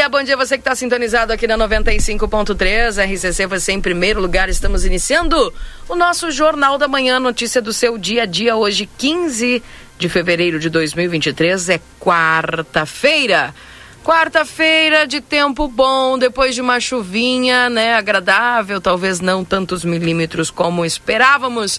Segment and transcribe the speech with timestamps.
[0.00, 4.48] Dia, bom dia você que está sintonizado aqui na 95.3, RCC você em primeiro lugar.
[4.48, 5.52] Estamos iniciando
[5.86, 9.62] o nosso Jornal da Manhã, notícia do seu dia a dia, hoje 15
[9.98, 13.54] de fevereiro de 2023, é quarta-feira.
[14.02, 20.86] Quarta-feira de tempo bom, depois de uma chuvinha, né, agradável, talvez não tantos milímetros como
[20.86, 21.78] esperávamos,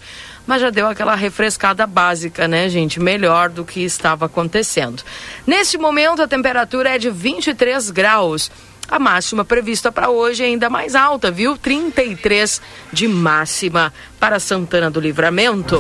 [0.52, 3.00] mas já deu aquela refrescada básica, né, gente?
[3.00, 5.02] Melhor do que estava acontecendo.
[5.48, 8.52] Neste momento, a temperatura é de 23 graus.
[8.86, 11.56] A máxima prevista para hoje é ainda mais alta, viu?
[11.56, 12.62] 33
[12.92, 15.80] de máxima para Santana do Livramento.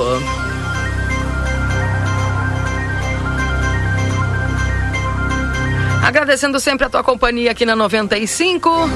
[6.02, 8.90] Agradecendo sempre a tua companhia aqui na 95.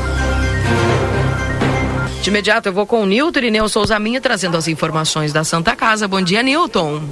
[2.26, 5.76] De imediato eu vou com o Nilton Irineu Souza Minha trazendo as informações da Santa
[5.76, 6.08] Casa.
[6.08, 7.00] Bom dia, Nilton.
[7.00, 7.12] Bom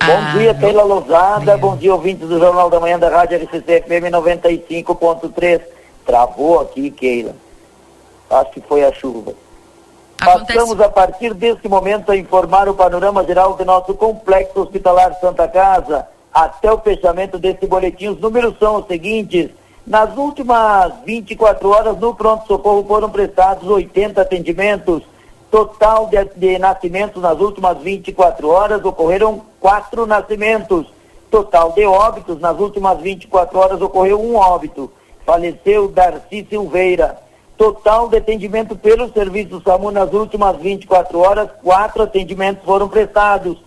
[0.00, 1.58] ah, dia, Keila Lousada.
[1.58, 5.60] Bom dia, ouvintes do Jornal da Manhã da Rádio RCC FM 95.3.
[6.06, 7.36] Travou aqui, Keila.
[8.30, 9.34] Acho que foi a chuva.
[10.18, 10.58] Acontece.
[10.58, 15.46] Passamos a partir desse momento a informar o panorama geral do nosso complexo hospitalar Santa
[15.46, 18.08] Casa até o fechamento desse boletim.
[18.08, 19.50] Os números são os seguintes.
[19.86, 25.02] Nas últimas 24 horas, no pronto-socorro foram prestados 80 atendimentos.
[25.50, 30.86] Total de, de, nascimentos nas últimas 24 horas ocorreram quatro nascimentos.
[31.30, 34.90] Total de óbitos nas últimas 24 horas ocorreu um óbito.
[35.26, 37.18] Faleceu Darcy Silveira.
[37.58, 43.58] Total de atendimento pelo serviço SAMU nas últimas 24 horas, quatro atendimentos foram prestados.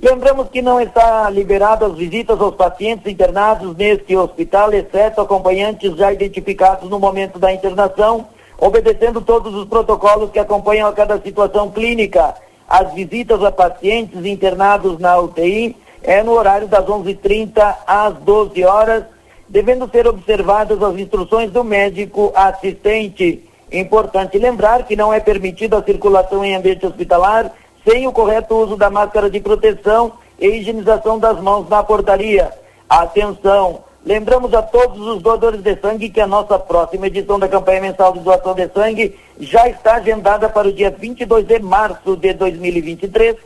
[0.00, 6.12] Lembramos que não está liberado as visitas aos pacientes internados neste hospital, exceto acompanhantes já
[6.12, 8.26] identificados no momento da internação,
[8.58, 12.34] obedecendo todos os protocolos que acompanham a cada situação clínica.
[12.68, 19.04] As visitas a pacientes internados na UTI é no horário das 11h30 às 12 horas,
[19.48, 23.48] devendo ser observadas as instruções do médico assistente.
[23.72, 27.50] Importante lembrar que não é permitida a circulação em ambiente hospitalar
[27.88, 32.50] sem o correto uso da máscara de proteção e higienização das mãos na portaria.
[32.88, 33.84] Atenção!
[34.04, 38.12] Lembramos a todos os doadores de sangue que a nossa próxima edição da campanha mensal
[38.12, 43.36] de doação de sangue já está agendada para o dia 22 de março de 2023,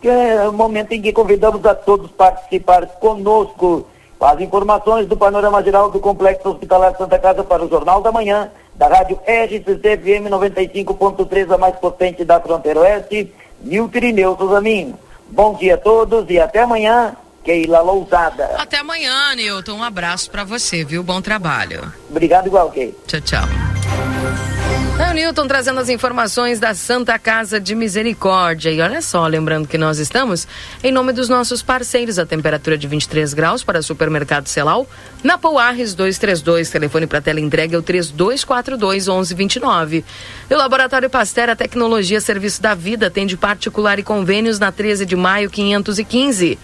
[0.00, 3.86] que é o momento em que convidamos a todos participar conosco.
[4.20, 8.50] As informações do panorama geral do Complexo Hospitalar Santa Casa para o Jornal da Manhã,
[8.74, 13.32] da rádio RCC-FM 95.3, a mais potente da fronteira oeste,
[13.62, 14.98] Nilton Irineu Souzaminho.
[15.30, 17.14] Bom dia a todos e até amanhã,
[17.44, 18.56] Keila Lousada.
[18.58, 19.74] Até amanhã, Nilton.
[19.74, 21.02] Um abraço para você, viu?
[21.02, 21.92] Bom trabalho.
[22.10, 22.96] Obrigado igual, Kei.
[23.06, 24.57] Tchau, tchau.
[25.00, 28.72] É o Newton trazendo as informações da Santa Casa de Misericórdia.
[28.72, 30.48] E olha só, lembrando que nós estamos
[30.82, 34.88] em nome dos nossos parceiros, a temperatura de 23 graus para supermercado Celal,
[35.22, 40.04] na Pouarres 232, telefone para tela entrega é o 3242 1129.
[40.50, 45.06] E o Laboratório Pasteur, a tecnologia serviço da vida, atende particular e convênios na 13
[45.06, 46.58] de maio 515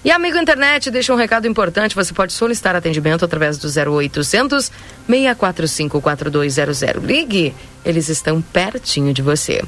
[0.06, 1.94] E amigo internet, deixa um recado importante.
[1.94, 4.72] Você pode solicitar atendimento através do 0800
[5.06, 6.82] 645 4200.
[7.04, 7.54] Ligue,
[7.84, 9.62] eles estão pertinho de você.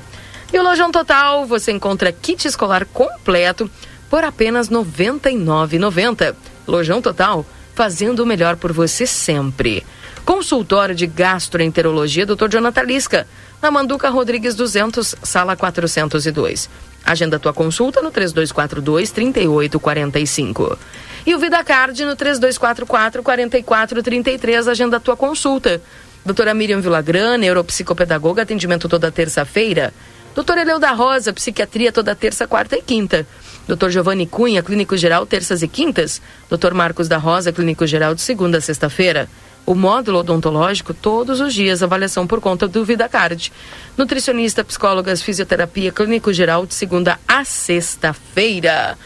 [0.54, 3.70] E o Lojão Total, você encontra kit escolar completo
[4.10, 6.36] por apenas R$ 99,90.
[6.66, 7.46] Lojão Total,
[7.76, 9.86] fazendo o melhor por você sempre.
[10.24, 12.48] Consultório de Gastroenterologia, Dr.
[12.50, 13.28] Jonathan Lisca
[13.62, 16.70] na Manduca Rodrigues 200, sala 402.
[17.06, 20.78] Agenda tua consulta no 3242 3845.
[21.26, 25.82] E o VidaCard no 3244 4433, agenda tua consulta.
[26.26, 29.94] Doutora Miriam Villagrana, neuropsicopedagoga, atendimento toda terça-feira.
[30.36, 33.26] Doutor Eleu da Rosa, psiquiatria toda terça, quarta e quinta.
[33.68, 36.22] Doutor Giovanni Cunha, clínico geral, terças e quintas.
[36.50, 39.28] Doutor Marcos da Rosa, clínico geral, de segunda a sexta-feira.
[39.70, 43.52] O módulo odontológico, todos os dias, avaliação por conta do VidaCard.
[43.96, 48.98] Nutricionista, psicólogas, fisioterapia, clínico geral, de segunda a sexta-feira.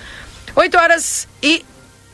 [0.55, 1.65] 8 horas e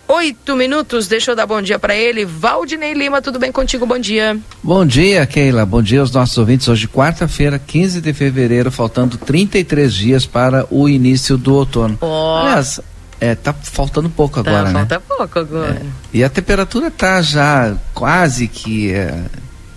[0.08, 1.08] oito minutos.
[1.08, 2.26] Deixa eu dar bom dia para ele.
[2.26, 3.86] Valdinei Lima, tudo bem contigo?
[3.86, 4.36] Bom dia.
[4.64, 5.64] Bom dia, Keila.
[5.64, 6.68] Bom dia aos nossos ouvintes.
[6.68, 12.00] Hoje, quarta-feira, 15 de fevereiro, faltando 33 dias para o início do outono.
[12.02, 12.38] Oh.
[12.40, 12.82] Aliás,
[13.20, 14.74] é, tá faltando pouco agora, tá, né?
[14.74, 15.74] Falta pouco agora.
[15.74, 15.86] É.
[16.14, 19.26] E a temperatura tá já quase que é,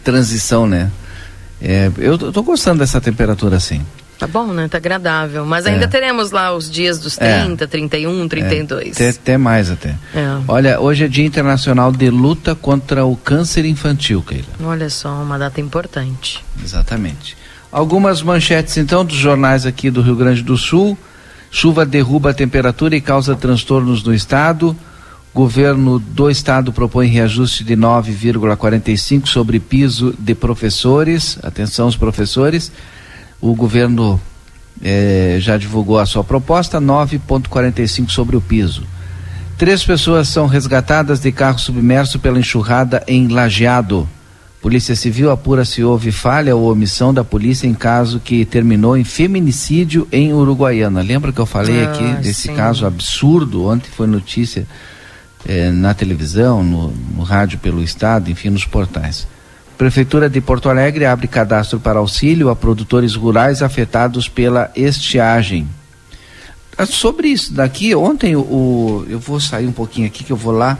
[0.05, 0.91] transição, né?
[1.61, 3.85] É, eu, eu tô gostando dessa temperatura assim.
[4.23, 4.69] Tá bom, né?
[4.69, 5.45] Tá agradável.
[5.45, 5.89] Mas ainda é.
[5.89, 7.67] teremos lá os dias dos 30, é.
[7.67, 8.87] 31, 32.
[8.87, 8.91] É.
[8.91, 9.97] Até, até mais até.
[10.15, 10.41] É.
[10.47, 14.45] Olha, hoje é Dia Internacional de Luta contra o Câncer Infantil, Keila.
[14.63, 16.45] Olha só, uma data importante.
[16.63, 17.37] Exatamente.
[17.73, 20.97] Algumas manchetes então dos jornais aqui do Rio Grande do Sul.
[21.55, 24.75] Chuva derruba a temperatura e causa transtornos no estado.
[25.35, 31.39] Governo do estado propõe reajuste de 9,45 sobre piso de professores.
[31.43, 32.73] Atenção os professores.
[33.39, 34.19] O governo
[34.83, 38.85] eh, já divulgou a sua proposta, 9,45 sobre o piso.
[39.59, 44.09] Três pessoas são resgatadas de carro submerso pela enxurrada em Lajeado.
[44.63, 49.03] Polícia Civil apura se houve falha ou omissão da polícia em caso que terminou em
[49.03, 51.03] feminicídio em Uruguaiana.
[51.03, 52.55] Lembra que eu falei ah, aqui desse sim.
[52.55, 53.67] caso absurdo?
[53.67, 54.65] Ontem foi notícia
[55.45, 59.27] eh, na televisão, no, no rádio pelo estado, enfim, nos portais.
[59.77, 65.67] Prefeitura de Porto Alegre abre cadastro para auxílio a produtores rurais afetados pela estiagem.
[66.79, 70.53] Ah, sobre isso daqui, ontem o, eu vou sair um pouquinho aqui que eu vou
[70.53, 70.79] lá.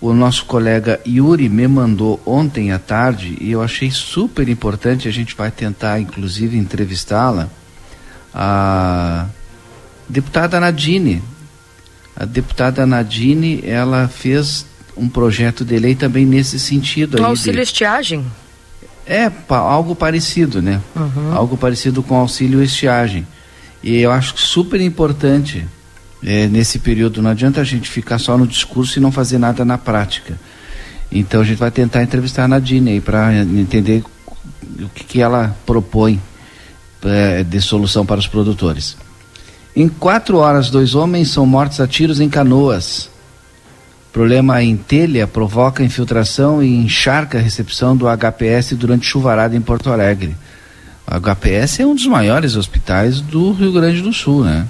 [0.00, 5.08] O nosso colega Yuri me mandou ontem à tarde e eu achei super importante.
[5.08, 7.48] A gente vai tentar, inclusive, entrevistá-la.
[8.34, 9.26] A
[10.08, 11.22] deputada Nadine.
[12.14, 14.66] A deputada Nadine, ela fez
[14.96, 17.18] um projeto de lei também nesse sentido.
[17.18, 17.62] O auxílio de...
[17.62, 18.24] estiagem?
[19.06, 20.80] É, algo parecido, né?
[20.94, 21.32] Uhum.
[21.32, 23.26] Algo parecido com auxílio estiagem.
[23.82, 25.66] E eu acho super importante
[26.24, 27.22] é, nesse período.
[27.22, 30.38] Não adianta a gente ficar só no discurso e não fazer nada na prática.
[31.10, 34.02] Então a gente vai tentar entrevistar a Nadine aí para entender
[34.80, 36.20] o que, que ela propõe
[37.04, 38.96] é, de solução para os produtores.
[39.74, 43.10] Em quatro horas, dois homens são mortos a tiros em canoas.
[44.12, 49.90] Problema em telha provoca infiltração e encharca a recepção do HPS durante chuvarada em Porto
[49.90, 50.34] Alegre.
[51.06, 54.66] O HPS é um dos maiores hospitais do Rio Grande do Sul, né?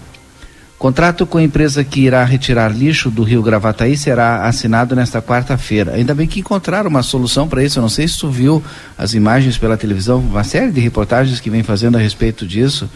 [0.78, 5.94] Contrato com a empresa que irá retirar lixo do Rio Gravataí será assinado nesta quarta-feira.
[5.94, 7.78] Ainda bem que encontraram uma solução para isso.
[7.78, 8.62] Eu não sei se tu viu
[8.99, 12.90] as imagens pela televisão, uma série de reportagens que vem fazendo a respeito disso.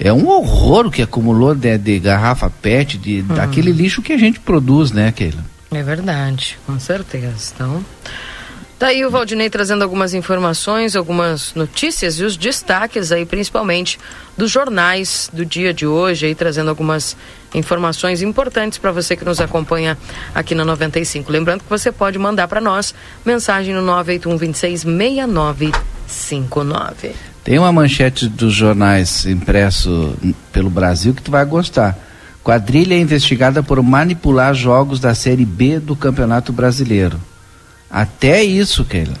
[0.00, 3.36] É um horror o que acumulou de, de garrafa PET, de, uhum.
[3.36, 5.44] daquele lixo que a gente produz, né, Keila?
[5.70, 7.52] É verdade, com certeza.
[7.54, 7.84] Então,
[8.82, 13.96] tá aí o Valdinei trazendo algumas informações, algumas notícias e os destaques aí, principalmente
[14.36, 17.16] dos jornais do dia de hoje, aí trazendo algumas
[17.54, 19.96] informações importantes para você que nos acompanha
[20.34, 21.30] aqui na 95.
[21.30, 22.92] Lembrando que você pode mandar para nós
[23.24, 27.12] mensagem no 981 26 6959.
[27.44, 30.12] Tem uma manchete dos jornais impresso
[30.52, 31.96] pelo Brasil que tu vai gostar.
[32.42, 37.20] Quadrilha é investigada por manipular jogos da Série B do Campeonato Brasileiro.
[37.92, 39.14] Até isso, Keila.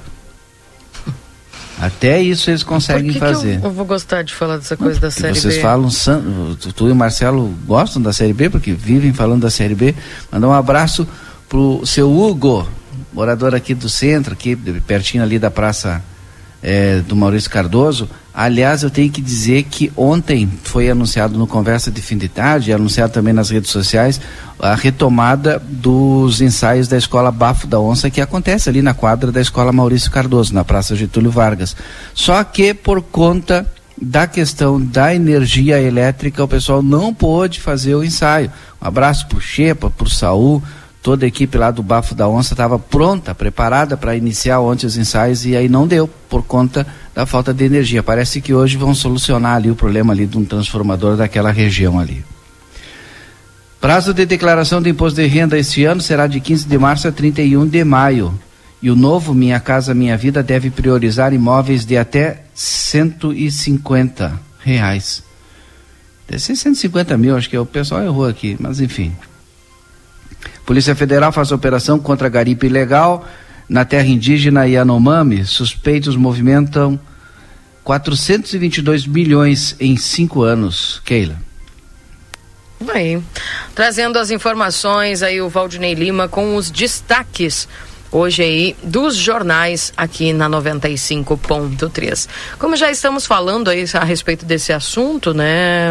[1.78, 3.58] Até isso eles conseguem que fazer.
[3.58, 5.60] Que eu, eu, vou gostar de falar dessa coisa Não, da Série vocês B.
[5.60, 9.74] Vocês falam, tu e o Marcelo gostam da Série B, porque vivem falando da Série
[9.74, 9.94] B.
[10.30, 11.06] Mandar um abraço
[11.48, 12.66] pro seu Hugo,
[13.12, 16.02] morador aqui do centro, aqui pertinho ali da Praça
[16.62, 18.08] é, do Maurício Cardoso.
[18.34, 22.72] Aliás, eu tenho que dizer que ontem foi anunciado no Conversa de Fim de Tarde,
[22.72, 24.18] anunciado também nas redes sociais,
[24.58, 29.40] a retomada dos ensaios da Escola Bafo da Onça, que acontece ali na quadra da
[29.40, 31.76] Escola Maurício Cardoso, na Praça Getúlio Vargas.
[32.14, 33.70] Só que por conta
[34.00, 38.50] da questão da energia elétrica, o pessoal não pôde fazer o ensaio.
[38.80, 40.62] Um abraço para o Xepa, para o Saul,
[41.02, 44.96] toda a equipe lá do Bafo da Onça estava pronta, preparada para iniciar ontem os
[44.96, 48.02] ensaios e aí não deu por conta da falta de energia.
[48.02, 52.24] Parece que hoje vão solucionar ali o problema ali de um transformador daquela região ali.
[53.80, 57.12] Prazo de declaração de imposto de renda este ano será de 15 de março a
[57.12, 58.32] 31 de maio.
[58.80, 65.24] E o novo Minha Casa Minha Vida deve priorizar imóveis de até 150 reais.
[66.28, 69.12] Deve ser 150 mil, acho que o pessoal errou aqui, mas enfim.
[70.64, 73.26] Polícia Federal faz operação contra garipe ilegal
[73.68, 75.44] na terra indígena Yanomami.
[75.44, 76.98] Suspeitos movimentam
[77.84, 81.00] 422 milhões em cinco anos.
[81.04, 81.36] Keila.
[82.88, 83.22] Aí,
[83.74, 87.68] trazendo as informações aí o Valdinei Lima com os destaques
[88.10, 92.28] hoje aí dos jornais aqui na 95.3.
[92.58, 95.88] Como já estamos falando aí a respeito desse assunto, né,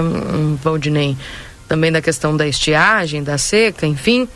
[0.61, 1.17] Valdinei,
[1.67, 4.27] também da questão da estiagem, da seca, enfim,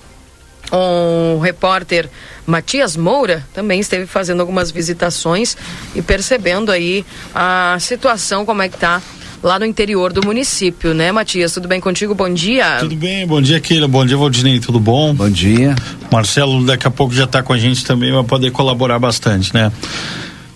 [0.71, 2.09] o repórter
[2.45, 5.55] Matias Moura também esteve fazendo algumas visitações
[5.95, 9.01] e percebendo aí a situação como é que está
[9.43, 11.53] lá no interior do município, né, Matias?
[11.53, 12.15] Tudo bem contigo?
[12.15, 12.77] Bom dia.
[12.79, 13.87] Tudo bem, bom dia, Keila.
[13.87, 14.59] Bom dia, Valdinei.
[14.59, 15.13] Tudo bom?
[15.13, 15.75] Bom dia.
[16.11, 19.71] Marcelo, daqui a pouco já está com a gente também, vai poder colaborar bastante, né?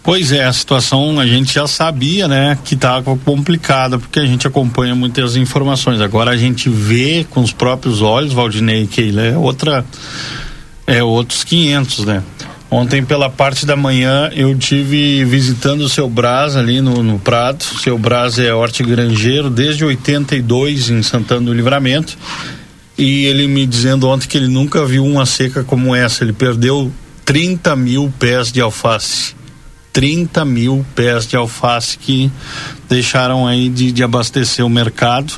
[0.09, 4.47] Pois é, a situação a gente já sabia, né, que estava complicada, porque a gente
[4.47, 6.01] acompanha muitas informações.
[6.01, 9.85] Agora a gente vê com os próprios olhos, Valdinei e Keila, é outra.
[10.87, 12.23] É outros 500, né?
[12.71, 17.61] Ontem, pela parte da manhã, eu tive visitando o seu Brás ali no, no Prado.
[17.61, 22.17] O seu Brás é hortigranjeiro desde 82 em Santana do Livramento.
[22.97, 26.23] E ele me dizendo ontem que ele nunca viu uma seca como essa.
[26.23, 26.91] Ele perdeu
[27.25, 29.37] 30 mil pés de alface.
[29.93, 32.31] 30 mil pés de alface que
[32.87, 35.33] deixaram aí de, de abastecer o mercado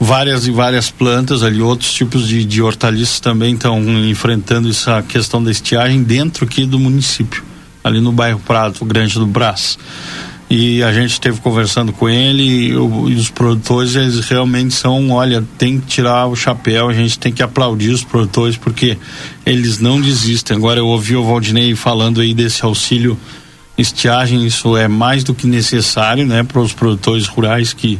[0.00, 5.44] várias e várias plantas ali, outros tipos de, de hortaliças também estão enfrentando essa questão
[5.44, 7.44] da estiagem dentro aqui do município,
[7.84, 9.78] ali no bairro Prado, Grande do Brás.
[10.48, 15.10] E a gente esteve conversando com ele e, o, e, os produtores, eles realmente são,
[15.10, 18.98] olha, tem que tirar o chapéu, a gente tem que aplaudir os produtores porque
[19.46, 20.56] eles não desistem.
[20.56, 23.16] Agora eu ouvi o Valdinei falando aí desse auxílio
[23.80, 27.98] estiagem, isso é mais do que necessário, né, para os produtores rurais que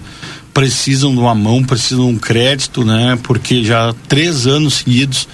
[0.52, 3.18] precisam de uma mão, precisam de um crédito, né?
[3.22, 5.28] Porque já três anos seguidos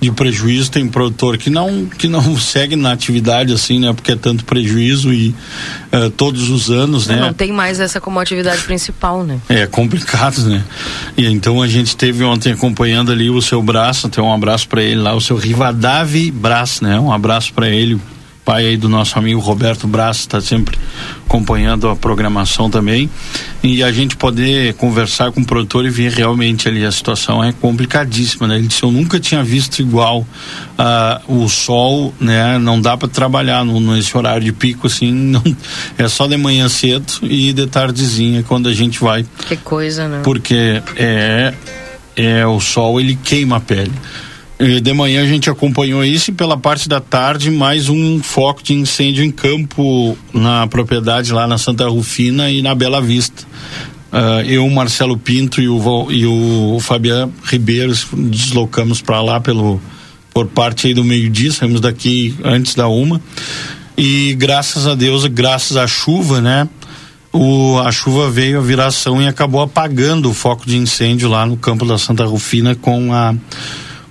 [0.00, 3.92] de prejuízo tem produtor que não que não segue na atividade assim, né?
[3.92, 5.34] Porque é tanto prejuízo e
[5.92, 7.20] uh, todos os anos, não, né?
[7.22, 9.38] Não tem mais essa como atividade principal, né?
[9.48, 10.64] É complicado, né?
[11.16, 14.82] E então a gente teve ontem acompanhando ali o seu braço, até um abraço para
[14.82, 16.98] ele lá, o seu Rivadavi Brás, né?
[16.98, 18.00] Um abraço para ele,
[18.44, 20.78] pai aí do nosso amigo Roberto Braz está sempre
[21.26, 23.08] acompanhando a programação também
[23.62, 27.52] e a gente poder conversar com o produtor e ver realmente ali a situação é
[27.52, 28.56] complicadíssima, né?
[28.56, 32.58] Ele disse eu nunca tinha visto igual uh, o sol, né?
[32.58, 35.42] Não dá para trabalhar no, nesse horário de pico assim, não,
[35.96, 39.24] é só de manhã cedo e de tardezinha quando a gente vai.
[39.46, 40.20] Que coisa, né?
[40.24, 41.54] Porque é
[42.16, 43.92] é o sol ele queima a pele.
[44.60, 48.74] De manhã a gente acompanhou isso e pela parte da tarde mais um foco de
[48.74, 53.42] incêndio em campo na propriedade lá na Santa Rufina e na Bela Vista.
[54.12, 59.80] Uh, eu, Marcelo Pinto e o, e o Fabiano Ribeiro deslocamos para lá pelo
[60.34, 63.18] por parte do meio-dia, saímos daqui antes da uma.
[63.96, 66.68] E graças a Deus, graças à chuva, né?
[67.32, 71.56] O, a chuva veio a viração e acabou apagando o foco de incêndio lá no
[71.56, 73.34] campo da Santa Rufina com a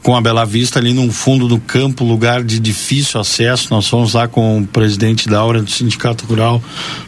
[0.09, 3.67] com a Bela Vista ali no fundo do campo, lugar de difícil acesso.
[3.69, 6.59] Nós fomos lá com o presidente da Aura do Sindicato Rural,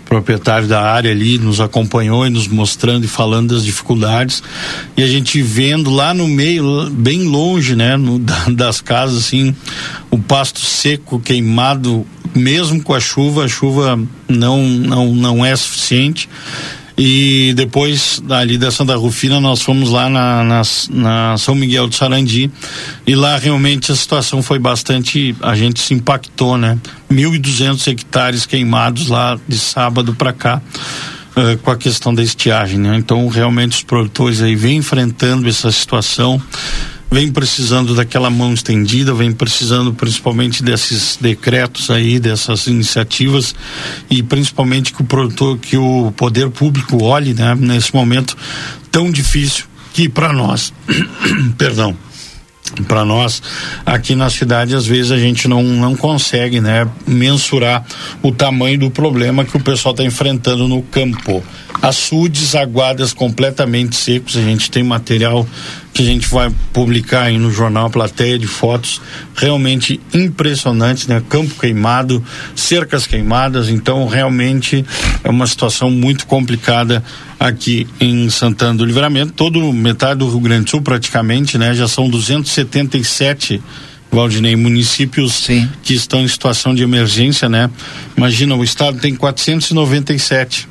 [0.06, 4.44] proprietário da área ali, nos acompanhou e nos mostrando e falando das dificuldades.
[4.96, 8.20] E a gente vendo lá no meio, bem longe, né, no,
[8.54, 9.56] das casas, assim,
[10.12, 12.06] o pasto seco, queimado,
[12.36, 16.30] mesmo com a chuva, a chuva não, não, não é suficiente
[17.04, 21.96] e depois, ali da Santa Rufina, nós fomos lá na, na, na, São Miguel do
[21.96, 22.52] Sarandi.
[23.08, 25.36] E lá realmente a situação foi bastante.
[25.42, 26.78] A gente se impactou, né?
[27.12, 30.62] 1.200 hectares queimados lá de sábado para cá.
[31.32, 32.96] Uh, com a questão da estiagem, né?
[32.98, 36.40] Então, realmente os produtores aí vêm enfrentando essa situação
[37.12, 43.54] vem precisando daquela mão estendida, vem precisando principalmente desses decretos aí, dessas iniciativas
[44.10, 48.38] e principalmente que o produtor, que o poder público olhe, né, nesse momento
[48.90, 50.72] tão difícil que para nós,
[51.58, 51.98] perdão,
[52.88, 53.44] para nós
[53.86, 57.86] aqui na cidade às vezes a gente não, não consegue né mensurar
[58.22, 61.44] o tamanho do problema que o pessoal está enfrentando no campo.
[61.82, 65.46] Açudes aguadas completamente secos a gente tem material
[65.94, 69.02] que a gente vai publicar aí no jornal plateia de fotos
[69.36, 72.24] realmente impressionantes né campo queimado
[72.56, 74.86] cercas queimadas então realmente
[75.24, 77.04] é uma situação muito complicada
[77.40, 81.88] aqui em Santana do Livramento todo metade do Rio Grande do Sul praticamente né já
[81.88, 83.62] são 277
[84.12, 85.70] Valdinei, municípios Sim.
[85.82, 87.70] que estão em situação de emergência, né?
[88.18, 90.68] Imagina, o estado tem 497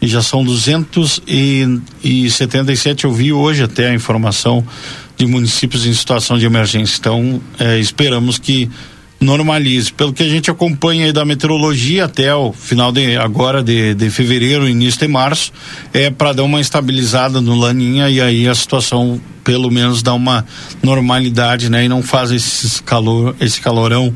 [0.00, 3.04] e já são 277.
[3.04, 4.64] Eu vi hoje até a informação
[5.16, 6.96] de municípios em situação de emergência.
[6.98, 8.70] Então, é, esperamos que
[9.20, 9.92] normalize.
[9.92, 14.10] Pelo que a gente acompanha aí da meteorologia até o final de agora de, de
[14.10, 15.52] fevereiro, início de março,
[15.92, 20.44] é para dar uma estabilizada no Laninha e aí a situação pelo menos dá uma
[20.82, 21.86] normalidade, né?
[21.86, 24.14] E não faz esse calor, esse calorão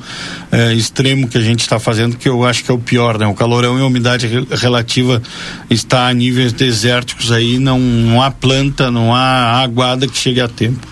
[0.51, 3.27] é, extremo que a gente está fazendo, que eu acho que é o pior, né?
[3.27, 5.23] O calorão e a umidade relativa
[5.71, 10.49] está a níveis desérticos aí, não, não há planta, não há aguada que chegue a
[10.49, 10.87] tempo.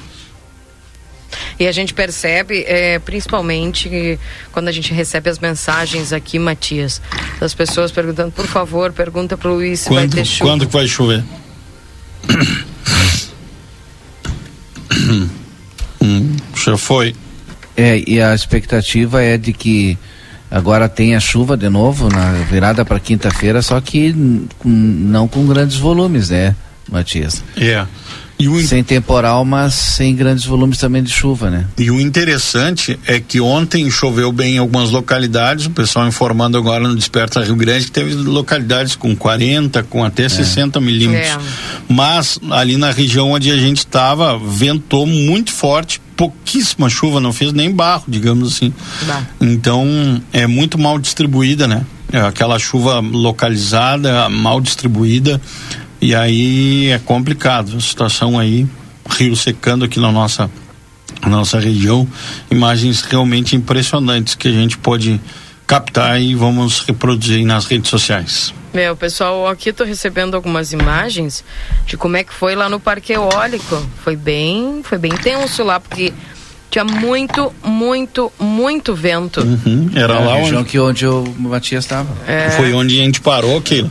[1.59, 4.19] E a gente percebe, é, principalmente
[4.53, 7.01] quando a gente recebe as mensagens aqui, Matias,
[7.39, 10.51] das pessoas perguntando, por favor, pergunta para o Luiz se quando, vai ter chuva.
[10.51, 11.25] Quando que vai chover?
[16.03, 17.15] hum, já foi.
[17.77, 19.99] É, e a expectativa é de que
[20.51, 24.15] agora tenha chuva de novo na virada para quinta-feira, só que
[24.65, 26.55] não com grandes volumes, né,
[26.89, 27.43] Matias?
[27.57, 27.65] É.
[27.65, 27.89] Yeah.
[28.49, 28.61] O...
[28.63, 31.67] Sem temporal, mas sem grandes volumes também de chuva, né?
[31.79, 36.87] E o interessante é que ontem choveu bem em algumas localidades, o pessoal informando agora
[36.87, 40.29] no Desperta Rio Grande que teve localidades com 40, com até é.
[40.29, 41.29] 60 milímetros.
[41.29, 41.39] É.
[41.89, 47.53] Mas ali na região onde a gente estava, ventou muito forte, pouquíssima chuva, não fez
[47.53, 48.73] nem barro, digamos assim.
[49.07, 49.23] Bah.
[49.41, 51.85] Então é muito mal distribuída, né?
[52.13, 55.41] É aquela chuva localizada, mal distribuída
[56.01, 58.67] e aí é complicado a situação aí,
[59.09, 60.51] rio secando aqui na nossa,
[61.27, 62.09] nossa região,
[62.51, 65.21] imagens realmente impressionantes que a gente pode
[65.67, 68.53] captar e vamos reproduzir nas redes sociais.
[68.73, 71.45] É, o pessoal aqui estou recebendo algumas imagens
[71.87, 73.85] de como é que foi lá no Parque Eólico.
[74.03, 76.13] Foi bem, foi bem tenso lá, porque
[76.71, 79.41] tinha muito, muito, muito vento.
[79.41, 80.65] Uhum, era é, lá onde...
[80.65, 82.09] que onde o Matias estava.
[82.27, 82.51] É...
[82.51, 83.91] Foi onde a gente parou aquilo.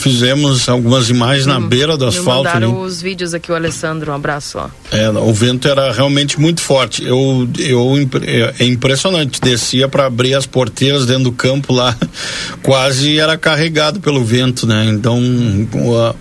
[0.00, 2.44] Fizemos algumas imagens hum, na beira do asfalto.
[2.44, 2.86] Mandaram ali.
[2.86, 4.56] os vídeos aqui, o Alessandro, um abraço.
[4.56, 4.70] Ó.
[4.90, 7.04] É, o vento era realmente muito forte.
[7.04, 9.38] Eu, eu é, é impressionante.
[9.42, 11.94] Descia para abrir as porteiras dentro do campo lá,
[12.64, 14.86] quase era carregado pelo vento, né?
[14.86, 15.68] Então, um,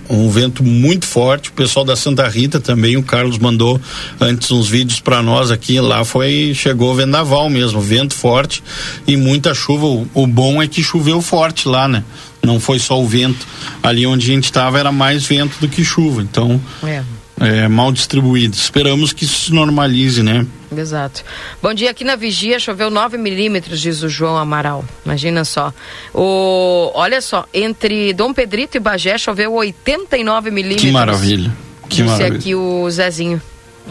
[0.10, 1.50] um vento muito forte.
[1.50, 3.80] O pessoal da Santa Rita também, o Carlos mandou
[4.20, 5.80] antes uns vídeos para nós aqui.
[5.80, 8.62] Lá foi, chegou vendaval mesmo, vento forte
[9.08, 9.86] e muita chuva.
[9.86, 12.04] O, o bom é que choveu forte lá, né?
[12.44, 13.46] Não foi só o vento.
[13.82, 17.04] Ali onde a gente estava era mais vento do que chuva, então é.
[17.40, 17.68] é.
[17.68, 18.56] mal distribuído.
[18.56, 20.46] Esperamos que isso se normalize, né?
[20.76, 21.24] Exato.
[21.62, 24.86] Bom dia, aqui na Vigia choveu 9 milímetros, diz o João Amaral.
[25.04, 25.74] Imagina só.
[26.14, 30.86] O, olha só, entre Dom Pedrito e Bagé choveu 89 milímetros.
[30.86, 31.52] Que maravilha.
[31.90, 32.38] Que disse maravilha.
[32.38, 33.42] aqui o Zezinho.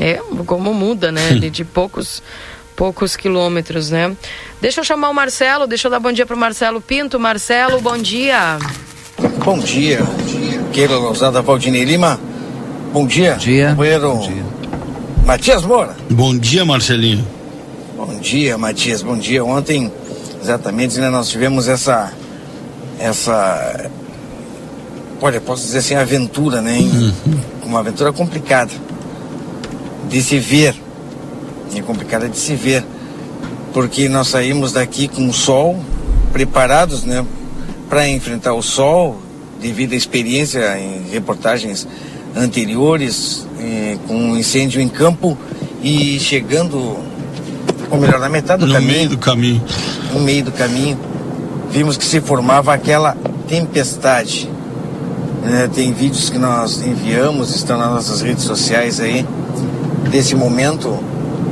[0.01, 1.35] É, como muda, né?
[1.41, 2.23] de, de poucos
[2.79, 4.17] poucos quilômetros, né?
[4.61, 7.19] Deixa eu chamar o Marcelo, deixa eu dar bom dia para o Marcelo Pinto.
[7.19, 8.57] Marcelo, bom dia.
[9.45, 9.99] Bom dia.
[10.73, 12.21] Keila Lousada Valdinei Lima.
[12.93, 13.33] Bom dia.
[13.33, 13.71] Bom dia.
[13.71, 14.45] Companheiro bom dia.
[15.27, 15.97] Matias Moura.
[16.09, 17.27] Bom dia, Marcelinho.
[17.97, 19.03] Bom dia, Matias.
[19.03, 19.45] Bom dia.
[19.45, 19.93] Ontem,
[20.41, 22.13] exatamente, né, nós tivemos essa.
[23.01, 23.91] Essa.
[25.21, 26.79] Olha, posso dizer assim, aventura, né?
[26.79, 27.13] Uhum.
[27.65, 28.71] Uma aventura complicada
[30.09, 30.77] de se ver
[31.77, 32.85] é complicada de se ver,
[33.73, 35.79] porque nós saímos daqui com o sol,
[36.33, 37.25] preparados né,
[37.89, 39.21] para enfrentar o sol,
[39.61, 41.87] devido à experiência em reportagens
[42.37, 45.37] anteriores, eh, com um incêndio em campo
[45.83, 46.97] e chegando,
[47.91, 48.93] ou melhor, na metade do no caminho.
[48.93, 49.63] No meio do caminho.
[50.13, 50.99] No meio do caminho,
[51.71, 53.17] vimos que se formava aquela
[53.49, 54.51] tempestade.
[55.45, 59.25] É, tem vídeos que nós enviamos, estão nas nossas redes sociais aí,
[60.11, 60.99] desse momento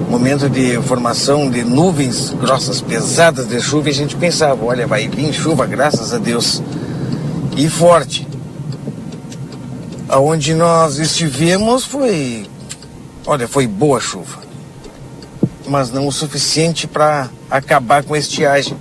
[0.08, 5.08] momento de formação de nuvens grossas, pesadas de chuva, e a gente pensava, olha, vai
[5.08, 6.62] vir chuva, graças a Deus.
[7.56, 8.26] E forte.
[10.08, 12.46] Aonde nós estivemos foi,
[13.26, 14.38] olha, foi boa chuva.
[15.66, 18.76] Mas não o suficiente para acabar com a estiagem.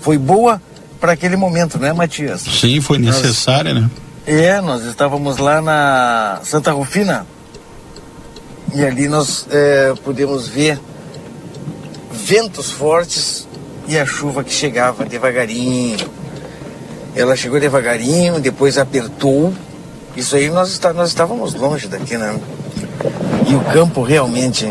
[0.00, 0.62] Foi boa
[1.00, 2.42] para aquele momento, né, Matias?
[2.42, 3.90] Sim, foi necessária, nós, né?
[4.26, 7.26] É, nós estávamos lá na Santa Rufina,
[8.74, 10.78] e ali nós é, podemos ver
[12.12, 13.48] ventos fortes
[13.86, 15.96] e a chuva que chegava devagarinho.
[17.16, 19.52] Ela chegou devagarinho, depois apertou.
[20.14, 22.38] Isso aí nós, está, nós estávamos longe daqui, né?
[23.48, 24.66] E o campo realmente,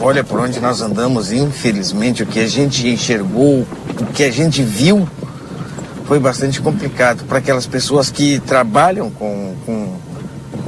[0.00, 3.66] olha por onde nós andamos, infelizmente, o que a gente enxergou,
[4.00, 5.08] o que a gente viu,
[6.06, 9.92] foi bastante complicado para aquelas pessoas que trabalham com, com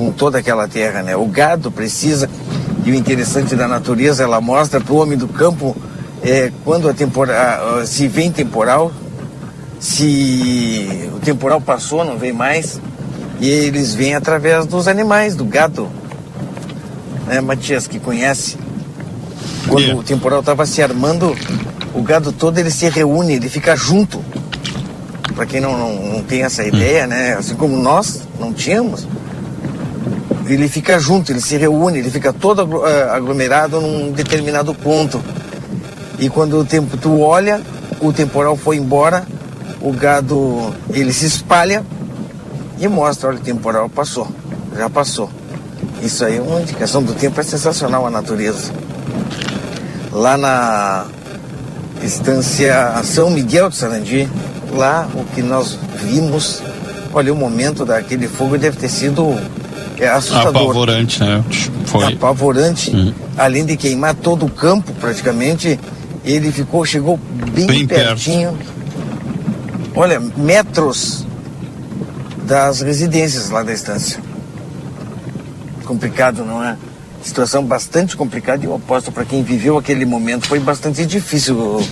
[0.00, 1.14] com toda aquela terra, né?
[1.14, 2.28] O gado precisa,
[2.86, 5.76] e o interessante da natureza, ela mostra para o homem do campo
[6.22, 8.90] é, quando a temporada, se vem temporal,
[9.78, 12.80] se o temporal passou, não vem mais,
[13.40, 15.86] e eles vêm através dos animais, do gado.
[17.26, 18.56] né, Matias, que conhece.
[19.68, 20.00] Quando Yeah.
[20.00, 21.36] o temporal estava se armando,
[21.94, 24.24] o gado todo ele se reúne, ele fica junto.
[25.34, 27.34] Para quem não, não, não tem essa ideia, né?
[27.34, 29.06] Assim como nós não tínhamos,
[30.54, 35.22] ele fica junto, ele se reúne, ele fica todo eh, aglomerado num determinado ponto.
[36.18, 37.60] E quando o tempo tu olha,
[38.00, 39.26] o temporal foi embora,
[39.80, 41.84] o gado ele se espalha
[42.78, 44.26] e mostra, olha, o temporal passou,
[44.76, 45.30] já passou.
[46.02, 48.72] Isso aí é uma indicação do tempo, é sensacional a natureza.
[50.12, 51.06] Lá na
[52.02, 54.28] estância São Miguel de Sarandi,
[54.72, 56.62] lá o que nós vimos,
[57.12, 59.38] olha, o momento daquele fogo deve ter sido
[60.00, 61.44] é, assustador Apavorante, né?
[61.84, 62.12] Foi.
[62.14, 63.14] apavorante, Uhum.
[63.36, 65.78] além de queimar todo o campo praticamente,
[66.24, 67.18] ele ficou, chegou
[67.52, 68.06] bem, Bem perto.
[68.06, 68.58] pertinho.
[69.94, 71.26] Olha, metros
[72.46, 74.20] das residências lá da estância.
[75.84, 76.76] Complicado, não é?
[77.22, 81.82] Situação bastante complicada e eu aposto para quem viveu aquele momento foi bastante difícil.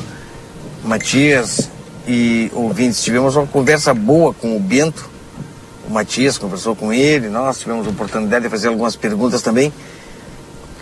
[0.84, 1.68] Matias
[2.06, 5.10] e ouvintes, tivemos uma conversa boa com o Bento.
[5.88, 9.72] O Matias conversou com ele, nós tivemos a oportunidade de fazer algumas perguntas também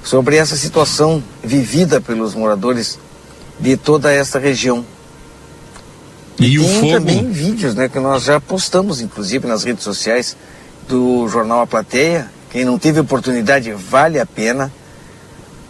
[0.03, 2.99] sobre essa situação vivida pelos moradores
[3.61, 4.85] de toda essa região.
[6.41, 6.93] E o Tem fogo.
[6.93, 10.37] também vídeos, né, que nós já postamos, inclusive, nas redes sociais
[10.89, 12.29] do jornal A Plateia.
[12.51, 14.73] Quem não teve oportunidade, vale a pena.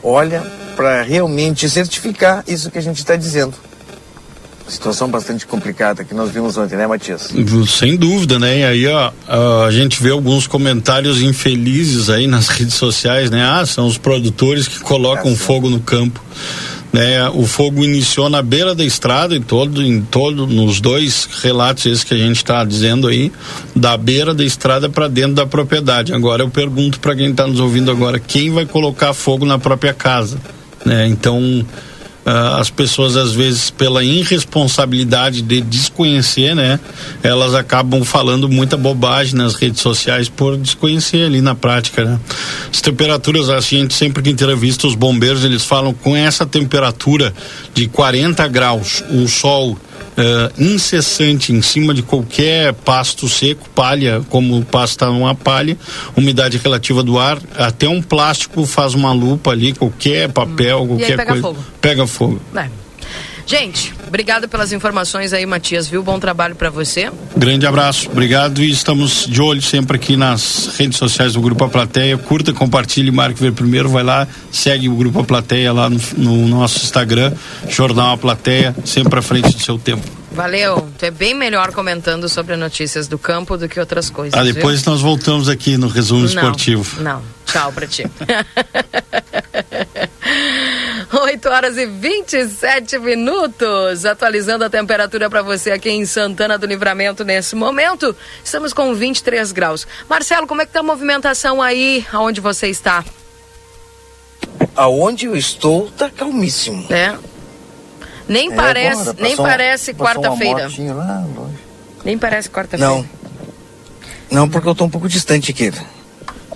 [0.03, 0.40] Olha,
[0.77, 3.55] para realmente certificar isso que a gente está dizendo.
[4.69, 7.33] Situação bastante complicada que nós vimos ontem, né, Matias?
[7.69, 8.59] Sem dúvida, né?
[8.59, 9.13] E aí, ó,
[9.65, 13.45] a gente vê alguns comentários infelizes aí nas redes sociais, né?
[13.45, 15.37] Ah, são os produtores que colocam sim.
[15.37, 16.21] fogo no campo.
[16.93, 17.29] Né?
[17.29, 22.03] O fogo iniciou na beira da estrada, em todo, em todo, nos dois relatos esses
[22.03, 23.31] que a gente está dizendo aí,
[23.75, 26.15] da beira da estrada para dentro da propriedade.
[26.15, 29.93] Agora eu pergunto para quem está nos ouvindo agora, quem vai colocar fogo na própria
[29.93, 30.39] casa?
[30.87, 31.07] Né?
[31.07, 31.65] Então
[32.27, 36.81] ah, as pessoas às vezes pela irresponsabilidade de desconhecer, né,
[37.23, 42.21] elas acabam falando muita bobagem nas redes sociais por desconhecer ali na prática, né?
[42.69, 47.33] As temperaturas, a gente sempre que entrevista os bombeiros, eles falam com essa temperatura
[47.73, 49.79] de 40 graus, o sol
[50.17, 55.77] eh, incessante em cima de qualquer pasto seco, palha, como o pasto está numa palha,
[56.17, 61.17] umidade relativa do ar, até um plástico faz uma lupa ali, qualquer papel, aí qualquer
[61.17, 61.43] pega coisa.
[61.43, 61.65] fogo.
[61.81, 62.41] Pega fogo.
[62.55, 62.86] É.
[63.47, 66.03] Gente, obrigado pelas informações aí, Matias, viu?
[66.03, 67.13] Bom trabalho para você.
[67.37, 71.69] Grande abraço, obrigado e estamos de olho sempre aqui nas redes sociais do Grupo A
[71.69, 72.19] Plateia.
[72.19, 76.49] Curta, compartilhe, marque ver primeiro, vai lá, segue o Grupo A Plateia lá no, no
[76.49, 77.33] nosso Instagram,
[77.69, 80.03] Jornal A Plateia, sempre à frente do seu tempo.
[80.33, 80.89] Valeu.
[80.99, 84.39] Tu é bem melhor comentando sobre notícias do campo do que outras coisas.
[84.39, 84.55] Ah, viu?
[84.55, 87.01] depois nós voltamos aqui no resumo Não, esportivo.
[87.01, 88.05] Não, tchau pra ti.
[91.37, 94.07] 8 horas e 27 minutos.
[94.07, 98.16] Atualizando a temperatura para você aqui em Santana do Livramento nesse momento.
[98.42, 99.87] Estamos com 23 graus.
[100.09, 103.05] Marcelo, como é que tá a movimentação aí aonde você está?
[104.75, 106.87] Aonde eu estou, tá calmíssimo.
[106.90, 107.14] É.
[108.27, 110.68] Nem É, parece, agora, nem uma- parece passou uma quarta-feira.
[110.68, 111.59] motinha lá longe.
[112.03, 112.90] Nem parece quarta-feira.
[112.92, 113.07] Não.
[114.31, 115.70] Não, porque eu tô um pouco distante aqui.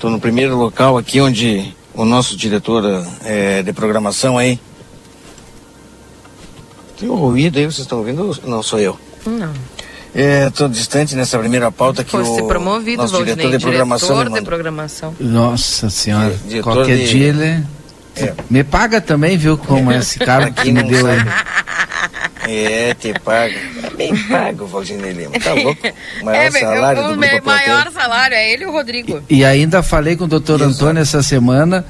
[0.00, 2.82] Tô no primeiro local aqui onde o nosso diretor
[3.26, 4.58] eh, de programação aí.
[7.00, 8.38] Tem um ruído aí, vocês estão ouvindo?
[8.44, 8.96] Não, sou eu.
[9.26, 9.52] Não.
[10.14, 14.08] É, tô distante nessa primeira pauta que Fosse o promovido, nosso Valdinei, diretor de programação
[14.10, 15.14] me diretor de programação.
[15.20, 16.34] Nossa senhora.
[16.46, 17.64] Di- Qualquer de- dia ele.
[18.16, 18.34] É.
[18.50, 19.56] Me paga também, viu?
[19.56, 21.18] Como é esse cara Aqui que me deu aí.
[22.48, 23.54] É, te paga.
[23.96, 25.38] Bem pago, Valdinei Lima.
[25.38, 25.80] Tá louco?
[26.24, 27.68] Maior é, salário do me- Grupo Plateia.
[27.76, 29.22] maior salário é ele e o Rodrigo.
[29.30, 30.60] E ainda falei com o doutor.
[30.60, 31.84] Antônio essa semana.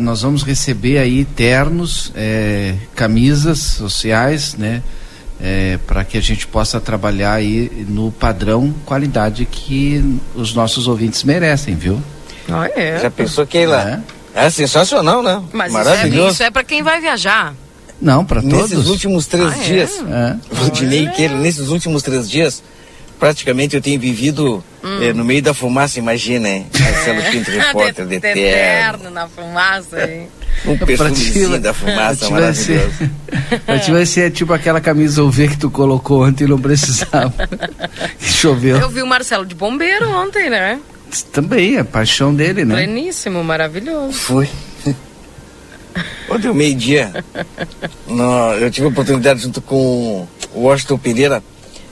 [0.00, 4.82] Nós vamos receber aí ternos, é, camisas sociais, né?
[5.86, 11.74] para que a gente possa trabalhar aí no padrão qualidade que os nossos ouvintes merecem,
[11.74, 11.98] viu?
[12.46, 12.98] Ah, é.
[13.00, 14.02] Já pensou, Keila?
[14.34, 15.42] É, sensacional, né?
[15.50, 16.32] Mas isso é, Maravilhoso.
[16.34, 17.54] isso é pra quem vai viajar.
[18.02, 18.88] Não, para Nesses todos.
[18.90, 19.64] últimos três Ah, é?
[19.64, 20.36] dias, É.
[20.54, 22.62] Valdinei e Keila, nesses últimos três dias,
[23.20, 25.02] praticamente eu tenho vivido Hum.
[25.02, 26.66] eh, no meio da fumaça, imagina, hein?
[26.80, 28.40] Marcelo Pinto, repórter de terno.
[28.40, 30.10] Eterno na fumaça.
[30.10, 30.26] hein?
[30.66, 32.64] Um perfumezinho vai- da fumaça maravilhoso.
[32.64, 33.10] ser-
[33.66, 37.32] Pra ti vai ser tipo aquela camisa UV que tu colocou ontem e não precisava.
[38.18, 38.78] choveu.
[38.78, 40.80] Eu vi o Marcelo de bombeiro ontem, né?
[41.32, 42.74] Também, é paixão dele, né?
[42.76, 44.12] Pleníssimo, maravilhoso.
[44.14, 44.48] Foi.
[46.30, 47.12] Ontem, ao meio-dia,
[48.60, 51.42] eu tive a oportunidade, junto com o Washington Pereira,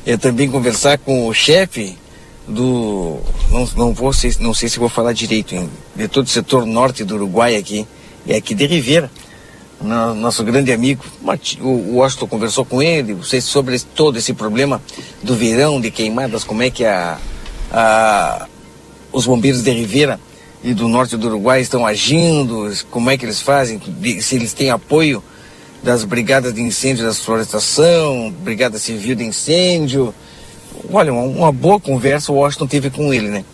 [0.08, 1.94] eu também conversar com o chefe
[2.46, 3.18] do.
[3.50, 6.64] Não, não, vou sei, não sei se vou falar direito, hein, de todo o setor
[6.64, 7.86] norte do Uruguai aqui,
[8.24, 9.10] e aqui de Ribeira.
[9.78, 11.04] No, nosso grande amigo,
[11.60, 14.80] o Washington conversou com ele, sei sobre todo esse problema
[15.22, 17.18] do verão, de queimadas, como é que a,
[17.70, 18.46] a,
[19.12, 20.18] os bombeiros de Ribeira
[20.64, 23.78] e do norte do Uruguai estão agindo, como é que eles fazem,
[24.22, 25.22] se eles têm apoio
[25.82, 30.14] das brigadas de incêndio da florestação, brigada civil de incêndio.
[30.92, 33.44] Olha, uma, uma boa conversa o Washington teve com ele, né?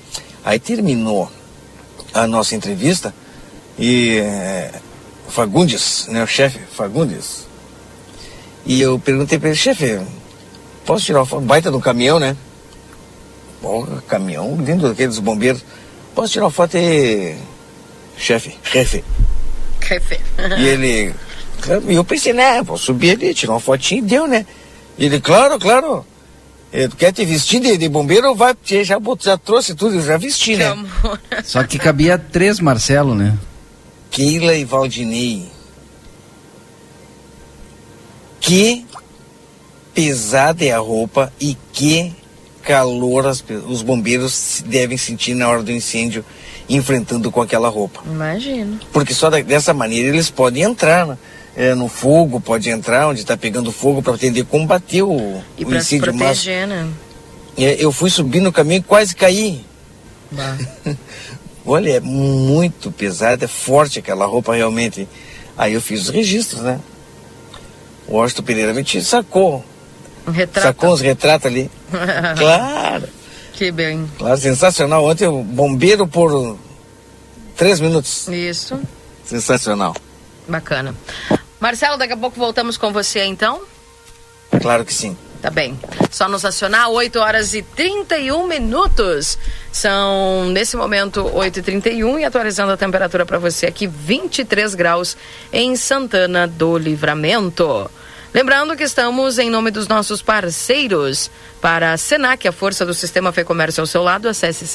[0.45, 1.31] Aí terminou
[2.13, 3.15] a nossa entrevista
[3.79, 4.73] e é,
[5.29, 7.45] Fagundes, né, o chefe Fagundes,
[8.67, 10.01] e eu perguntei para ele, chefe,
[10.87, 11.43] posso tirar uma foto?
[11.43, 12.37] Baita do caminhão, né?
[13.61, 15.65] Porra, caminhão dentro daqueles bombeiros.
[16.15, 17.37] Posso tirar uma foto aí,
[18.17, 19.05] chefe, chefe?
[19.83, 20.19] Chefe.
[20.59, 21.15] e ele,
[21.89, 24.47] e eu pensei, né, vou subir ali, tirar uma fotinha e deu, né?
[24.99, 26.05] E ele, claro, claro.
[26.73, 28.57] Tu quer te vestir de, de bombeiro ou vai?
[28.65, 30.77] Já, já trouxe tudo, eu já vesti, né?
[31.45, 33.39] Só que cabia três Marcelo, né?
[34.11, 35.49] Keila e Valdinei.
[38.41, 38.85] Que
[39.95, 42.13] pesada é a roupa e que
[42.65, 46.25] calor as, os bombeiros devem sentir na hora do incêndio
[46.69, 48.03] enfrentando com aquela roupa.
[48.05, 48.81] Imagino.
[48.93, 51.19] Porque só da, dessa maneira eles podem entrar né?
[51.57, 55.75] É, no fogo, pode entrar onde está pegando fogo para tentar combater o, e o
[55.75, 56.11] incêndio.
[56.11, 56.89] E proteger, né?
[57.57, 59.65] É, eu fui subir no caminho e quase caí.
[61.67, 65.09] Olha, é muito pesada, é forte aquela roupa realmente.
[65.57, 66.81] Aí eu fiz os registros, né?
[68.07, 69.65] O Washington Pereira me sacou.
[70.27, 70.67] Um retrato.
[70.67, 71.71] Sacou uns retratos ali.
[72.37, 73.09] claro.
[73.53, 74.11] Que bem.
[74.19, 75.05] Claro, sensacional.
[75.05, 76.59] Ontem o bombeiro por
[77.57, 78.29] três minutos.
[78.29, 78.79] Isso.
[79.25, 79.95] Sensacional.
[80.49, 80.95] Bacana.
[81.65, 83.63] Marcelo, daqui a pouco voltamos com você então?
[84.61, 85.17] Claro que sim.
[85.41, 85.81] Tá bem.
[86.11, 89.39] Só nos acionar, 8 horas e 31 minutos.
[89.73, 95.17] São, nesse momento, 8 e 31 e atualizando a temperatura para você aqui, 23 graus
[95.51, 97.91] em Santana do Livramento.
[98.35, 101.31] Lembrando que estamos em nome dos nossos parceiros.
[101.63, 104.67] Para a Senac, a força do sistema Fê Comércio ao seu lado, acesse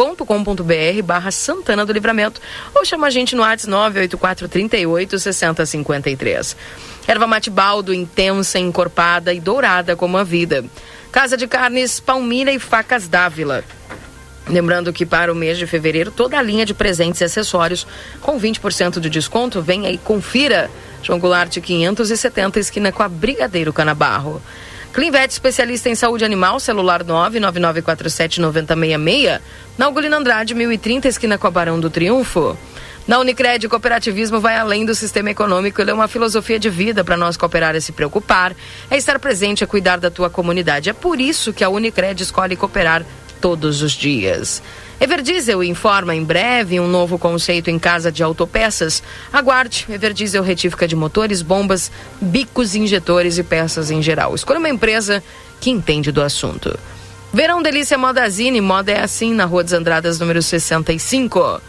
[0.00, 2.40] senacrs.com.br barra Santana do Livramento
[2.74, 6.56] ou chama a gente no WhatsApp 984 38 6053.
[7.06, 10.64] Erva mate baldo, intensa, encorpada e dourada como a vida.
[11.12, 13.64] Casa de Carnes Palmira e Facas Dávila.
[14.48, 17.86] Lembrando que para o mês de fevereiro, toda a linha de presentes e acessórios
[18.20, 19.60] com 20% de desconto.
[19.60, 20.70] Vem aí, confira.
[21.02, 24.42] João Goulart 570, esquina com a Brigadeiro Canabarro.
[24.92, 29.40] Clinvet, especialista em saúde animal, celular 999479066.
[29.78, 32.58] Na Ugolino Andrade, 1030, esquina com Barão do Triunfo.
[33.06, 37.02] Na Unicred, o cooperativismo vai além do sistema econômico, ele é uma filosofia de vida
[37.02, 38.54] para nós cooperar é se preocupar,
[38.90, 40.90] é estar presente, é cuidar da tua comunidade.
[40.90, 43.04] É por isso que a Unicred escolhe cooperar
[43.40, 44.62] todos os dias.
[45.00, 49.02] Everdiesel informa em breve um novo conceito em casa de autopeças.
[49.32, 54.34] Aguarde, Everdiesel retífica de motores, bombas, bicos, injetores e peças em geral.
[54.34, 55.22] Escolha uma empresa
[55.58, 56.78] que entende do assunto.
[57.32, 61.62] Verão Delícia Modazine, moda é assim, na Rua dos Andradas, número 65.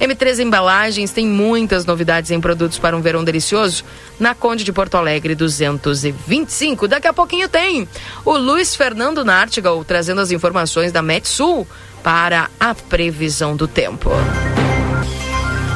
[0.00, 3.82] M3 Embalagens tem muitas novidades em produtos para um verão delicioso
[4.20, 6.86] na Conde de Porto Alegre 225.
[6.86, 7.88] Daqui a pouquinho tem
[8.22, 11.66] o Luiz Fernando Nartigal trazendo as informações da Metsul
[12.06, 14.10] para a previsão do tempo.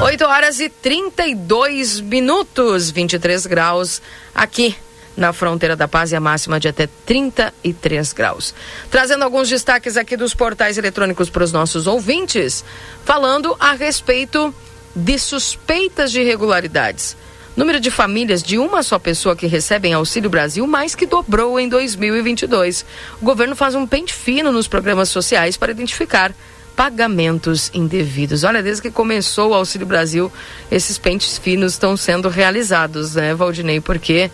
[0.00, 4.00] 8 horas e 32 minutos, 23 graus
[4.32, 4.76] aqui
[5.16, 8.54] na fronteira da paz e a máxima de até 33 graus.
[8.92, 12.64] Trazendo alguns destaques aqui dos portais eletrônicos para os nossos ouvintes,
[13.04, 14.54] falando a respeito
[14.94, 17.16] de suspeitas de irregularidades.
[17.56, 21.68] Número de famílias de uma só pessoa que recebem Auxílio Brasil mais que dobrou em
[21.68, 22.84] 2022.
[23.20, 26.32] O governo faz um pente fino nos programas sociais para identificar
[26.76, 28.44] pagamentos indevidos.
[28.44, 30.32] Olha, desde que começou o Auxílio Brasil,
[30.70, 33.80] esses pentes finos estão sendo realizados, né, Valdinei?
[33.80, 34.30] Porque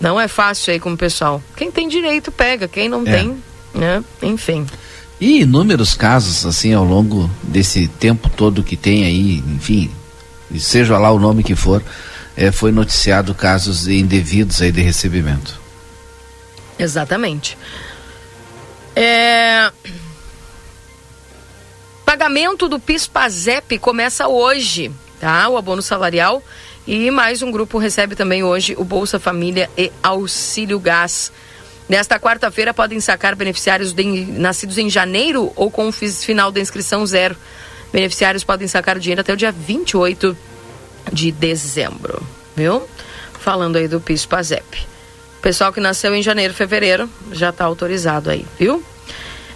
[0.00, 1.42] não é fácil aí com o pessoal.
[1.56, 3.12] Quem tem direito pega, quem não é.
[3.12, 3.36] tem,
[3.74, 4.02] né?
[4.22, 4.66] Enfim.
[5.20, 9.90] E inúmeros casos, assim, ao longo desse tempo todo que tem aí, enfim,
[10.58, 11.82] seja lá o nome que for,
[12.36, 15.60] é, foi noticiado casos indevidos aí de recebimento.
[16.78, 17.56] Exatamente.
[18.94, 19.70] É...
[22.04, 24.90] Pagamento do PIS-PASEP começa hoje,
[25.20, 25.48] tá?
[25.48, 26.42] O abono salarial
[26.86, 31.32] e mais um grupo recebe também hoje o Bolsa Família e Auxílio Gás.
[31.88, 37.06] Nesta quarta-feira podem sacar beneficiários de, nascidos em janeiro ou com o final da inscrição
[37.06, 37.36] zero.
[37.92, 40.51] Beneficiários podem sacar o dinheiro até o dia 28 de
[41.32, 42.22] dezembro,
[42.54, 42.86] viu?
[43.40, 44.86] Falando aí do PIS PASEP.
[45.40, 48.82] Pessoal que nasceu em janeiro, fevereiro, já está autorizado aí, viu?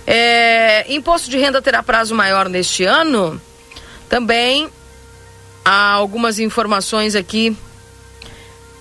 [0.06, 3.40] É, imposto de renda terá prazo maior neste ano.
[4.08, 4.68] Também
[5.64, 7.56] há algumas informações aqui.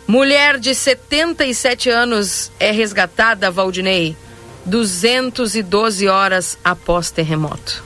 [0.08, 4.15] Mulher de 77 anos é resgatada, Valdinei,
[4.65, 7.84] 212 horas após terremoto.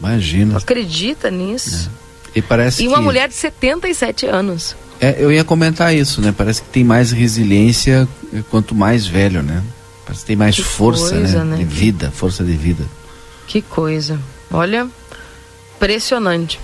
[0.00, 0.58] Imagina.
[0.58, 1.90] Acredita nisso?
[2.02, 2.05] É.
[2.36, 3.02] E parece E uma que...
[3.02, 4.76] mulher de 77 anos.
[5.00, 6.32] É, eu ia comentar isso, né?
[6.36, 8.06] Parece que tem mais resiliência
[8.50, 9.62] quanto mais velho, né?
[10.04, 11.52] Parece que tem mais Que força, coisa, né?
[11.52, 11.56] né?
[11.56, 12.84] De vida, força de vida.
[13.46, 14.20] Que coisa.
[14.52, 14.86] Olha,
[15.76, 16.60] impressionante.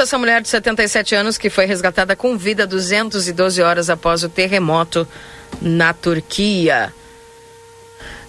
[0.00, 5.06] Essa mulher de 77 anos que foi resgatada com vida 212 horas após o terremoto
[5.60, 6.92] na Turquia.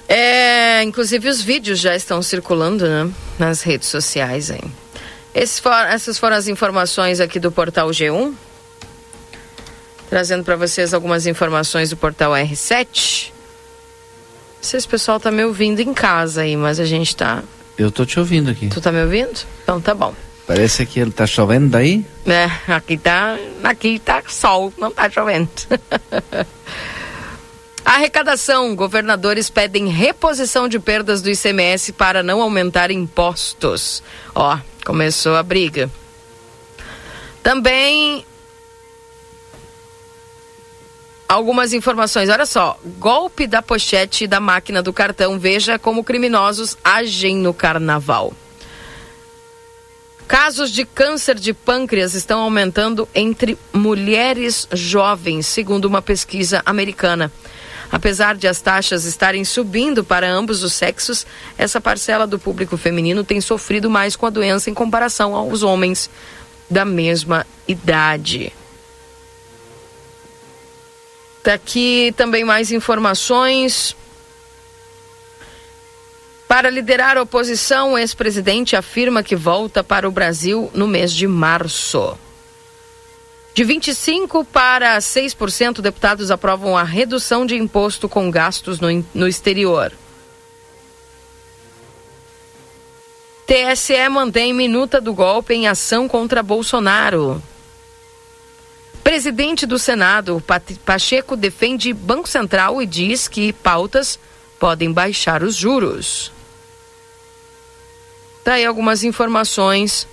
[0.08, 4.50] É, inclusive os vídeos já estão circulando né, nas redes sociais.
[4.50, 4.62] Hein?
[5.62, 8.34] For- essas foram as informações aqui do portal G1.
[10.10, 13.30] Trazendo para vocês algumas informações do portal R7.
[13.32, 17.42] Não sei se o pessoal tá me ouvindo em casa aí, mas a gente tá.
[17.78, 18.68] Eu tô te ouvindo aqui.
[18.68, 19.40] Tu tá me ouvindo?
[19.64, 20.14] Então tá bom.
[20.48, 22.06] Parece que ele tá chovendo daí.
[22.26, 25.50] É, aqui tá, aqui tá sol, não tá chovendo.
[27.84, 28.76] Arrecadação.
[28.76, 34.04] Governadores pedem reposição de perdas do ICMS para não aumentar impostos.
[34.36, 35.90] Ó, começou a briga.
[37.42, 38.26] Também
[41.28, 42.30] algumas informações.
[42.30, 45.40] Olha só, golpe da pochete da máquina do cartão.
[45.40, 48.34] Veja como criminosos agem no carnaval.
[50.32, 57.30] Casos de câncer de pâncreas estão aumentando entre mulheres jovens, segundo uma pesquisa americana.
[57.92, 63.26] Apesar de as taxas estarem subindo para ambos os sexos, essa parcela do público feminino
[63.26, 66.10] tem sofrido mais com a doença em comparação aos homens
[66.70, 68.54] da mesma idade.
[71.44, 73.98] Tá aqui também mais informações.
[76.52, 81.26] Para liderar a oposição, o ex-presidente afirma que volta para o Brasil no mês de
[81.26, 82.18] março.
[83.54, 89.94] De 25% para 6%, deputados aprovam a redução de imposto com gastos no, no exterior.
[93.48, 97.42] TSE mantém minuta do golpe em ação contra Bolsonaro.
[99.02, 100.44] Presidente do Senado,
[100.84, 104.20] Pacheco, defende Banco Central e diz que pautas
[104.60, 106.41] podem baixar os juros.
[108.44, 110.08] Tá aí algumas informações.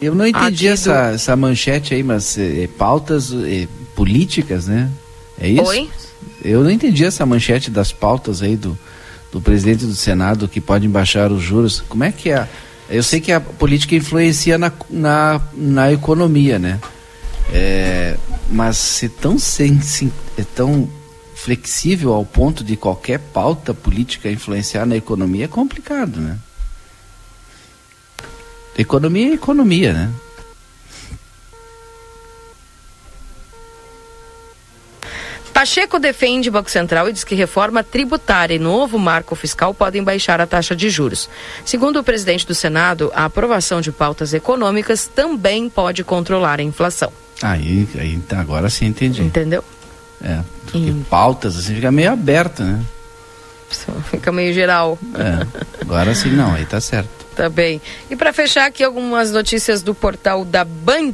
[0.00, 4.90] Eu não entendi essa, essa manchete aí, mas é, pautas é, políticas, né?
[5.38, 5.64] É isso?
[5.64, 5.90] Oi?
[6.42, 8.78] Eu não entendi essa manchete das pautas aí do,
[9.32, 11.82] do presidente do Senado que podem baixar os juros.
[11.88, 12.46] Como é que é?
[12.88, 16.78] Eu sei que a política influencia na, na, na economia, né?
[17.52, 18.16] É,
[18.50, 20.88] mas ser tão, sem, sem- é tão
[21.44, 26.38] flexível ao ponto de qualquer pauta política influenciar na economia é complicado, né?
[28.78, 30.10] Economia é economia, né?
[35.52, 40.40] Pacheco defende Banco Central e diz que reforma tributária e novo marco fiscal podem baixar
[40.40, 41.28] a taxa de juros.
[41.62, 47.12] Segundo o presidente do Senado, a aprovação de pautas econômicas também pode controlar a inflação.
[47.42, 49.22] Aí, aí tá, agora sim entendi.
[49.22, 49.62] Entendeu?
[50.24, 51.04] É, porque Hum.
[51.08, 52.82] pautas assim fica meio aberta, né?
[54.10, 54.98] Fica meio geral.
[55.14, 57.10] É, agora sim não, aí tá certo.
[57.36, 57.82] Tá bem.
[58.08, 61.12] E para fechar aqui algumas notícias do portal da Band.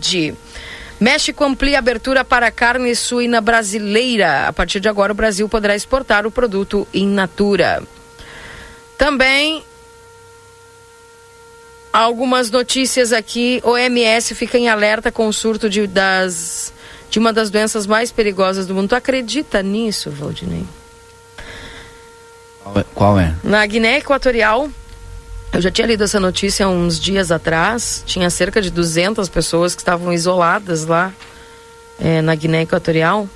[1.00, 4.46] México amplia a abertura para a carne suína brasileira.
[4.46, 7.82] A partir de agora, o Brasil poderá exportar o produto in natura.
[8.98, 9.64] Também
[11.90, 13.62] algumas notícias aqui.
[13.64, 16.72] OMS fica em alerta com o surto de, das,
[17.10, 18.88] de uma das doenças mais perigosas do mundo.
[18.88, 20.64] Tu acredita nisso, Valdinei?
[22.62, 22.84] Qual é?
[22.94, 23.34] Qual é?
[23.42, 24.70] Na Guiné Equatorial,
[25.52, 28.04] eu já tinha lido essa notícia uns dias atrás.
[28.06, 31.12] Tinha cerca de 200 pessoas que estavam isoladas lá
[31.98, 33.28] eh, na Guiné Equatorial,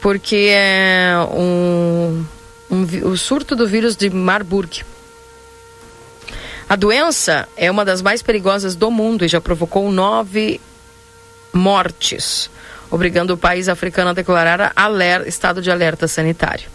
[0.00, 2.24] porque é um,
[2.70, 4.84] um o surto do vírus de Marburg.
[6.68, 10.60] A doença é uma das mais perigosas do mundo e já provocou nove
[11.52, 12.50] mortes,
[12.90, 16.68] obrigando o país africano a declarar aler- estado de alerta sanitário.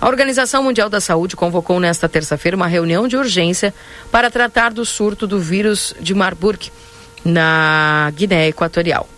[0.00, 3.74] A Organização Mundial da Saúde convocou nesta terça-feira uma reunião de urgência
[4.10, 6.70] para tratar do surto do vírus de Marburg
[7.24, 9.08] na Guiné Equatorial.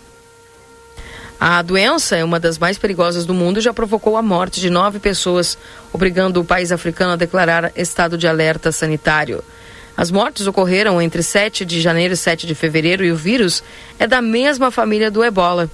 [1.39, 4.69] A doença é uma das mais perigosas do mundo e já provocou a morte de
[4.69, 5.57] nove pessoas,
[5.91, 9.43] obrigando o país africano a declarar estado de alerta sanitário.
[9.97, 13.63] As mortes ocorreram entre 7 de janeiro e 7 de fevereiro e o vírus
[13.97, 15.69] é da mesma família do ebola.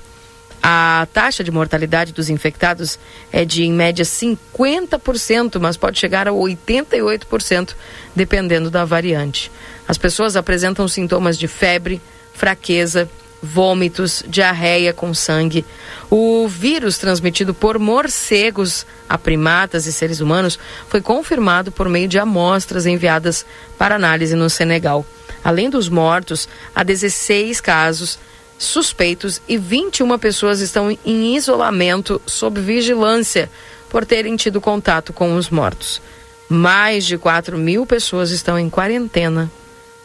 [0.69, 2.99] A taxa de mortalidade dos infectados
[3.31, 7.73] é de, em média, 50%, mas pode chegar a 88%,
[8.13, 9.49] dependendo da variante.
[9.87, 12.01] As pessoas apresentam sintomas de febre,
[12.33, 13.09] fraqueza,
[13.41, 15.65] vômitos, diarreia com sangue.
[16.11, 20.59] O vírus transmitido por morcegos a primatas e seres humanos
[20.89, 23.45] foi confirmado por meio de amostras enviadas
[23.77, 25.05] para análise no Senegal.
[25.41, 28.19] Além dos mortos, há 16 casos
[28.57, 33.49] suspeitos e 21 pessoas estão em isolamento sob vigilância
[33.89, 36.01] por terem tido contato com os mortos.
[36.49, 39.51] Mais de 4 mil pessoas estão em quarentena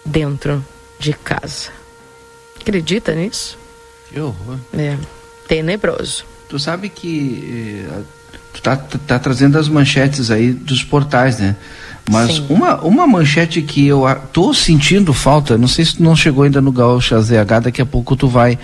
[0.05, 0.65] dentro
[0.99, 1.71] de casa.
[2.61, 3.59] Acredita nisso?
[4.09, 4.59] Que horror.
[4.73, 4.97] É,
[5.49, 6.25] tenebroso.
[6.49, 8.03] Tu sabe que eh,
[8.53, 11.57] tu tá, tá, trazendo as manchetes aí dos portais, né?
[12.13, 16.45] Mas uma, uma manchete que eu tô sentindo falta, não sei se tu não chegou
[16.45, 18.59] ainda no Gaúcha ZH, daqui a pouco tu vai,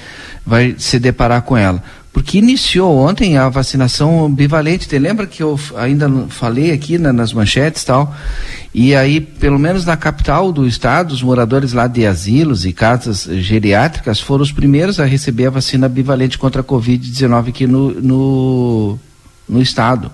[0.45, 1.83] vai se deparar com ela.
[2.13, 4.89] Porque iniciou ontem a vacinação bivalente.
[4.89, 8.13] Te lembra que eu ainda falei aqui na, nas manchetes tal?
[8.75, 13.23] E aí, pelo menos na capital do estado, os moradores lá de asilos e casas
[13.23, 18.99] geriátricas foram os primeiros a receber a vacina bivalente contra a Covid-19 aqui no, no,
[19.49, 20.11] no estado.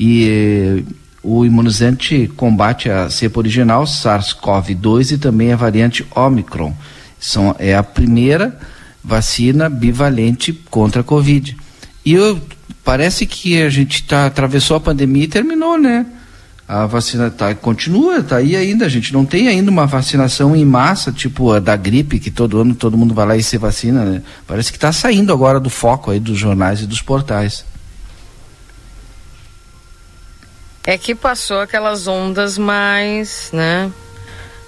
[0.00, 0.84] E
[1.30, 6.72] o imunizante combate a cepa original, SARS-CoV-2 e também a variante Omicron.
[7.20, 8.58] São, é a primeira
[9.04, 11.54] vacina bivalente contra a Covid.
[12.02, 12.40] E eu,
[12.82, 16.06] parece que a gente tá, atravessou a pandemia e terminou, né?
[16.66, 18.86] A vacina tá, continua, tá aí ainda.
[18.86, 22.58] A gente não tem ainda uma vacinação em massa, tipo a da gripe, que todo
[22.58, 24.22] ano todo mundo vai lá e se vacina, né?
[24.46, 27.64] Parece que está saindo agora do foco aí dos jornais e dos portais.
[30.88, 33.92] É que passou aquelas ondas mais, né?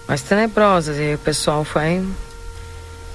[0.07, 0.99] Mais tenebrosas.
[0.99, 2.07] E o pessoal foi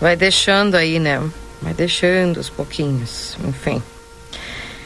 [0.02, 1.22] vai deixando aí, né?
[1.62, 3.84] Vai deixando os pouquinhos, enfim.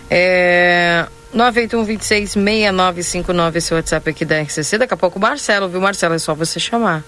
[0.09, 4.79] É, 981-26-6959, esse WhatsApp aqui da RCC.
[4.79, 6.15] Daqui a pouco o Marcelo, viu, Marcelo?
[6.15, 7.05] É só você chamar,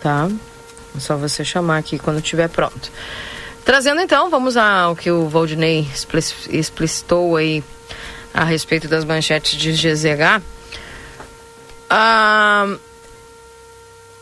[0.00, 0.26] tá?
[0.96, 2.90] É só você chamar aqui quando estiver pronto.
[3.62, 5.86] Trazendo então, vamos ao que o Valdinei
[6.48, 7.62] explicitou aí
[8.34, 10.42] a respeito das manchetes de GZH.
[11.88, 12.76] Ah,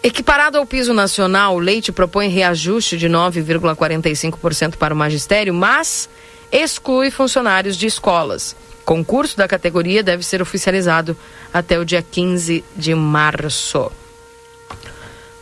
[0.03, 6.09] Equiparado ao piso nacional, o Leite propõe reajuste de 9,45% para o magistério, mas
[6.51, 8.57] exclui funcionários de escolas.
[8.85, 11.17] Concurso da categoria deve ser oficializado
[11.55, 13.93] até o dia 15 de março.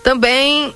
[0.03, 0.75] Também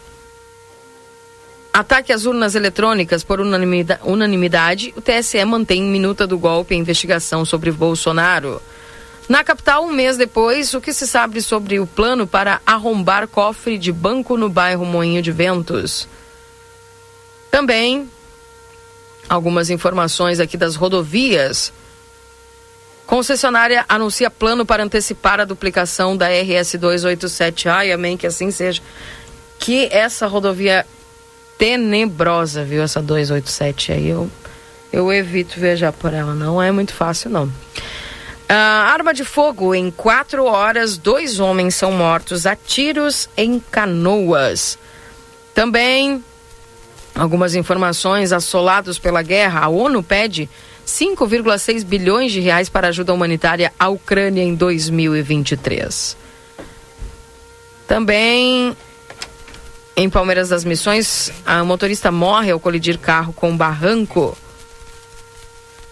[1.74, 7.72] ataque às urnas eletrônicas por unanimidade, o TSE mantém minuta do golpe a investigação sobre
[7.72, 8.62] Bolsonaro.
[9.28, 13.76] Na capital, um mês depois, o que se sabe sobre o plano para arrombar cofre
[13.76, 16.06] de banco no bairro Moinho de Ventos?
[17.50, 18.08] Também
[19.28, 21.72] algumas informações aqui das rodovias.
[23.04, 27.68] Concessionária anuncia plano para antecipar a duplicação da RS 287.
[27.68, 28.80] Ai, amém, que assim seja.
[29.58, 30.86] Que essa rodovia
[31.58, 32.82] tenebrosa, viu?
[32.82, 34.30] Essa 287 aí, eu,
[34.92, 36.34] eu evito viajar por ela.
[36.34, 37.44] Não é muito fácil, não.
[37.44, 39.74] Uh, arma de fogo.
[39.74, 44.78] Em quatro horas, dois homens são mortos a tiros em canoas.
[45.54, 46.22] Também
[47.14, 49.60] algumas informações assolados pela guerra.
[49.60, 50.48] A ONU pede
[50.86, 56.16] 5,6 bilhões de reais para ajuda humanitária à Ucrânia em 2023.
[57.86, 58.76] Também
[59.96, 64.36] em Palmeiras das Missões, a motorista morre ao colidir carro com barranco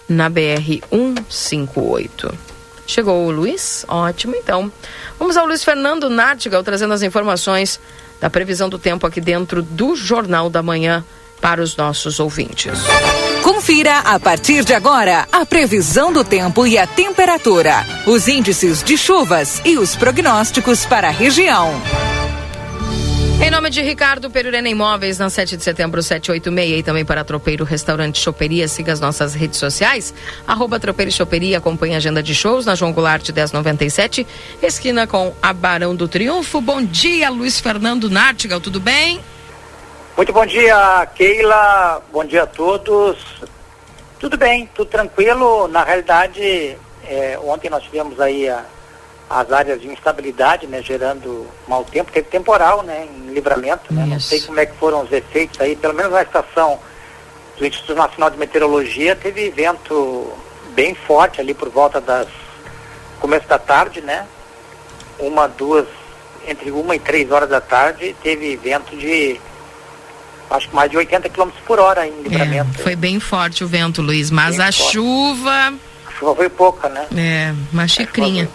[0.09, 2.53] na BR 158.
[2.87, 3.85] Chegou o Luiz?
[3.89, 4.71] Ótimo, então.
[5.19, 7.81] Vamos ao Luiz Fernando Nartigal trazendo as informações
[8.21, 11.05] da previsão do tempo aqui dentro do Jornal da Manhã
[11.41, 12.79] para os nossos ouvintes.
[13.43, 18.97] Confira a partir de agora a previsão do tempo e a temperatura, os índices de
[18.97, 21.73] chuvas e os prognósticos para a região.
[23.45, 27.65] Em nome de Ricardo Perurena Imóveis, na 7 de setembro, 786, e também para Tropeiro
[27.65, 30.15] Restaurante Choperia, siga as nossas redes sociais,
[30.47, 34.25] arroba Tropeiro Choperia, acompanhe a agenda de shows na João Goulart 1097,
[34.63, 36.61] esquina com a Barão do Triunfo.
[36.61, 39.21] Bom dia, Luiz Fernando Nartigal, tudo bem?
[40.17, 43.19] Muito bom dia, Keila, bom dia a todos.
[44.21, 48.65] Tudo bem, tudo tranquilo, na realidade, é, ontem nós tivemos aí a
[49.33, 52.13] as áreas de instabilidade, né, gerando mau tempo.
[52.13, 55.75] Teve temporal, né, em livramento, né, não sei como é que foram os efeitos aí,
[55.75, 56.79] pelo menos na estação
[57.57, 60.33] do Instituto Nacional de Meteorologia teve vento
[60.75, 62.29] bem forte ali por volta das
[63.21, 64.27] começo da tarde, né?
[65.19, 65.87] Uma, duas,
[66.47, 69.41] entre uma e três horas da tarde, teve vento de
[70.51, 72.81] acho que mais de 80 km por hora em livramento.
[72.81, 74.93] É, foi bem forte o vento, Luiz, mas bem a forte.
[74.93, 75.75] chuva.
[76.07, 77.07] A chuva foi pouca, né?
[77.17, 78.49] É, uma xicrinha.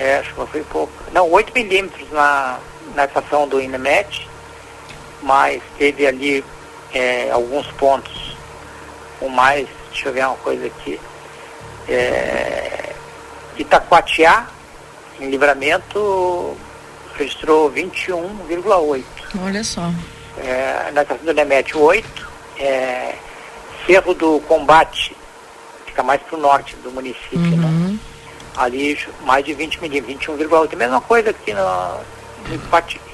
[0.00, 0.92] É, a chuva foi pouca.
[1.12, 2.58] Não, 8 milímetros na,
[2.94, 4.26] na estação do Inemet,
[5.22, 6.42] mas teve ali
[6.94, 8.34] é, alguns pontos
[9.18, 10.98] com mais, deixa eu ver uma coisa aqui.
[11.86, 12.94] É,
[13.58, 14.46] Itacoatiá,
[15.20, 16.56] em livramento,
[17.16, 19.04] registrou 21,8.
[19.44, 19.92] Olha só.
[20.38, 23.14] É, na estação do Nemete 8, é,
[23.86, 25.14] Cerro do Combate,
[25.84, 27.56] fica mais para o norte do município, uhum.
[27.58, 27.69] né?
[28.56, 30.76] Ali mais de 20 milímetros, 21,8.
[30.76, 32.00] Mesma coisa aqui no,
[32.48, 32.60] no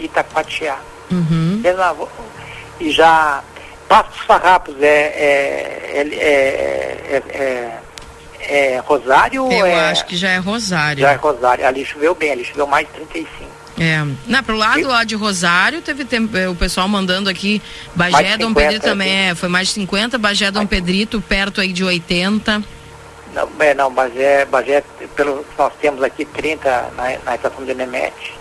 [0.00, 0.78] Itacoatiá.
[1.10, 1.62] Uhum.
[2.80, 3.42] E já
[3.88, 7.78] Pastos Farrapos é, é, é, é
[8.48, 9.50] é Rosário?
[9.50, 9.90] Eu é...
[9.90, 11.00] acho que já é Rosário.
[11.00, 11.66] Já é Rosário.
[11.66, 13.56] Ali choveu bem, ali choveu mais de 35.
[13.78, 14.04] É.
[14.26, 14.84] Não, pro lado e...
[14.84, 17.60] lá de Rosário, teve tempo, o pessoal mandando aqui,
[17.94, 20.66] Bagé, Dom Pedrito também, é, foi mais de 50, Bagé, Dom.
[20.66, 22.62] Pedrito, perto aí de 80.
[23.36, 24.82] Não, é, não, Bagé, Bagé,
[25.14, 28.34] pelo que nós temos aqui, 30 na, na estação de Nemete,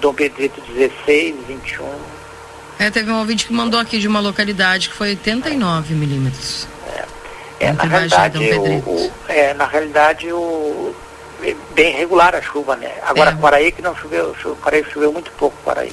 [0.00, 1.84] Dom Pedrito 16, 21.
[2.78, 6.68] É, teve um ouvinte que mandou aqui de uma localidade que foi 89 milímetros.
[7.58, 10.94] É, na realidade, o, o, é, na realidade, o,
[11.42, 12.92] é bem regular a chuva, né?
[13.02, 13.34] Agora, é.
[13.34, 15.92] Quaraí que não choveu, Quaraí choveu muito pouco, Quaraí.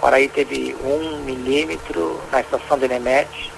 [0.00, 3.52] Quaraí teve um milímetro na estação de Nemete,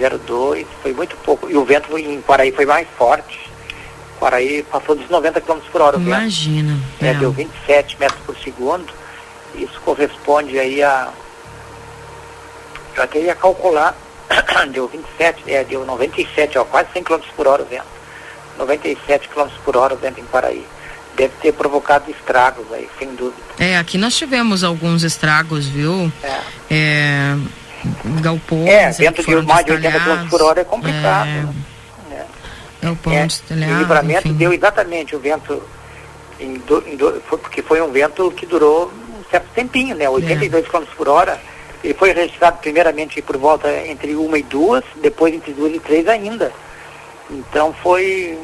[0.00, 1.50] 0,2, foi muito pouco.
[1.50, 3.50] E o vento em Quaraí foi mais forte.
[4.18, 5.96] Quaraí passou dos 90 km por hora.
[5.96, 6.78] Imagina.
[7.00, 7.14] É, é.
[7.14, 8.92] Deu 27 metros por segundo.
[9.54, 11.08] Isso corresponde aí a.
[12.94, 13.96] Eu até ia calcular
[14.72, 17.86] deu 27, é, deu 97, ó, quase 100 km por hora o vento.
[18.58, 20.64] 97 km por hora o vento em Paraí.
[21.16, 23.42] Deve ter provocado estragos aí, sem dúvida.
[23.58, 26.10] É, aqui nós tivemos alguns estragos, viu?
[26.22, 26.40] É.
[26.70, 27.36] é
[28.20, 28.68] galpões.
[28.68, 31.28] É, vento de mais de 80 km por hora é complicado.
[31.28, 32.26] É, né?
[32.82, 34.36] Galpões, é, telhados, livramento enfim.
[34.36, 35.62] deu exatamente o vento,
[36.38, 40.08] em do, em do, foi, porque foi um vento que durou um certo tempinho, né?
[40.08, 40.68] 82 é.
[40.68, 41.40] km por hora
[41.82, 46.06] ele foi registrado primeiramente por volta entre uma e duas, depois entre duas e três
[46.06, 46.52] ainda.
[47.28, 48.38] Então foi,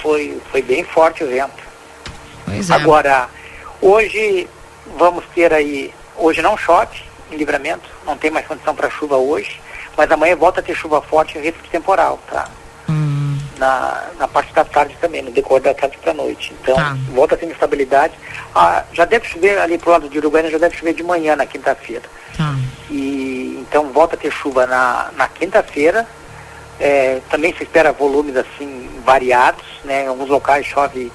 [0.00, 1.62] foi, foi bem forte o vento.
[2.48, 2.74] É.
[2.74, 3.28] Agora,
[3.80, 4.48] hoje
[4.98, 9.60] vamos ter aí, hoje não chove em livramento, não tem mais condição para chuva hoje,
[9.96, 12.48] mas amanhã volta a ter chuva forte e risco de temporal, tá?
[12.88, 13.38] Hum.
[13.58, 16.52] Na, na parte da tarde também, no decorrer da tarde para noite.
[16.60, 16.96] Então, tá.
[17.10, 18.14] volta a ter instabilidade.
[18.54, 21.46] Ah, já deve chover ali pro lado de Uruguaiana, já deve chover de manhã na
[21.46, 22.04] quinta-feira.
[22.36, 22.54] Tá.
[22.90, 26.06] E então volta a ter chuva na, na quinta-feira.
[26.80, 30.04] É, também se espera volumes assim variados, né?
[30.04, 31.12] Em alguns locais chove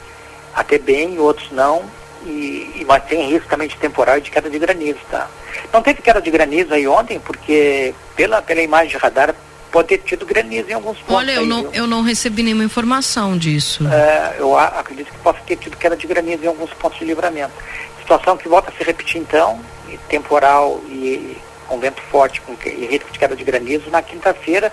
[0.55, 1.83] até bem, em outros não.
[2.27, 5.29] E, e, mas tem risco também de temporal e de queda de granizo, tá?
[5.71, 9.33] Não teve queda de granizo aí ontem, porque pela, pela imagem de radar
[9.71, 11.15] pode ter tido granizo em alguns pontos.
[11.15, 13.87] Olha, eu, aí, não, eu não recebi nenhuma informação disso.
[13.87, 17.53] É, eu acredito que possa ter tido queda de granizo em alguns pontos de livramento.
[17.99, 19.61] Situação que volta a se repetir então,
[20.09, 24.71] temporal e com vento forte com, e risco de queda de granizo na quinta-feira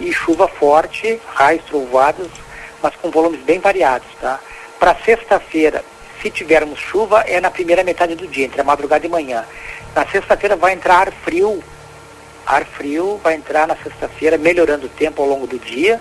[0.00, 2.28] e chuva forte, raios trovoados,
[2.82, 4.38] mas com volumes bem variados, tá?
[4.78, 5.84] Para sexta-feira,
[6.20, 9.44] se tivermos chuva, é na primeira metade do dia, entre a madrugada e manhã.
[9.94, 11.62] Na sexta-feira vai entrar ar frio,
[12.46, 16.00] ar frio vai entrar na sexta-feira, melhorando o tempo ao longo do dia,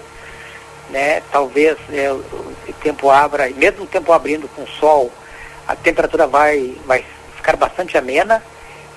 [0.90, 1.22] né?
[1.32, 5.12] Talvez é, o tempo abra, mesmo o tempo abrindo com sol,
[5.68, 7.04] a temperatura vai, vai
[7.36, 8.44] ficar bastante amena,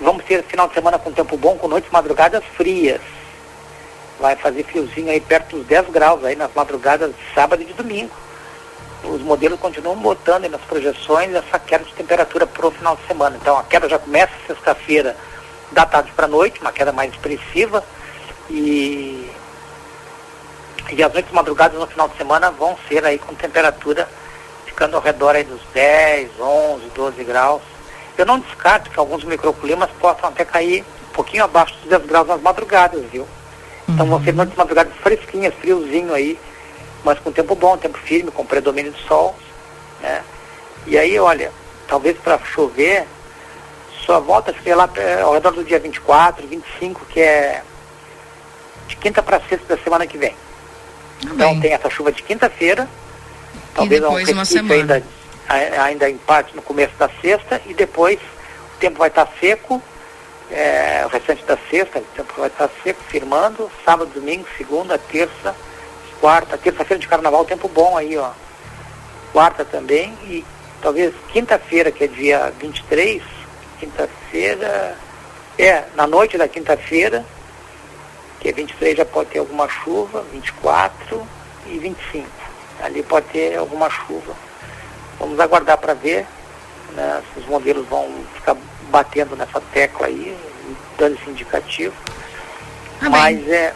[0.01, 3.01] Vamos ter final de semana com tempo bom, com noites madrugadas frias.
[4.21, 7.73] Vai fazer friozinho aí perto dos 10 graus aí nas madrugadas de sábado e de
[7.73, 8.14] domingo.
[9.05, 13.36] Os modelos continuam botando nas projeções essa queda de temperatura para o final de semana.
[13.40, 15.16] Então a queda já começa sexta-feira
[15.72, 17.84] da tarde para a noite, uma queda mais expressiva.
[18.51, 19.30] E,
[20.90, 24.09] e as noites madrugadas no final de semana vão ser aí com temperatura
[24.66, 27.62] ficando ao redor aí dos 10, 11, 12 graus.
[28.16, 32.28] Eu não descarto que alguns microclimas possam até cair um pouquinho abaixo dos 10 graus
[32.28, 33.26] nas madrugadas, viu?
[33.88, 34.11] Então uhum.
[34.12, 36.38] vão ser noites madrugadas fresquinhas, friozinho aí,
[37.05, 39.36] mas com tempo bom, tempo firme, com predomínio do sol,
[40.01, 40.22] né?
[40.86, 41.53] E aí, olha,
[41.86, 43.07] talvez para chover,
[44.05, 47.62] só volta a ser lá é, ao redor do dia 24, 25, que é
[48.86, 50.34] de quinta para sexta da semana que vem.
[51.22, 52.88] Então tem essa chuva de quinta-feira,
[53.74, 55.03] talvez um uma semana.
[55.49, 58.18] ainda ainda em parte no começo da sexta e depois
[58.76, 59.82] o tempo vai estar seco
[60.51, 65.55] é, o restante da sexta, o tempo vai estar seco, firmando, sábado, domingo, segunda, terça,
[66.21, 68.31] quarta, terça-feira de carnaval, tempo bom aí, ó.
[69.33, 70.45] Quarta também e
[70.81, 73.23] talvez quinta-feira, que é dia 23,
[73.79, 74.97] quinta-feira,
[75.59, 77.25] é, na noite da quinta-feira,
[78.41, 81.27] que é 23 já pode ter alguma chuva, 24
[81.66, 82.27] e 25.
[82.83, 84.35] Ali pode ter alguma chuva.
[85.19, 86.27] Vamos aguardar para ver
[86.95, 88.57] né, se os modelos vão ficar
[88.91, 90.37] batendo nessa tecla aí,
[90.97, 91.95] dando esse indicativo.
[93.01, 93.75] Ah, Mas é.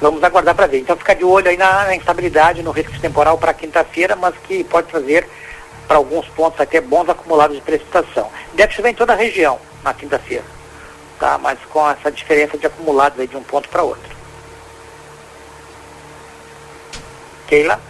[0.00, 0.78] Vamos aguardar para ver.
[0.78, 4.64] Então ficar de olho aí na, na instabilidade no risco temporal para quinta-feira, mas que
[4.64, 5.28] pode trazer
[5.86, 8.30] para alguns pontos até bons acumulados de precipitação.
[8.54, 10.44] Deve chover em toda a região na quinta-feira,
[11.18, 11.36] tá?
[11.36, 14.16] Mas com essa diferença de acumulados aí de um ponto para outro.
[17.46, 17.80] Keila?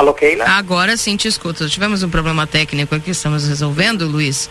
[0.00, 0.46] Alô, Keila?
[0.48, 1.68] Agora sim te escuto.
[1.68, 4.48] Tivemos um problema técnico aqui, estamos resolvendo, Luiz.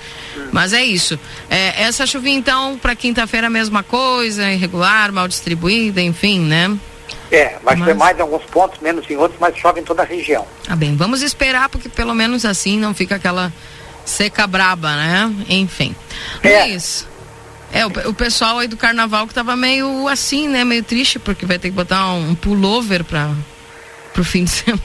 [0.51, 1.19] Mas é isso.
[1.49, 6.77] É, essa chuvinha, então, para quinta-feira a mesma coisa, irregular, mal distribuída, enfim, né?
[7.31, 10.05] É, vai Mas- mais em alguns pontos, menos em outros, mas chove em toda a
[10.05, 10.45] região.
[10.65, 13.51] Tá bem, vamos esperar, porque pelo menos assim não fica aquela
[14.05, 15.33] seca braba, né?
[15.49, 15.95] Enfim.
[16.43, 16.65] É.
[16.65, 17.07] Luiz.
[17.73, 20.63] É, o, o pessoal aí do carnaval que tava meio assim, né?
[20.63, 23.03] Meio triste, porque vai ter que botar um, pullover
[24.19, 24.81] para pro fim de semana.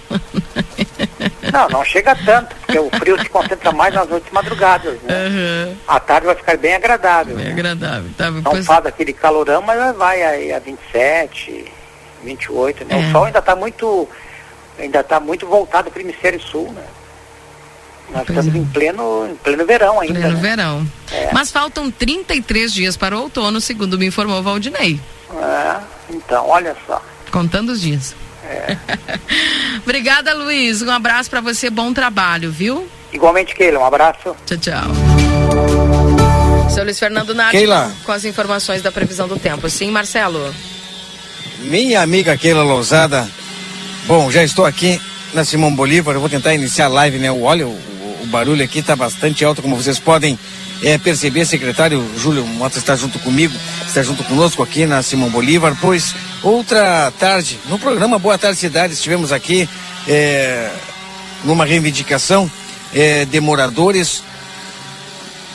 [1.52, 5.14] Não, não chega tanto, porque o frio se concentra mais nas noites madrugadas, né?
[5.26, 5.76] Aham.
[5.86, 7.38] A tarde vai ficar bem agradável.
[7.38, 7.50] É né?
[7.52, 8.10] agradável.
[8.16, 11.64] Tá, Não pois- faz aquele calorão, mas vai aí a 27,
[12.24, 13.00] 28, né?
[13.02, 13.08] É.
[13.08, 14.08] O sol ainda está muito,
[14.78, 16.82] ainda tá muito voltado para o hemisfério sul, né?
[18.10, 18.58] Nós Pois estamos é.
[18.58, 20.14] em pleno, em pleno verão ainda.
[20.20, 20.40] Pleno né?
[20.40, 20.86] verão.
[21.10, 21.30] É.
[21.32, 25.00] Mas faltam 33 dias para o outono, segundo me informou Valdinei.
[25.32, 25.80] É,
[26.10, 27.02] então, olha só.
[27.30, 28.14] Contando os dias.
[28.48, 28.76] É.
[29.82, 30.82] Obrigada, Luiz.
[30.82, 32.86] Um abraço para você, bom trabalho, viu?
[33.12, 34.34] Igualmente, Keila, um abraço.
[34.46, 34.82] Tchau, tchau.
[36.70, 37.92] Seu Luiz Fernando Nardi Keila.
[38.04, 39.68] com as informações da previsão do tempo.
[39.70, 40.52] Sim, Marcelo?
[41.60, 43.28] Minha amiga Keila Lousada.
[44.06, 45.00] Bom, já estou aqui
[45.32, 46.14] na Simão Bolívar.
[46.14, 47.30] Eu vou tentar iniciar a live, né?
[47.30, 50.38] Olha, o, o- o barulho aqui está bastante alto, como vocês podem
[50.82, 51.44] eh, perceber.
[51.46, 53.54] Secretário Júlio Mota está junto comigo,
[53.86, 55.76] está junto conosco aqui na Simão Bolívar.
[55.80, 56.14] Pois
[56.44, 59.68] outra tarde, no programa Boa Tarde Cidade, estivemos aqui
[60.06, 60.70] eh,
[61.44, 62.50] numa reivindicação
[62.94, 64.22] eh, de moradores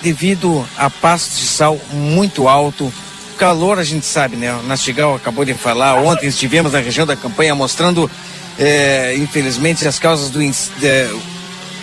[0.02, 2.92] devido a pasto de sal muito alto.
[3.38, 4.54] Calor, a gente sabe, né?
[4.54, 5.96] O Nastigal acabou de falar.
[5.96, 8.10] Ontem estivemos na região da campanha mostrando,
[8.58, 11.20] eh, infelizmente, as causas do de-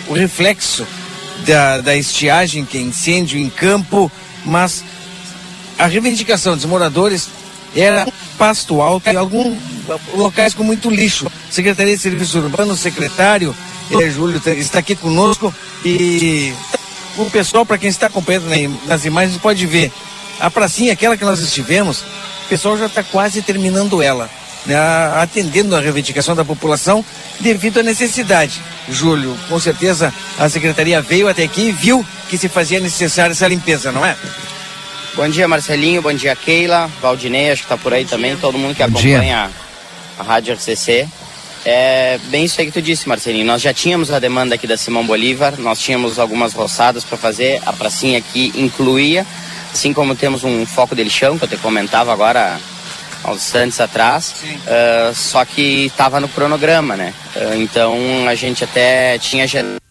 [0.07, 0.85] o reflexo
[1.45, 4.11] da, da estiagem, que é incêndio em campo,
[4.45, 4.83] mas
[5.77, 7.27] a reivindicação dos moradores
[7.75, 8.07] era
[8.37, 9.57] pasto alto e alguns
[10.13, 11.27] locais com muito lixo.
[11.49, 13.55] Secretaria de Serviços Urbanos, secretário
[13.91, 15.53] eh, Júlio está aqui conosco
[15.85, 16.53] e
[17.17, 19.91] o pessoal, para quem está acompanhando na- nas imagens, pode ver
[20.39, 24.29] a pracinha, aquela que nós estivemos, o pessoal já está quase terminando ela,
[24.65, 24.75] né,
[25.21, 27.03] atendendo a reivindicação da população
[27.39, 28.61] devido à necessidade.
[28.89, 33.47] Júlio, com certeza a secretaria veio até aqui e viu que se fazia necessária essa
[33.47, 34.15] limpeza, não é?
[35.17, 35.99] Bom dia, Marcelinho.
[35.99, 36.87] Bom dia, Keila.
[37.01, 38.37] Valdinei, acho que tá por aí também.
[38.37, 39.17] Todo mundo que Bom dia.
[39.17, 39.49] acompanha
[40.19, 41.07] a Rádio RCC.
[41.65, 43.43] É bem isso aí que tu disse, Marcelinho.
[43.43, 47.59] Nós já tínhamos a demanda aqui da Simão Bolívar, nós tínhamos algumas roçadas para fazer.
[47.65, 49.25] A pracinha aqui incluía,
[49.73, 52.59] assim como temos um foco de lixão, que eu te comentava agora
[53.23, 54.35] há uns instantes atrás.
[54.67, 57.11] Ah, só que estava no cronograma, né?
[57.35, 57.97] Ah, então
[58.29, 59.81] a gente até tinha agendado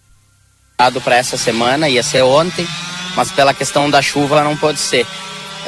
[1.03, 2.65] para essa semana, ia ser ontem,
[3.17, 5.07] mas pela questão da chuva não pôde ser.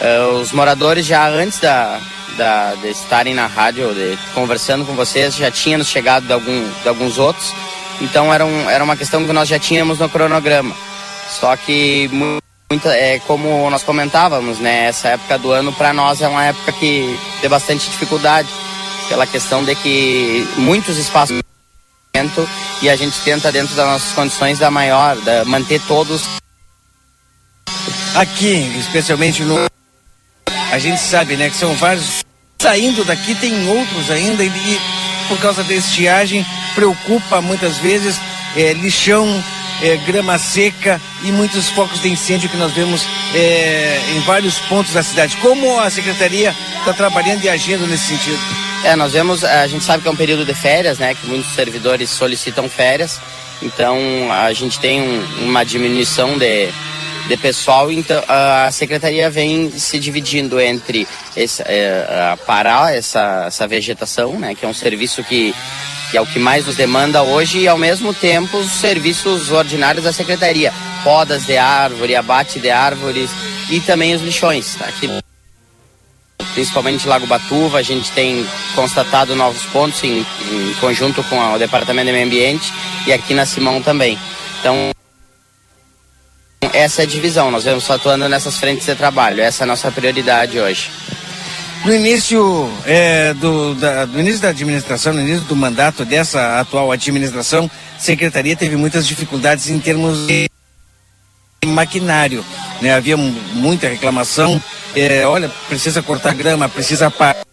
[0.01, 1.99] Eh, os moradores já antes da,
[2.37, 6.89] da- de estarem na rádio, de- conversando com vocês, já tinham chegado de, algum, de
[6.89, 7.53] alguns outros,
[8.01, 10.75] então era, um, era uma questão que nós já tínhamos no cronograma.
[11.41, 12.09] Só que
[12.85, 17.19] é, como nós comentávamos, né, essa época do ano para nós é uma época que
[17.41, 18.49] tem bastante dificuldade,
[19.09, 21.41] pela questão de que muitos espaços
[22.83, 26.23] e a gente tenta dentro das nossas condições da maior, da, manter todos
[28.15, 29.67] Aqui, especialmente no.
[30.71, 32.25] A gente sabe, né, que são vários.
[32.61, 34.81] Saindo daqui tem outros ainda e
[35.29, 36.45] por causa da estiagem
[36.75, 38.17] preocupa muitas vezes
[38.57, 39.45] é, lixão,
[39.81, 44.93] é, grama seca e muitos focos de incêndio que nós vemos é, em vários pontos
[44.93, 45.37] da cidade.
[45.37, 48.41] Como a secretaria está trabalhando e agindo nesse sentido?
[48.85, 51.15] É, nós vemos, a gente sabe que é um período de férias, né?
[51.15, 53.21] Que muitos servidores solicitam férias.
[53.63, 53.97] Então
[54.33, 56.69] a gente tem um- uma diminuição de,
[57.29, 61.07] de pessoal, então a secretaria vem se dividindo entre
[61.37, 64.55] esse, é, parar essa, essa vegetação, né?
[64.55, 65.55] Que é um serviço que,
[66.11, 70.05] que é o que mais nos demanda hoje e ao mesmo tempo os serviços ordinários
[70.05, 70.73] da secretaria.
[71.05, 73.31] podas de árvore, abate de árvores
[73.71, 74.75] e também os lixões.
[74.75, 74.87] Tá?
[74.87, 75.09] Aqui,
[76.55, 82.07] principalmente Lago Batuva, a gente tem constatado novos pontos em, em conjunto com o Departamento
[82.07, 82.73] de Meio Ambiente
[83.07, 84.19] e aqui na Simão também.
[84.61, 84.91] Então,
[86.73, 89.91] essa é a divisão, nós vamos atuando nessas frentes de trabalho, essa é a nossa
[89.91, 90.91] prioridade hoje.
[91.85, 96.91] No início, é, do, da, do início da administração, no início do mandato dessa atual
[96.91, 100.51] administração, a secretaria teve muitas dificuldades em termos de
[101.67, 102.45] maquinário.
[102.83, 102.95] Né?
[102.95, 104.61] Havia muita reclamação.
[104.95, 107.45] É, olha, precisa cortar grama, precisa parar.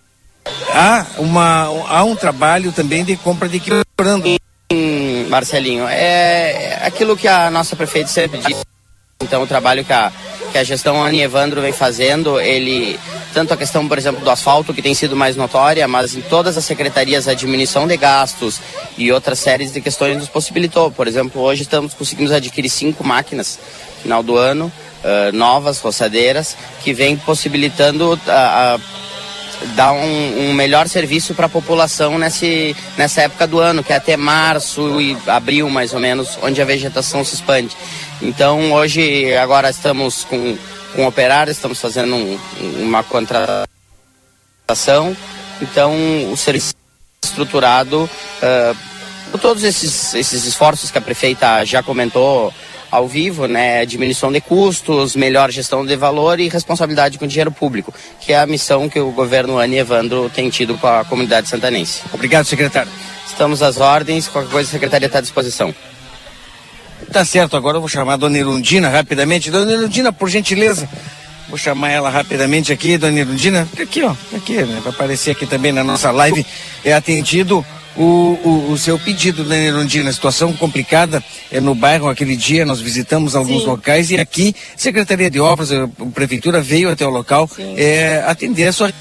[0.73, 4.41] Há, uma, há um trabalho também de compra de equipamento.
[5.29, 8.63] Marcelinho, é aquilo que a nossa prefeita sempre disse.
[9.21, 10.11] Então, o trabalho que a,
[10.51, 12.99] que a gestão Ani Evandro vem fazendo, ele,
[13.33, 16.57] tanto a questão, por exemplo, do asfalto, que tem sido mais notória, mas em todas
[16.57, 18.59] as secretarias a diminuição de gastos
[18.97, 20.91] e outras séries de questões nos possibilitou.
[20.91, 23.57] Por exemplo, hoje estamos conseguimos adquirir cinco máquinas
[23.95, 28.79] no final do ano, uh, novas, roçadeiras, que vem possibilitando a, a
[29.75, 33.95] dar um, um, melhor serviço para a população nesse, nessa época do ano, que é
[33.95, 37.75] até março e abril mais ou menos, onde a vegetação se expande.
[38.21, 40.57] Então hoje agora estamos com,
[40.95, 42.39] com operários, estamos fazendo um,
[42.79, 43.67] uma contratação,
[45.61, 45.93] então
[46.31, 46.73] o serviço
[47.23, 48.77] estruturado uh,
[49.31, 52.53] por todos esses, esses esforços que a prefeita já comentou
[52.89, 53.85] ao vivo, né?
[53.85, 58.39] Diminuição de custos, melhor gestão de valor e responsabilidade com o dinheiro público, que é
[58.39, 62.01] a missão que o governo Ani Evandro tem tido com a comunidade santanense.
[62.13, 62.91] Obrigado, secretário.
[63.27, 65.75] Estamos às ordens, qualquer coisa a secretaria está à disposição.
[67.15, 69.49] Tá certo, agora eu vou chamar a dona Irundina rapidamente.
[69.49, 70.85] Dona Irundina, por gentileza.
[71.47, 73.65] Vou chamar ela rapidamente aqui, dona Irundina.
[73.81, 74.13] Aqui, ó.
[74.35, 74.81] Aqui, né?
[74.83, 76.45] Vai aparecer aqui também na nossa live.
[76.83, 80.11] É atendido o, o, o, seu pedido, dona Irundina.
[80.11, 82.09] Situação complicada é no bairro.
[82.09, 83.67] Aquele dia nós visitamos alguns Sim.
[83.67, 88.73] locais e aqui, Secretaria de Obras, a Prefeitura veio até o local é, atender a
[88.73, 88.91] sua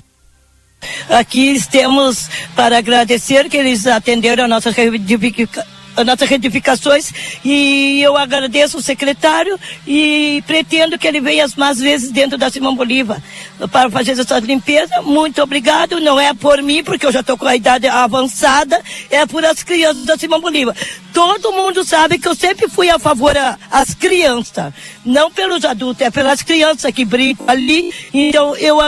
[1.08, 7.12] Aqui estamos para agradecer que eles atenderam a nossa reivindicação as nossas retificações
[7.45, 12.74] e eu agradeço o secretário e pretendo que ele venha mais vezes dentro da Simão
[12.74, 13.22] Bolívar
[13.70, 15.03] para fazer essa limpeza.
[15.03, 16.01] Muito obrigado.
[16.01, 18.80] Não é por mim, porque eu já estou com a idade avançada,
[19.11, 20.74] é por as crianças da Simão Bolívar.
[21.12, 23.34] Todo mundo sabe que eu sempre fui a favor
[23.70, 24.72] às crianças,
[25.05, 27.92] não pelos adultos, é pelas crianças que brincam ali.
[28.12, 28.78] Então eu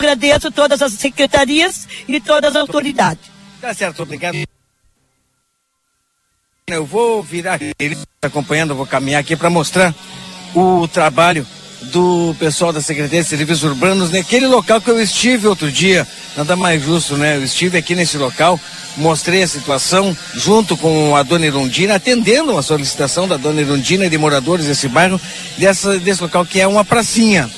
[0.00, 3.30] agradeço todas as secretarias e todas as autoridades.
[3.60, 4.36] Tá certo, obrigado.
[6.74, 9.94] Eu vou virar ele acompanhando, vou caminhar aqui para mostrar
[10.54, 11.46] o trabalho
[11.82, 16.06] do pessoal da Secretaria de Serviços Urbanos naquele local que eu estive outro dia.
[16.36, 17.36] Nada mais justo, né?
[17.36, 18.58] Eu estive aqui nesse local,
[18.96, 24.10] mostrei a situação junto com a dona Irundina, atendendo uma solicitação da dona Irundina e
[24.10, 25.20] de moradores desse bairro,
[25.58, 27.50] dessa, desse local que é uma pracinha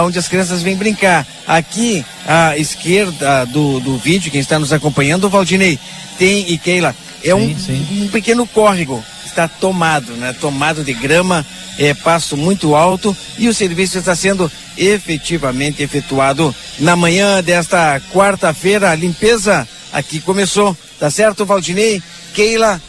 [0.00, 1.26] onde as crianças vêm brincar.
[1.46, 5.78] Aqui à esquerda do, do vídeo, quem está nos acompanhando, o Valdinei,
[6.18, 6.94] tem e Keila,
[7.24, 8.02] é sim, um, sim.
[8.04, 10.34] um pequeno córrego, está tomado, né?
[10.40, 11.44] Tomado de grama,
[11.78, 18.90] é passo muito alto e o serviço está sendo efetivamente efetuado na manhã desta quarta-feira.
[18.90, 22.02] A limpeza aqui começou, tá certo, Valdinei?
[22.34, 22.80] Keila,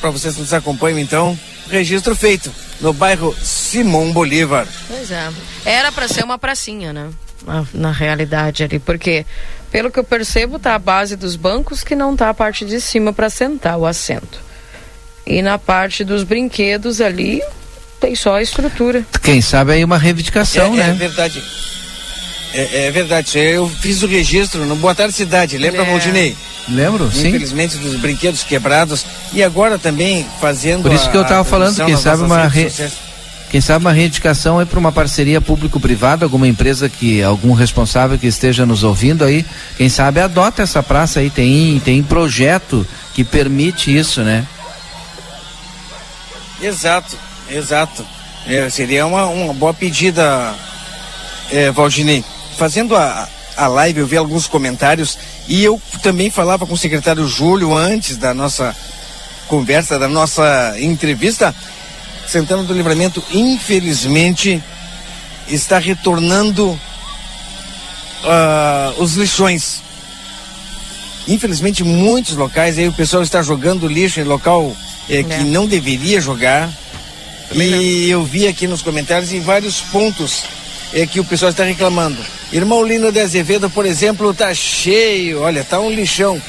[0.00, 1.38] para vocês que nos acompanham então,
[1.70, 4.66] registro feito no bairro Simão Bolívar.
[4.88, 5.30] Pois é.
[5.64, 7.10] Era para ser uma pracinha, né?
[7.46, 9.24] Na, na realidade ali, porque
[9.70, 12.80] pelo que eu percebo, tá a base dos bancos que não tá a parte de
[12.80, 14.40] cima para sentar o assento.
[15.26, 17.40] E na parte dos brinquedos ali
[18.00, 19.04] tem só a estrutura.
[19.22, 20.90] Quem sabe aí uma reivindicação, é, né?
[20.90, 21.42] É verdade.
[22.52, 23.38] É, é, verdade.
[23.38, 25.84] Eu fiz o registro no Boa Tarde Cidade, lembra, é.
[25.84, 26.36] Valdinei?
[26.68, 27.28] Lembro, Infelizmente, sim.
[27.28, 29.04] Infelizmente, dos brinquedos quebrados.
[29.32, 30.82] E agora também fazendo.
[30.82, 32.46] Por isso que eu estava falando, quem sabe uma.
[32.46, 32.70] Re...
[33.50, 38.28] Quem sabe uma reivindicação é para uma parceria público-privada, alguma empresa que, algum responsável que
[38.28, 39.44] esteja nos ouvindo aí,
[39.76, 44.46] quem sabe adota essa praça aí, tem, tem projeto que permite isso, né?
[46.62, 47.18] Exato,
[47.50, 48.06] exato.
[48.46, 50.54] É, seria uma, uma boa pedida,
[51.50, 52.24] é, Valdinei.
[52.56, 57.26] Fazendo a, a live, eu vi alguns comentários e eu também falava com o secretário
[57.26, 58.76] Júlio antes da nossa
[59.48, 61.52] conversa, da nossa entrevista
[62.30, 64.62] Santana do Livramento, infelizmente,
[65.48, 66.78] está retornando uh,
[69.02, 69.82] os lixões.
[71.26, 74.74] Infelizmente, muitos locais aí o pessoal está jogando lixo em local
[75.08, 75.38] eh, que é.
[75.40, 76.70] não deveria jogar.
[77.48, 78.20] Também e não.
[78.20, 80.44] eu vi aqui nos comentários em vários pontos
[80.92, 82.18] é que o pessoal está reclamando.
[82.52, 86.40] Irmão Lino de Azevedo, por exemplo, tá cheio, olha, tá um lixão.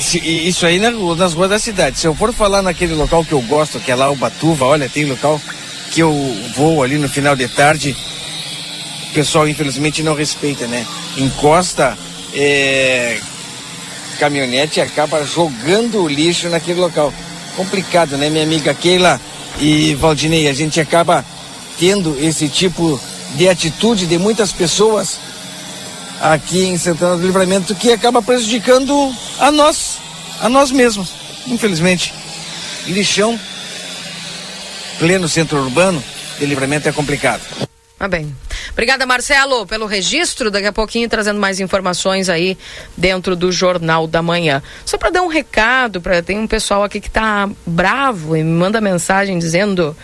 [0.00, 1.98] Isso aí nas, ruas da cidade.
[1.98, 4.88] Se eu for falar naquele local que eu gosto, que é lá o Batuva, olha,
[4.88, 5.40] tem local
[5.90, 6.12] que eu
[6.54, 7.94] vou ali no final de tarde,
[9.10, 10.86] o pessoal infelizmente não respeita, né?
[11.16, 11.98] Encosta
[12.34, 13.18] é,
[14.18, 17.12] caminhonete acaba jogando o lixo naquele local.
[17.56, 19.20] Complicado, né, minha amiga Keila
[19.58, 20.48] e Valdinei?
[20.48, 21.24] A gente acaba
[21.78, 23.00] tendo esse tipo
[23.34, 25.18] de atitude de muitas pessoas
[26.20, 29.98] aqui em Santana do Livramento que acaba prejudicando a nós,
[30.40, 31.10] a nós mesmos,
[31.46, 32.14] infelizmente.
[32.86, 33.38] Lixão,
[34.98, 36.02] pleno centro urbano,
[36.38, 37.42] de livramento é complicado.
[37.98, 38.34] Tá bem.
[38.72, 40.50] Obrigada, Marcelo, pelo registro.
[40.50, 42.56] Daqui a pouquinho trazendo mais informações aí
[42.96, 44.62] dentro do Jornal da Manhã.
[44.86, 48.52] Só para dar um recado, para tem um pessoal aqui que tá bravo e me
[48.52, 49.94] manda mensagem dizendo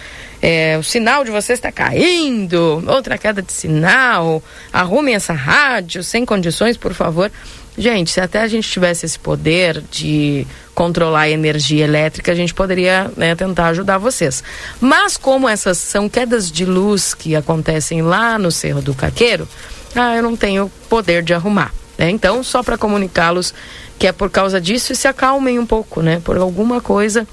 [0.40, 6.24] é, o sinal de vocês está caindo, outra queda de sinal, arrumem essa rádio sem
[6.24, 7.30] condições, por favor.
[7.78, 12.54] Gente, se até a gente tivesse esse poder de controlar a energia elétrica, a gente
[12.54, 14.42] poderia né, tentar ajudar vocês.
[14.80, 19.46] Mas como essas são quedas de luz que acontecem lá no Cerro do Caqueiro,
[19.94, 21.72] ah, eu não tenho poder de arrumar.
[21.98, 22.10] Né?
[22.10, 23.52] Então, só para comunicá-los
[23.98, 26.20] que é por causa disso e se acalmem um pouco, né?
[26.22, 27.26] Por alguma coisa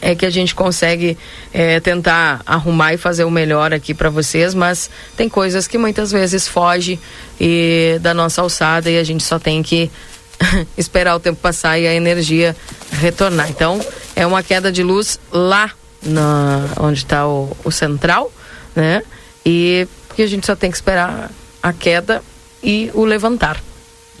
[0.00, 1.16] é que a gente consegue
[1.52, 6.12] é, tentar arrumar e fazer o melhor aqui para vocês, mas tem coisas que muitas
[6.12, 6.98] vezes foge
[7.40, 9.90] e da nossa alçada e a gente só tem que
[10.76, 12.56] esperar o tempo passar e a energia
[12.92, 13.50] retornar.
[13.50, 13.80] Então
[14.14, 15.70] é uma queda de luz lá
[16.02, 18.32] na, onde está o, o central,
[18.74, 19.02] né?
[19.44, 21.30] E, e a gente só tem que esperar
[21.62, 22.22] a queda
[22.62, 23.60] e o levantar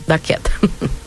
[0.06, 0.50] da queda.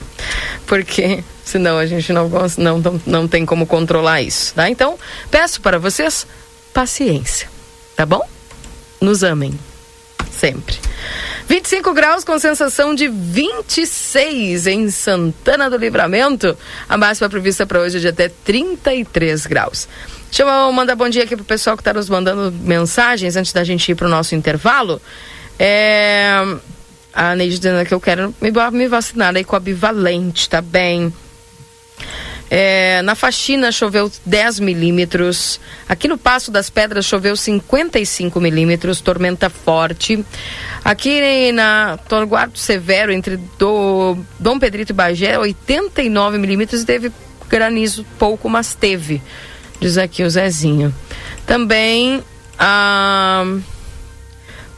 [0.65, 4.69] Porque senão a gente não, não, não, tem como controlar isso, tá?
[4.69, 4.97] Então,
[5.29, 6.25] peço para vocês
[6.73, 7.49] paciência,
[7.95, 8.21] tá bom?
[8.99, 9.57] Nos amem,
[10.31, 10.77] sempre.
[11.47, 16.57] 25 graus com sensação de 26 em Santana do Livramento.
[16.87, 19.87] A máxima prevista para hoje é de até 33 graus.
[20.29, 23.65] Deixa eu mandar bom dia aqui pro pessoal que está nos mandando mensagens antes da
[23.65, 25.01] gente ir para o nosso intervalo.
[25.59, 26.41] É...
[27.13, 31.13] A Neide dizendo que eu quero me, me vacinar aí com a bivalente, tá bem?
[32.53, 35.57] É, na faxina choveu 10 milímetros.
[35.87, 40.23] Aqui no Passo das Pedras choveu 55 milímetros, tormenta forte.
[40.83, 47.09] Aqui na Torguardo Severo, entre do, Dom Pedrito e Bagé, 89 milímetros teve
[47.47, 49.21] granizo pouco, mas teve.
[49.79, 50.93] Diz aqui o Zezinho.
[51.45, 52.21] Também.
[52.59, 53.45] Ah,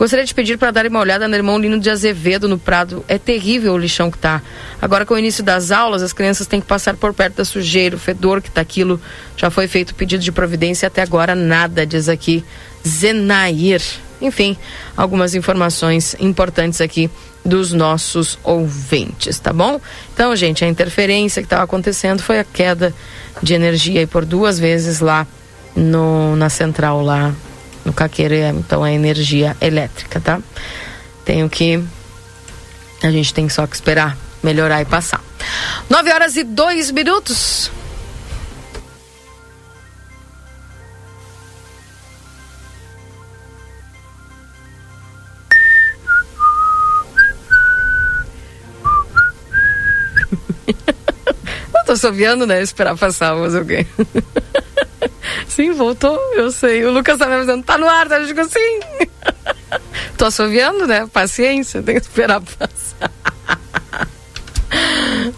[0.04, 3.06] Gostaria de pedir para dar uma olhada no irmão Lino de Azevedo no Prado.
[3.08, 4.42] É terrível o lixão que tá.
[4.82, 7.96] Agora, com o início das aulas, as crianças têm que passar por perto da sujeira,
[7.96, 9.00] o fedor que tá aquilo.
[9.38, 12.44] Já foi feito pedido de providência até agora nada, diz aqui
[12.86, 13.82] Zenair.
[14.22, 14.58] Enfim,
[14.98, 17.10] algumas informações importantes aqui
[17.46, 19.80] dos nossos ouvintes, tá bom?
[20.14, 22.94] Então, gente, a interferência que estava acontecendo foi a queda
[23.42, 25.26] de energia e por duas vezes lá
[25.74, 27.34] no, na central lá
[27.86, 30.42] no caqueiro, é, então é energia elétrica, tá?
[31.26, 31.84] Tenho que.
[33.02, 35.24] A gente tem só que esperar melhorar e passar.
[35.90, 37.72] 9 horas e 2 minutos.
[50.68, 52.62] Eu tô soviando, né?
[52.62, 53.88] Esperar passar, mas o quê?
[55.48, 56.84] Sim, voltou, eu sei.
[56.86, 58.18] O Lucas tá me dizendo, tá no ar, tá?
[58.18, 58.80] Eu digo, sim.
[60.18, 61.08] Tô assoviando, né?
[61.12, 63.12] Paciência, tem que esperar passar.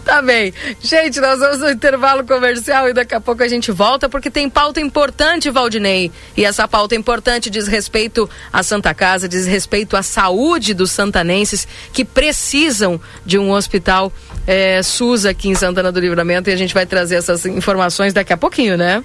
[0.04, 0.52] Tá bem.
[0.80, 4.48] Gente, nós vamos no intervalo comercial e daqui a pouco a gente volta porque tem
[4.48, 6.10] pauta importante, Valdinei.
[6.36, 11.68] E essa pauta importante diz respeito à Santa Casa, diz respeito à saúde dos santanenses
[11.92, 14.12] que precisam de um hospital
[14.46, 18.32] é, SUS aqui em Santana do Livramento e a gente vai trazer essas informações daqui
[18.32, 19.04] a pouquinho, né?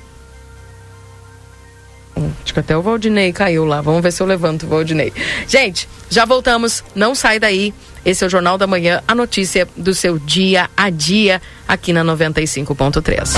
[2.43, 3.81] Acho que até o Valdinei caiu lá.
[3.81, 5.13] Vamos ver se eu levanto o Valdinei.
[5.47, 6.83] Gente, já voltamos.
[6.95, 7.73] Não sai daí.
[8.05, 12.03] Esse é o Jornal da Manhã, a notícia do seu dia a dia aqui na
[12.03, 13.29] 95.3.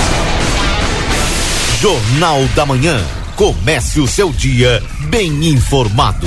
[1.80, 2.98] Jornal da Manhã.
[3.36, 6.26] Comece o seu dia bem informado.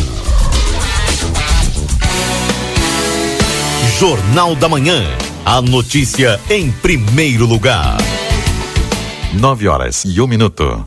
[3.98, 5.04] Jornal da Manhã.
[5.44, 7.98] A notícia em primeiro lugar.
[9.34, 10.86] Nove horas e um minuto.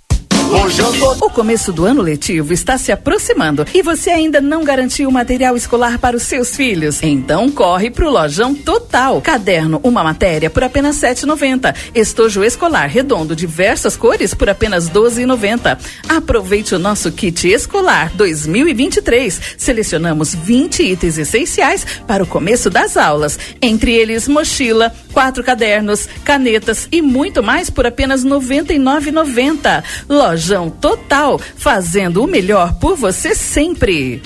[0.53, 5.97] O começo do ano letivo está se aproximando e você ainda não garantiu material escolar
[6.01, 7.01] para os seus filhos?
[7.05, 9.21] Então corre pro Lojão Total.
[9.21, 11.73] Caderno, uma matéria por apenas 7,90.
[11.95, 15.79] Estojo escolar redondo, diversas cores por apenas 12,90.
[16.09, 19.41] Aproveite o nosso kit escolar 2023.
[19.57, 23.39] Selecionamos 20 itens essenciais para o começo das aulas.
[23.63, 29.85] Entre eles, mochila, quatro cadernos, canetas e muito mais por apenas R$ 99,90.
[30.41, 34.23] Lojão Total, fazendo o melhor por você sempre.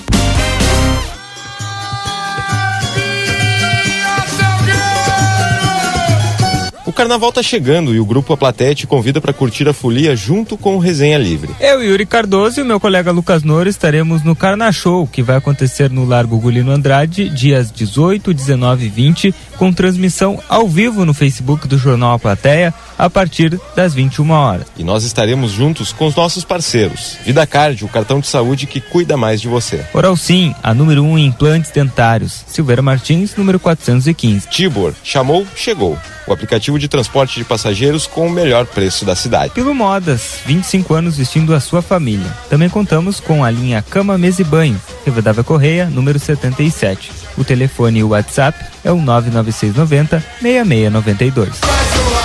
[6.95, 10.57] Carnaval tá chegando e o Grupo A Plateia te convida para curtir a folia junto
[10.57, 11.53] com o Resenha Livre.
[11.59, 15.35] Eu, Yuri Cardoso e o meu colega Lucas Noro estaremos no Carna Show, que vai
[15.35, 21.13] acontecer no Largo Gulino Andrade, dias 18, 19 e 20, com transmissão ao vivo no
[21.13, 24.67] Facebook do Jornal A Plateia, a partir das 21 horas.
[24.77, 27.17] E nós estaremos juntos com os nossos parceiros.
[27.25, 29.85] Vida Card, o cartão de saúde que cuida mais de você.
[29.93, 32.45] Oral Sim, a número 1 um em implantes dentários.
[32.47, 34.47] Silveira Martins, número 415.
[34.47, 39.53] Tibor, chamou, chegou o aplicativo de transporte de passageiros com o melhor preço da cidade.
[39.53, 42.31] Pelo Modas, 25 anos vestindo a sua família.
[42.49, 47.11] Também contamos com a linha Cama, Mesa e Banho, Rivadavia Correia, número 77.
[47.37, 52.24] O telefone e o WhatsApp é o 99690 6692.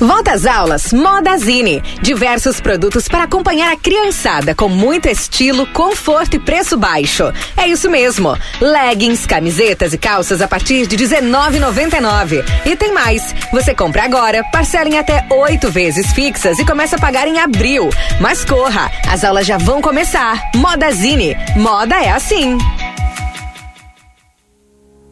[0.00, 1.82] Volta às aulas, Modazine.
[2.00, 7.30] Diversos produtos para acompanhar a criançada com muito estilo, conforto e preço baixo.
[7.54, 8.34] É isso mesmo.
[8.62, 12.42] Leggings, camisetas e calças a partir de R$19,99.
[12.64, 13.34] E tem mais.
[13.52, 17.90] Você compra agora, parcela em até oito vezes fixas e começa a pagar em abril.
[18.18, 20.50] Mas corra, as aulas já vão começar.
[20.54, 21.36] Modazine.
[21.56, 22.56] Moda é assim.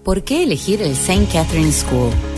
[0.02, 1.26] Por que elegir el St.
[1.30, 2.37] Catherine School?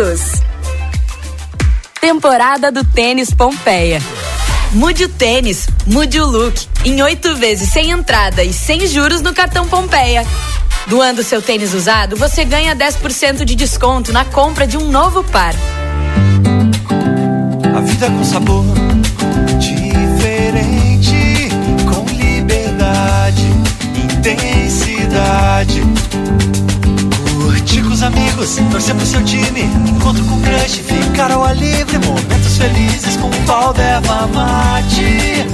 [1.99, 4.01] Temporada do Tênis Pompeia.
[4.71, 6.67] Mude o tênis, mude o look.
[6.83, 10.25] Em oito vezes sem entrada e sem juros no cartão Pompeia.
[10.87, 15.53] Doando seu tênis usado, você ganha 10% de desconto na compra de um novo par.
[17.75, 18.65] A vida com sabor
[19.59, 21.49] diferente,
[21.85, 23.45] com liberdade,
[24.03, 25.83] intensidade.
[28.01, 33.15] Os amigos, torcer pro seu time, encontro com crush, ficar ao ar livre, momentos felizes
[33.15, 35.45] com um pau d'erva mate.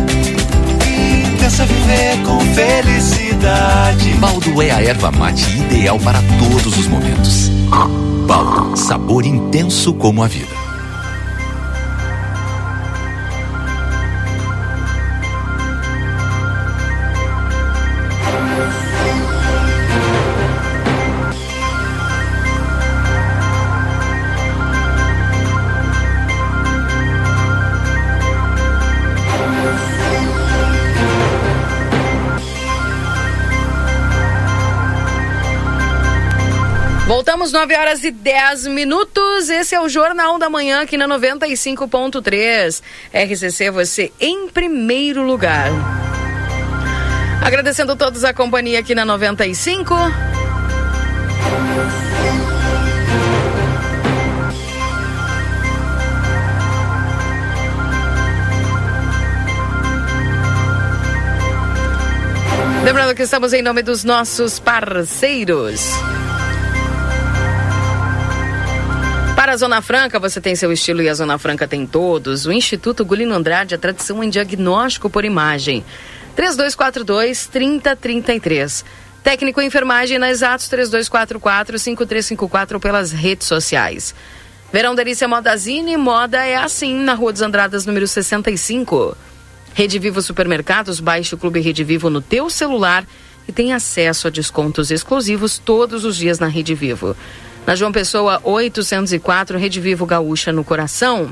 [1.33, 4.13] Intensa viver com felicidade.
[4.13, 7.51] Baldo é a erva mate ideal para todos os momentos.
[8.25, 10.66] Baldo, sabor intenso como a vida.
[37.47, 39.49] Voltamos 9 horas e 10 minutos.
[39.49, 42.81] Esse é o Jornal da Manhã aqui na 95.3.
[43.13, 45.69] RCC, você em primeiro lugar.
[47.41, 49.95] Agradecendo a todos a companhia aqui na 95.
[62.83, 65.91] Lembrando que estamos em nome dos nossos parceiros.
[69.47, 72.45] Para a Zona Franca, você tem seu estilo e a Zona Franca tem todos.
[72.45, 75.85] O Instituto Gulino Andrade, a tradição em diagnóstico por imagem.
[76.35, 78.83] 3242-3033.
[79.23, 84.13] Técnico em enfermagem na Exatos 3244-5354 pelas redes sociais.
[84.73, 89.15] Verão Delícia Modazine, moda é assim, na Rua dos Andradas, número 65.
[89.73, 93.07] Rede Vivo Supermercados, baixe o Clube Rede Vivo no teu celular
[93.47, 97.15] e tem acesso a descontos exclusivos todos os dias na Rede Vivo.
[97.67, 101.29] Na João Pessoa 804, Rede Vivo Gaúcha no coração.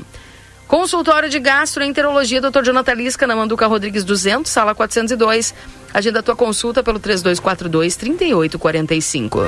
[0.68, 2.62] Consultório de Gastroenterologia, Dr.
[2.62, 5.54] Jonathan Lisca, na Manduca Rodrigues 200, sala 402.
[5.94, 9.40] Agenda a tua consulta pelo 3242 3845.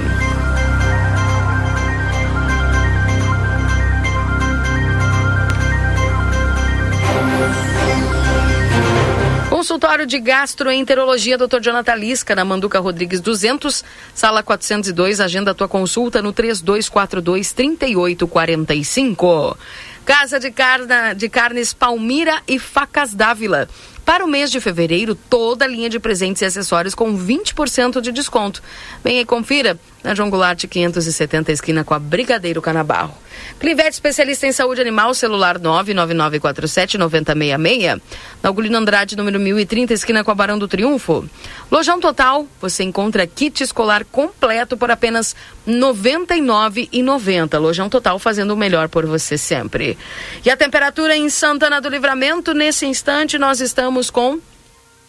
[9.69, 11.61] Consultório de Gastroenterologia, Dr.
[11.61, 15.21] Jonathan Lisca, na Manduca Rodrigues 200, sala 402.
[15.21, 19.59] Agenda a tua consulta no 3242 3845.
[20.07, 23.69] Casa de, carna, de Carnes Palmira e Facas Dávila.
[24.07, 28.11] Para o mês de fevereiro, toda a linha de presentes e acessórios com 20% de
[28.11, 28.63] desconto.
[29.05, 33.15] Venha e confira na João Goulart 570, esquina com a Brigadeiro Canabarro.
[33.59, 38.01] Clivete, especialista em saúde animal, celular 99947-9066.
[38.43, 41.29] Na Ugolino Andrade, número 1030, esquina com a Barão do Triunfo.
[41.71, 45.35] Lojão Total, você encontra kit escolar completo por apenas
[45.67, 47.59] R$ 99,90.
[47.59, 49.99] Lojão Total fazendo o melhor por você sempre.
[50.45, 54.39] E a temperatura em Santana do Livramento, nesse instante, nós estamos com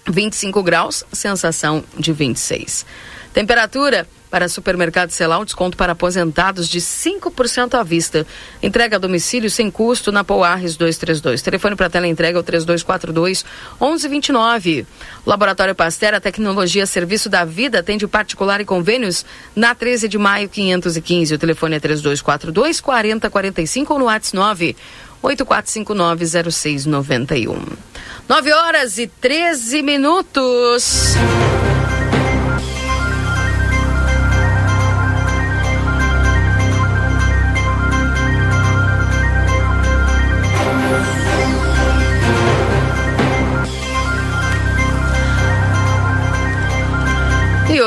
[0.08, 2.86] 25 graus, sensação de 26.
[3.34, 8.26] Temperatura para supermercado Celal, desconto para aposentados de 5% à vista.
[8.62, 11.42] Entrega a domicílio sem custo na Poarres 232.
[11.42, 13.44] Telefone para tela entrega é o 3242
[13.80, 14.86] 1129.
[15.26, 19.26] Laboratório Pasteur, tecnologia Serviço da Vida, atende particular e convênios
[19.56, 21.34] na 13 de maio 515.
[21.34, 24.76] O telefone é 3242 4045 ou no WhatsApp 9
[25.22, 27.58] 84590691.
[28.28, 31.16] 9 horas e 13 minutos.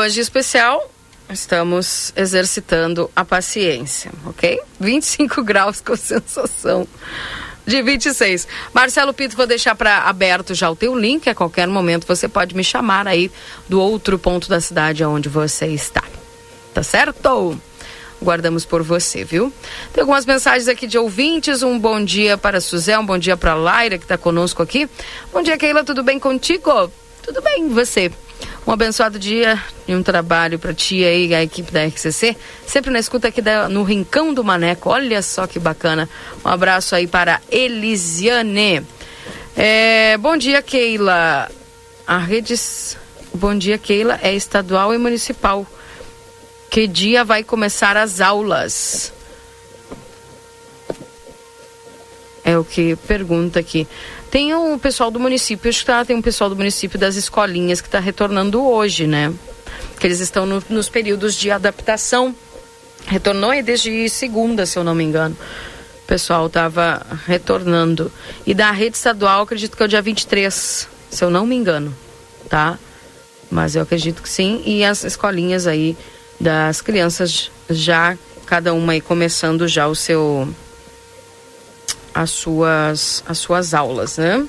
[0.03, 0.91] Hoje especial,
[1.31, 4.61] estamos exercitando a paciência, ok?
[4.81, 6.89] 25 graus com sensação
[7.65, 8.49] de 26.
[8.75, 11.31] Marcelo Pinto, vou deixar para aberto já o teu link.
[11.31, 13.31] A qualquer momento você pode me chamar aí
[13.69, 16.03] do outro ponto da cidade onde você está.
[16.75, 17.57] Tá certo?
[18.21, 19.53] Guardamos por você, viu?
[19.93, 21.63] Tem algumas mensagens aqui de ouvintes.
[21.63, 24.89] Um bom dia para Suzé, um bom dia para Laira, que está conosco aqui.
[25.33, 26.91] Bom dia, Keila, tudo bem contigo?
[27.23, 28.11] Tudo bem, você?
[28.65, 32.37] Um abençoado dia e um trabalho para ti aí, a equipe da RCC.
[32.65, 34.89] Sempre na escuta aqui da, no Rincão do Maneco.
[34.89, 36.09] Olha só que bacana.
[36.45, 38.87] Um abraço aí para Elisiane.
[39.57, 41.51] É, bom dia, Keila.
[42.07, 42.97] A redes.
[43.35, 44.21] Bom dia, Keila.
[44.23, 45.67] É estadual e municipal.
[46.71, 49.13] Que dia vai começar as aulas?
[52.45, 53.89] É o que pergunta aqui.
[54.33, 57.83] Tem o pessoal do município, acho que tá, tem um pessoal do município das escolinhas
[57.83, 59.31] que está retornando hoje, né?
[60.01, 62.35] Que eles estão no, nos períodos de adaptação.
[63.07, 65.37] Retornou aí desde segunda, se eu não me engano.
[66.03, 68.11] O pessoal estava retornando.
[68.47, 71.95] E da rede estadual, acredito que é o dia 23, se eu não me engano,
[72.49, 72.79] tá?
[73.51, 74.63] Mas eu acredito que sim.
[74.65, 75.95] E as escolinhas aí
[76.41, 80.49] das crianças já, cada uma aí começando já o seu
[82.15, 84.47] as suas, as suas aulas, né?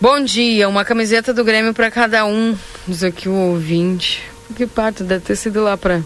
[0.00, 2.56] Bom dia, uma camiseta do Grêmio para cada um.
[2.86, 4.22] Diz aqui o ouvinte.
[4.56, 6.00] Que parte deve ter sido lá para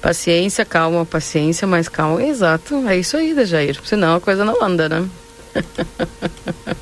[0.00, 2.22] Paciência, calma, paciência, mais calma.
[2.22, 3.78] Exato, é isso aí, Jair.
[3.84, 5.08] Senão a coisa não anda, né?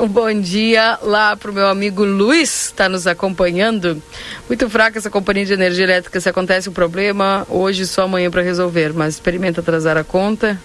[0.00, 4.00] Um bom dia lá pro meu amigo Luiz, está nos acompanhando.
[4.46, 6.20] Muito fraca essa companhia de energia elétrica.
[6.20, 8.92] Se acontece um problema, hoje só amanhã para resolver.
[8.92, 10.56] Mas experimenta atrasar a conta.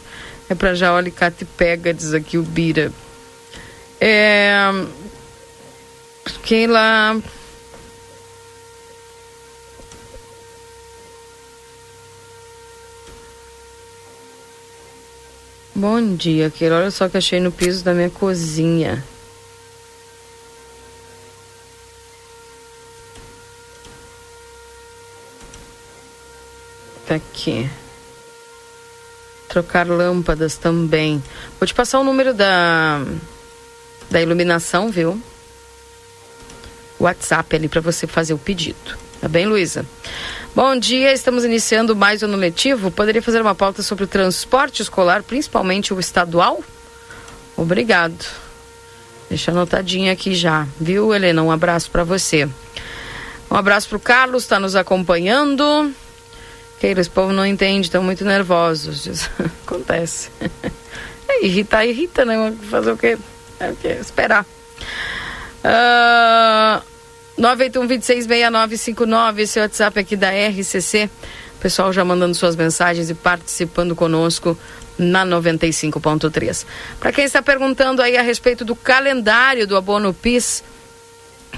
[0.50, 2.92] É para já o alicate pega, diz aqui o Bira.
[4.00, 4.54] É.
[6.44, 7.20] Quem lá.
[15.76, 16.78] Bom dia, Keila.
[16.78, 19.04] Olha só que achei no piso da minha cozinha.
[27.08, 27.70] Tá aqui.
[29.54, 31.22] Trocar lâmpadas também.
[31.60, 33.06] Vou te passar o número da,
[34.10, 35.22] da iluminação, viu?
[37.00, 38.98] WhatsApp ali para você fazer o pedido.
[39.22, 39.86] Tá bem, Luísa?
[40.56, 42.90] Bom dia, estamos iniciando mais um ano letivo.
[42.90, 46.64] Poderia fazer uma pauta sobre o transporte escolar, principalmente o estadual?
[47.56, 48.26] Obrigado.
[49.30, 51.44] Deixa anotadinho aqui já, viu, Helena?
[51.44, 52.50] Um abraço para você.
[53.52, 55.94] Um abraço para o Carlos, está nos acompanhando.
[56.84, 59.30] Keila, esse povo não entende, estão muito nervosos.
[59.66, 60.30] Acontece.
[61.26, 62.54] É, irritar, irrita, né?
[62.70, 63.18] Fazer o quê?
[63.58, 63.98] É o quê?
[64.02, 64.46] Esperar.
[65.64, 66.82] Uh,
[67.42, 71.10] 981-266959, esse é WhatsApp aqui da RCC.
[71.56, 74.58] O pessoal já mandando suas mensagens e participando conosco
[74.98, 76.66] na 95.3.
[77.00, 80.62] Para quem está perguntando aí a respeito do calendário do abono PIS,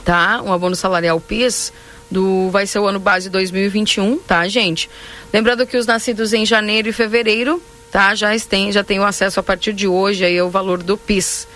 [0.06, 0.44] tá?
[0.44, 1.74] Um abono salarial PIS
[2.10, 4.90] do vai ser o ano base 2021, tá, gente?
[5.34, 7.62] Lembrando que os nascidos em janeiro e fevereiro,
[7.92, 10.98] tá, já tem já tem o acesso a partir de hoje aí ao valor do
[10.98, 11.48] PIS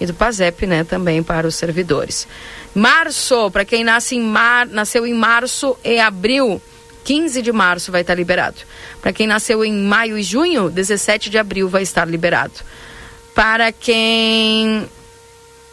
[0.00, 2.26] e do PASEP, né, também para os servidores.
[2.74, 6.62] Março, para quem nasce em mar, nasceu em março e abril,
[7.04, 8.56] 15 de março vai estar liberado.
[9.00, 12.54] Para quem nasceu em maio e junho, 17 de abril vai estar liberado.
[13.34, 14.88] Para quem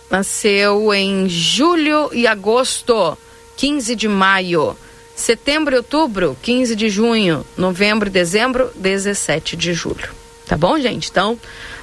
[0.09, 3.17] nasceu em julho e agosto,
[3.57, 4.77] 15 de maio.
[5.15, 7.45] Setembro e outubro, 15 de junho.
[7.57, 10.09] Novembro e dezembro, 17 de julho.
[10.45, 11.09] Tá bom, gente?
[11.09, 11.39] Então,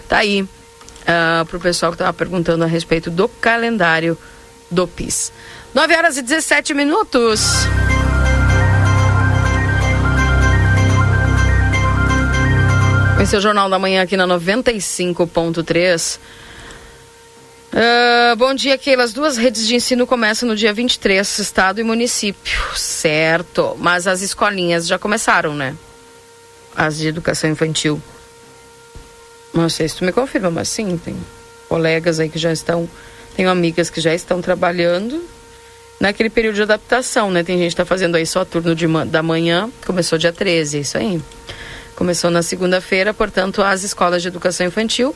[0.08, 4.16] tá aí uh, pro pessoal que tava perguntando a respeito do calendário
[4.70, 5.32] do PIS.
[5.74, 7.66] 9 horas e 17 minutos.
[13.22, 16.18] Esse é o Jornal da Manhã aqui na 95.3.
[17.72, 19.02] Uh, bom dia, Keila.
[19.02, 22.60] As duas redes de ensino começam no dia 23, estado e município.
[22.76, 23.74] Certo.
[23.78, 25.74] Mas as escolinhas já começaram, né?
[26.76, 28.00] As de educação infantil.
[29.54, 31.16] Não sei se tu me confirma, mas sim, tem
[31.66, 32.88] colegas aí que já estão.
[33.34, 35.24] Tenho amigas que já estão trabalhando
[35.98, 37.42] naquele período de adaptação, né?
[37.42, 40.98] Tem gente que está fazendo aí só turno de, da manhã, começou dia 13, isso
[40.98, 41.22] aí.
[41.94, 45.14] Começou na segunda-feira, portanto, as escolas de educação infantil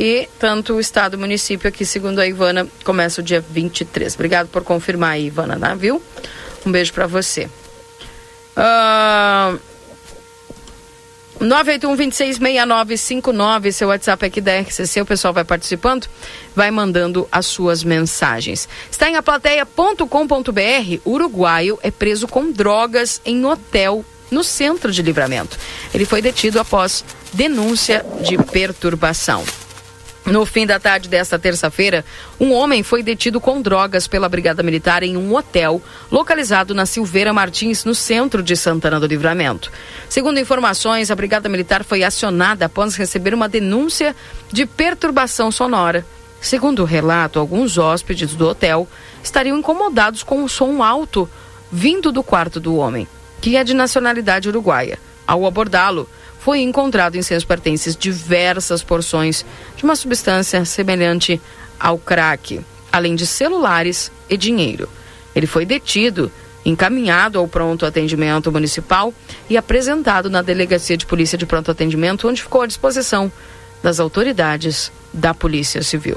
[0.00, 4.14] e tanto o Estado e o município aqui, segundo a Ivana, começa o dia 23.
[4.14, 6.02] Obrigado por confirmar aí, Ivana, né, viu?
[6.64, 7.50] Um beijo para você.
[8.56, 9.60] Uh...
[11.38, 16.06] 981-266959, seu WhatsApp aqui da RCC, o pessoal vai participando,
[16.54, 18.68] vai mandando as suas mensagens.
[18.90, 20.04] Está em aplateia.com.br,
[21.04, 25.58] uruguaio é preso com drogas em hotel no centro de livramento.
[25.94, 27.02] Ele foi detido após
[27.32, 29.42] denúncia de perturbação.
[30.30, 32.04] No fim da tarde desta terça-feira,
[32.38, 37.32] um homem foi detido com drogas pela Brigada Militar em um hotel localizado na Silveira
[37.32, 39.72] Martins, no centro de Santana do Livramento.
[40.08, 44.14] Segundo informações, a Brigada Militar foi acionada após receber uma denúncia
[44.52, 46.06] de perturbação sonora.
[46.40, 48.86] Segundo o relato, alguns hóspedes do hotel
[49.24, 51.28] estariam incomodados com o som alto
[51.72, 53.08] vindo do quarto do homem,
[53.40, 54.96] que é de nacionalidade uruguaia.
[55.26, 56.08] Ao abordá-lo,
[56.40, 59.44] foi encontrado em seus pertences diversas porções
[59.76, 61.40] de uma substância semelhante
[61.78, 62.60] ao crack,
[62.90, 64.88] além de celulares e dinheiro.
[65.36, 66.32] Ele foi detido,
[66.64, 69.14] encaminhado ao pronto atendimento municipal
[69.48, 73.30] e apresentado na delegacia de polícia de pronto atendimento, onde ficou à disposição
[73.82, 76.16] das autoridades da Polícia Civil.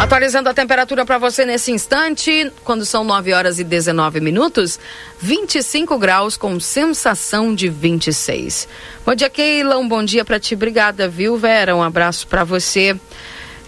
[0.00, 4.80] Atualizando a temperatura para você nesse instante, quando são 9 horas e 19 minutos,
[5.20, 8.66] 25 graus com sensação de 26.
[9.04, 9.76] Bom dia, Keila.
[9.76, 10.54] Um bom dia para ti.
[10.54, 11.76] Obrigada, viu, Vera?
[11.76, 12.98] Um abraço para você.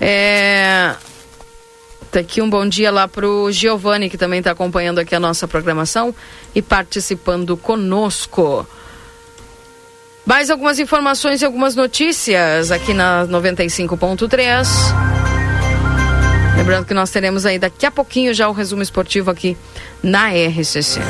[0.01, 0.95] É...
[2.11, 5.47] Tá aqui um bom dia lá pro Giovanni, que também está acompanhando aqui a nossa
[5.47, 6.15] programação
[6.55, 8.67] e participando conosco.
[10.25, 15.32] Mais algumas informações e algumas notícias aqui na 95.3.
[16.63, 19.57] Lembrando que nós teremos aí daqui a pouquinho já o resumo esportivo aqui
[20.01, 21.01] na RCC.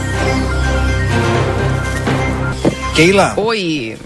[2.97, 3.35] Keila.
[3.37, 3.99] Oi.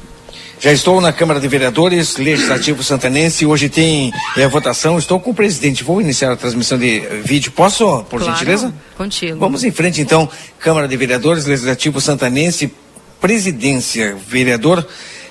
[0.58, 3.46] Já estou na Câmara de Vereadores, Legislativo Santanense.
[3.46, 4.98] Hoje tem é, votação.
[4.98, 5.84] Estou com o presidente.
[5.84, 7.52] Vou iniciar a transmissão de vídeo.
[7.52, 8.74] Posso, por Claro, gentileza?
[8.96, 9.38] Contigo.
[9.38, 10.28] Vamos em frente, então.
[10.58, 12.74] Câmara de Vereadores, Legislativo Santanense,
[13.20, 14.84] Presidência, Vereador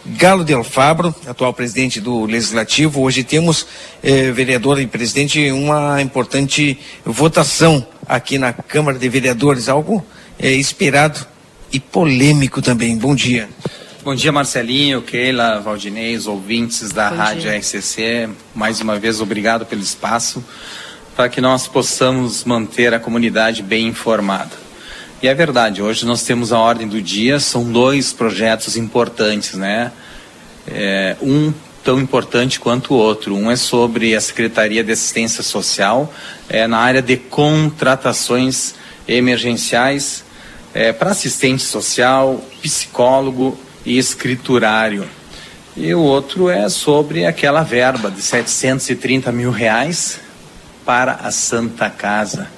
[0.08, 3.02] Galo Del Fabro, atual presidente do Legislativo.
[3.02, 3.66] Hoje temos,
[4.04, 9.68] eh, vereador e presidente, uma importante votação aqui na Câmara de Vereadores.
[9.68, 10.06] Algo
[10.38, 11.26] eh, esperado
[11.74, 12.96] e polêmico também.
[12.96, 13.50] Bom dia.
[14.04, 17.58] Bom dia, Marcelinho, Keila, Valdinei, os ouvintes da Bom Rádio dia.
[17.58, 18.30] RCC.
[18.54, 20.46] Mais uma vez, obrigado pelo espaço
[21.16, 24.65] para que nós possamos manter a comunidade bem informada.
[25.22, 29.92] E é verdade, hoje nós temos a ordem do dia, são dois projetos importantes, né?
[30.68, 31.54] É, um
[31.86, 33.34] tão importante quanto o outro.
[33.34, 36.14] Um é sobre a Secretaria de Assistência Social,
[36.50, 38.76] é, na área de contratações
[39.08, 40.26] emergenciais
[40.74, 45.08] é, para assistente social, psicólogo e escriturário.
[45.78, 50.20] E o outro é sobre aquela verba de 730 mil reais
[50.86, 52.50] para a Santa Casa.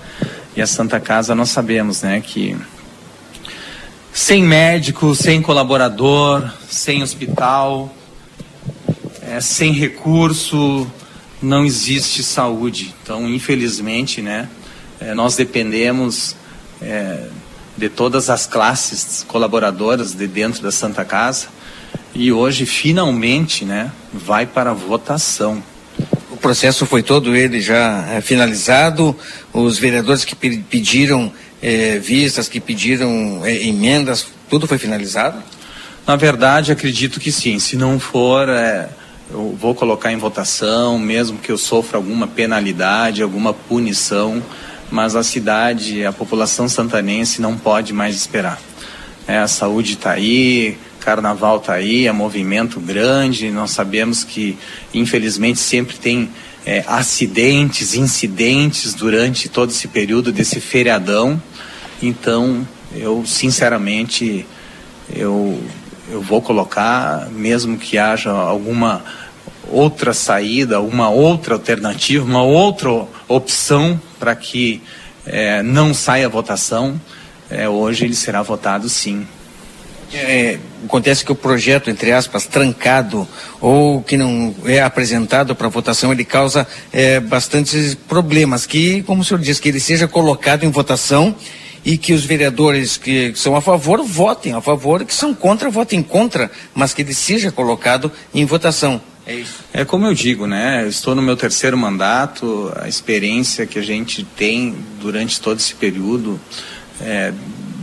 [0.58, 2.58] E a Santa Casa nós sabemos, né, que
[4.12, 7.94] sem médico, sem colaborador, sem hospital,
[9.22, 10.92] é, sem recurso,
[11.40, 12.96] não existe saúde.
[13.04, 14.50] Então, infelizmente, né,
[15.00, 16.36] é, nós dependemos
[16.82, 17.28] é,
[17.78, 21.50] de todas as classes colaboradoras de dentro da Santa Casa
[22.16, 25.62] e hoje finalmente, né, vai para a votação.
[26.48, 29.14] Processo foi todo ele já eh, finalizado.
[29.52, 31.30] Os vereadores que pe- pediram
[31.62, 35.44] eh, vistas, que pediram eh, emendas, tudo foi finalizado?
[36.08, 37.60] Na verdade, acredito que sim.
[37.60, 38.88] Se não for, é,
[39.30, 44.42] eu vou colocar em votação, mesmo que eu sofra alguma penalidade, alguma punição,
[44.90, 48.58] mas a cidade, a população santanense não pode mais esperar.
[49.28, 54.58] É, a saúde está aí, carnaval está aí, é movimento grande, nós sabemos que,
[54.94, 56.30] infelizmente, sempre tem
[56.66, 61.42] é, acidentes, incidentes durante todo esse período desse feriadão.
[62.04, 64.46] Então, eu, sinceramente,
[65.16, 65.64] eu,
[66.12, 69.02] eu vou colocar, mesmo que haja alguma
[69.72, 74.84] outra saída, uma outra alternativa, uma outra opção para que
[75.26, 77.00] eh, não saia a votação,
[77.50, 79.26] eh, hoje ele será votado sim.
[80.14, 83.28] É, acontece que o projeto, entre aspas, trancado
[83.60, 88.66] ou que não é apresentado para votação, ele causa é, bastantes problemas.
[88.66, 91.36] Que, como o senhor diz, que ele seja colocado em votação
[91.84, 96.02] e que os vereadores que são a favor votem a favor, que são contra votem
[96.02, 99.02] contra, mas que ele seja colocado em votação.
[99.26, 99.56] É isso.
[99.74, 100.84] É como eu digo, né?
[100.84, 105.76] Eu estou no meu terceiro mandato, a experiência que a gente tem durante todo esse
[105.76, 106.40] período
[107.02, 107.34] é,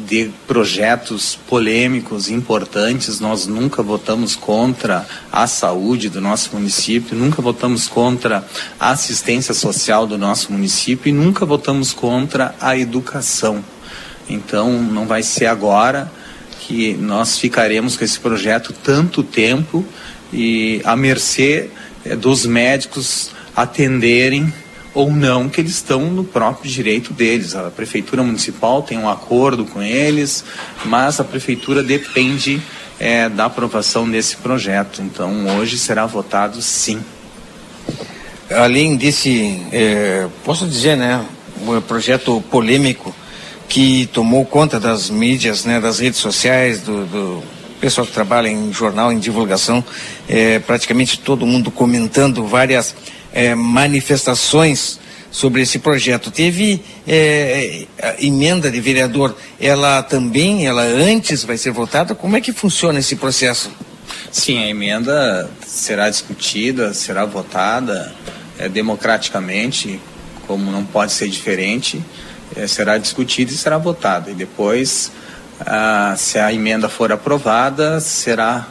[0.06, 7.88] de projetos polêmicos, importantes, nós nunca votamos contra a saúde do nosso município, nunca votamos
[7.88, 8.46] contra
[8.78, 13.64] a assistência social do nosso município e nunca votamos contra a educação.
[14.28, 16.10] Então, não vai ser agora
[16.60, 19.84] que nós ficaremos com esse projeto tanto tempo
[20.32, 21.70] e à mercê
[22.04, 24.52] eh, dos médicos atenderem
[24.94, 27.54] ou não, que eles estão no próprio direito deles.
[27.54, 30.44] A prefeitura municipal tem um acordo com eles,
[30.84, 32.62] mas a prefeitura depende
[32.98, 35.02] é, da aprovação desse projeto.
[35.02, 37.00] Então, hoje será votado sim.
[38.50, 41.24] Além desse, é, posso dizer, né,
[41.66, 43.14] um projeto polêmico
[43.68, 47.42] que tomou conta das mídias, né, das redes sociais, do, do
[47.80, 49.84] pessoal que trabalha em jornal, em divulgação,
[50.28, 52.94] é, praticamente todo mundo comentando várias
[53.34, 55.00] é, manifestações
[55.30, 56.30] sobre esse projeto.
[56.30, 57.86] Teve é,
[58.20, 62.14] emenda de vereador, ela também, ela antes vai ser votada?
[62.14, 63.70] Como é que funciona esse processo?
[64.30, 68.14] Sim, a emenda será discutida, será votada
[68.56, 70.00] é, democraticamente,
[70.46, 72.00] como não pode ser diferente,
[72.54, 74.30] é, será discutida e será votada.
[74.30, 75.10] E depois,
[76.16, 78.68] se a emenda for aprovada, será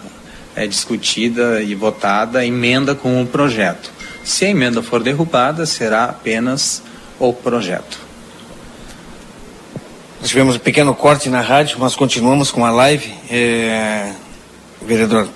[0.55, 3.91] é, discutida e votada a emenda com o projeto.
[4.23, 6.81] Se a emenda for derrubada, será apenas
[7.19, 7.99] o projeto.
[10.19, 13.13] Nós tivemos um pequeno corte na rádio, mas continuamos com a live.
[13.29, 14.13] É...
[14.81, 15.27] Vereador,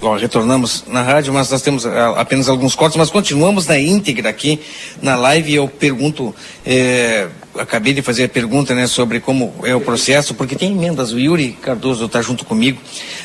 [0.00, 4.30] Bom, retornamos na rádio, mas nós temos ah, apenas alguns cortes, mas continuamos na íntegra
[4.30, 4.58] aqui
[5.02, 5.52] na live.
[5.52, 6.34] Eu pergunto,
[6.64, 7.28] é,
[7.58, 11.12] acabei de fazer a pergunta né, sobre como é o processo, porque tem emendas.
[11.12, 12.80] O Yuri Cardoso está junto comigo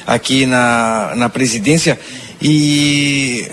[0.06, 1.98] aqui na, na presidência
[2.42, 3.50] e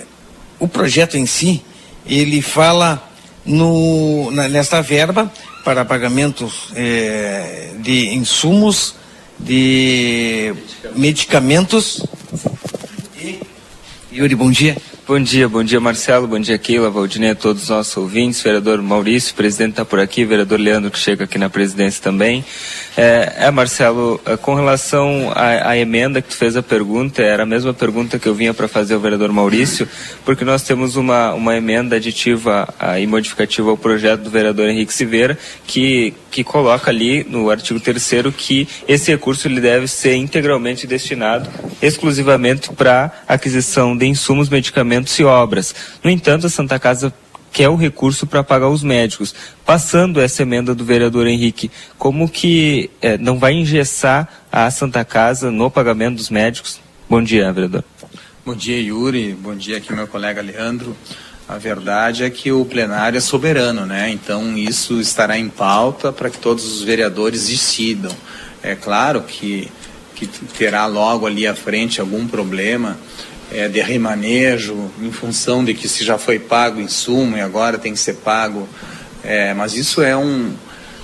[0.63, 1.61] o projeto em si,
[2.07, 3.11] ele fala
[3.45, 5.31] no, na, nesta verba
[5.65, 8.95] para pagamentos é, de insumos,
[9.41, 10.55] de
[10.95, 12.07] medicamentos.
[14.13, 14.77] Yuri, bom dia.
[15.13, 19.35] Bom dia, bom dia Marcelo, bom dia Keila, Valdinei, todos os nossos ouvintes, vereador Maurício,
[19.35, 22.43] presidente está por aqui, vereador Leandro que chega aqui na presidência também.
[22.97, 27.43] É, é Marcelo, é, com relação à, à, emenda que tu fez a pergunta, era
[27.43, 29.87] a mesma pergunta que eu vinha para fazer ao vereador Maurício,
[30.25, 34.95] porque nós temos uma, uma emenda aditiva a, e modificativa ao projeto do vereador Henrique
[34.95, 38.03] Silveira, que, que coloca ali no artigo 3
[38.35, 41.49] que esse recurso ele deve ser integralmente destinado
[41.81, 45.75] exclusivamente para aquisição de insumos, medicamentos e obras.
[46.03, 47.13] No entanto, a Santa Casa
[47.53, 49.35] quer o recurso para pagar os médicos.
[49.65, 55.51] Passando essa emenda do vereador Henrique, como que é, não vai engessar a Santa Casa
[55.51, 56.81] no pagamento dos médicos?
[57.11, 57.85] Bom dia, vereador.
[58.45, 59.35] Bom dia, Yuri.
[59.35, 60.97] Bom dia aqui, meu colega Leandro.
[61.53, 64.09] A verdade é que o plenário é soberano, né?
[64.09, 68.11] Então isso estará em pauta para que todos os vereadores decidam.
[68.63, 69.71] É claro que,
[70.15, 72.97] que terá logo ali à frente algum problema
[73.53, 77.93] é, de remanejo, em função de que se já foi pago insumo e agora tem
[77.93, 78.67] que ser pago.
[79.23, 80.55] É, mas isso é, um,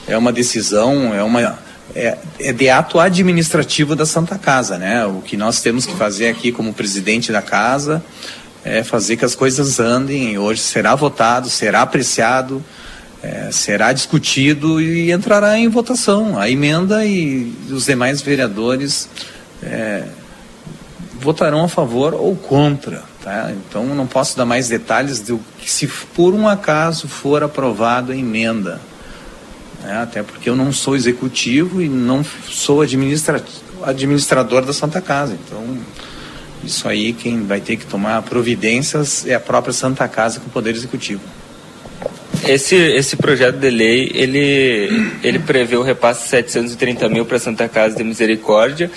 [0.06, 1.58] é uma decisão, é, uma,
[1.94, 4.78] é, é de ato administrativo da Santa Casa.
[4.78, 5.04] Né?
[5.04, 8.02] O que nós temos que fazer aqui como presidente da casa
[8.64, 10.38] é fazer que as coisas andem.
[10.38, 12.62] Hoje será votado, será apreciado.
[13.20, 16.38] É, será discutido e entrará em votação.
[16.38, 19.08] A emenda e os demais vereadores
[19.60, 20.04] é,
[21.20, 23.02] votarão a favor ou contra.
[23.22, 23.50] Tá?
[23.50, 28.16] Então não posso dar mais detalhes do que se por um acaso for aprovado a
[28.16, 28.80] emenda.
[29.82, 30.00] Né?
[30.00, 33.44] Até porque eu não sou executivo e não sou administra
[33.82, 35.36] administrador da Santa Casa.
[35.44, 35.78] Então
[36.64, 40.50] isso aí quem vai ter que tomar providências é a própria Santa Casa com o
[40.50, 41.22] Poder Executivo.
[42.46, 47.40] Esse, esse projeto de lei, ele, ele prevê o repasse de 730 mil para a
[47.40, 48.90] Santa Casa de Misericórdia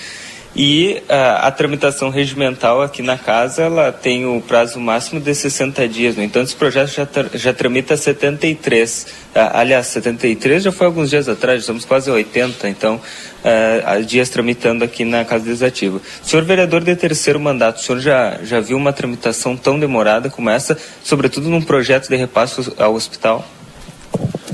[0.55, 5.87] e uh, a tramitação regimental aqui na casa ela tem o prazo máximo de 60
[5.87, 6.17] dias.
[6.17, 9.03] No entanto, esse projeto já, já tramita 73.
[9.33, 14.83] Uh, aliás, 73 já foi alguns dias atrás, estamos quase 80, então, uh, dias tramitando
[14.83, 16.01] aqui na Casa Legislativa.
[16.21, 20.49] Senhor vereador de terceiro mandato, o senhor já, já viu uma tramitação tão demorada como
[20.49, 23.47] essa, sobretudo num projeto de repasso ao hospital?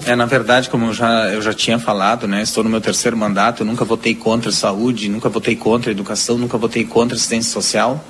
[0.05, 3.17] É, na verdade, como eu já, eu já tinha falado, né, estou no meu terceiro
[3.17, 8.03] mandato, eu nunca votei contra saúde, nunca votei contra educação, nunca votei contra assistência social.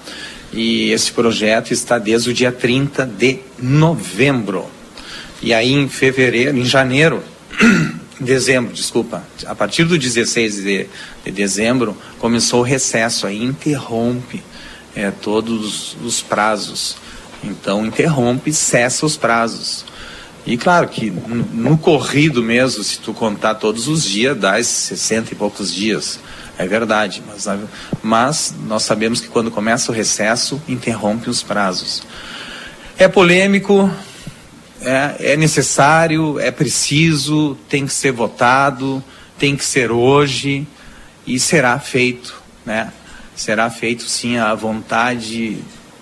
[0.52, 4.66] E esse projeto está desde o dia 30 de novembro.
[5.42, 7.22] E aí em fevereiro, em janeiro,
[8.20, 10.88] em dezembro, desculpa, a partir do 16 de,
[11.26, 14.42] de dezembro, começou o recesso, aí interrompe
[14.96, 16.98] é, todos os prazos.
[17.44, 19.86] Então interrompe, cessa os prazos.
[20.48, 25.34] E claro que no, corrido mesmo, se tu contar todos os dias, dá esses 60
[25.34, 26.22] e poucos dias.
[26.58, 27.46] É verdade, mas,
[28.02, 32.02] mas nós sabemos que quando começa o recesso, interrompe os prazos.
[32.98, 33.94] É polêmico,
[34.80, 39.04] é, é necessário, é preciso, tem que ser votado,
[39.38, 40.66] tem que ser hoje.
[41.28, 42.94] e será feito, né?
[43.36, 45.58] Será feito sim a vontade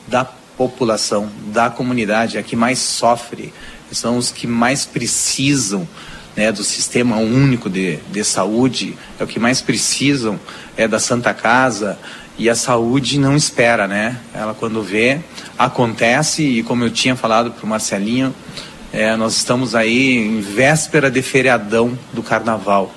[0.08, 0.24] da
[0.58, 3.54] população, da comunidade, a que mais sofre,
[3.92, 5.88] são os que mais precisam
[6.36, 10.40] né, do sistema único de, de saúde, é o que mais precisam
[10.76, 11.98] é da Santa Casa
[12.38, 14.20] e a saúde não espera, né?
[14.34, 15.20] Ela quando vê
[15.58, 18.36] acontece e como eu tinha falado para o Marcelinho,
[18.92, 22.94] é, nós estamos aí em véspera de feriadão do Carnaval.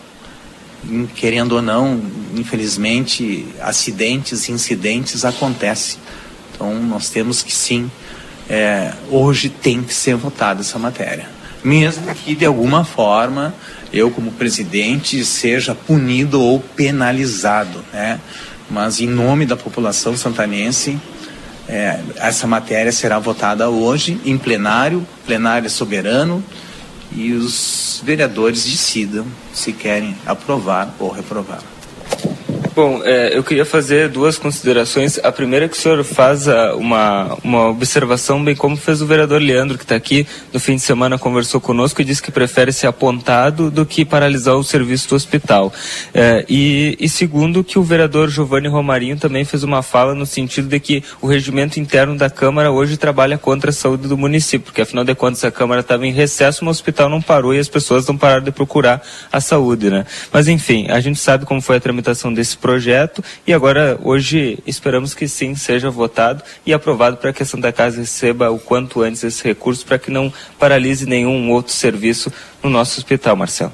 [1.14, 2.00] querendo ou não,
[2.36, 5.98] infelizmente, acidentes, incidentes acontecem.
[6.58, 7.90] Então nós temos que sim,
[8.50, 13.54] é, hoje tem que ser votada essa matéria mesmo que de alguma forma
[13.92, 18.20] eu como presidente seja punido ou penalizado, né?
[18.70, 20.98] Mas em nome da população santanense,
[21.66, 26.44] é, essa matéria será votada hoje em plenário, plenário soberano,
[27.12, 31.62] e os vereadores decidam se querem aprovar ou reprovar.
[32.78, 35.18] Bom, é, eu queria fazer duas considerações.
[35.24, 36.46] A primeira é que o senhor faz
[36.76, 40.82] uma, uma observação, bem como fez o vereador Leandro, que está aqui no fim de
[40.82, 45.16] semana, conversou conosco e disse que prefere ser apontado do que paralisar o serviço do
[45.16, 45.72] hospital.
[46.14, 50.68] É, e, e segundo, que o vereador Giovanni Romarinho também fez uma fala no sentido
[50.68, 54.82] de que o regimento interno da Câmara hoje trabalha contra a saúde do município, porque
[54.82, 57.68] afinal de contas a Câmara estava em recesso, mas o hospital não parou e as
[57.68, 59.02] pessoas não pararam de procurar
[59.32, 60.06] a saúde, né?
[60.32, 62.67] Mas enfim, a gente sabe como foi a tramitação desse projeto
[63.46, 68.00] e agora hoje esperamos que sim seja votado e aprovado para que a Santa Casa
[68.00, 72.32] receba o quanto antes esse recurso para que não paralise nenhum outro serviço
[72.62, 73.72] no nosso hospital, Marcelo.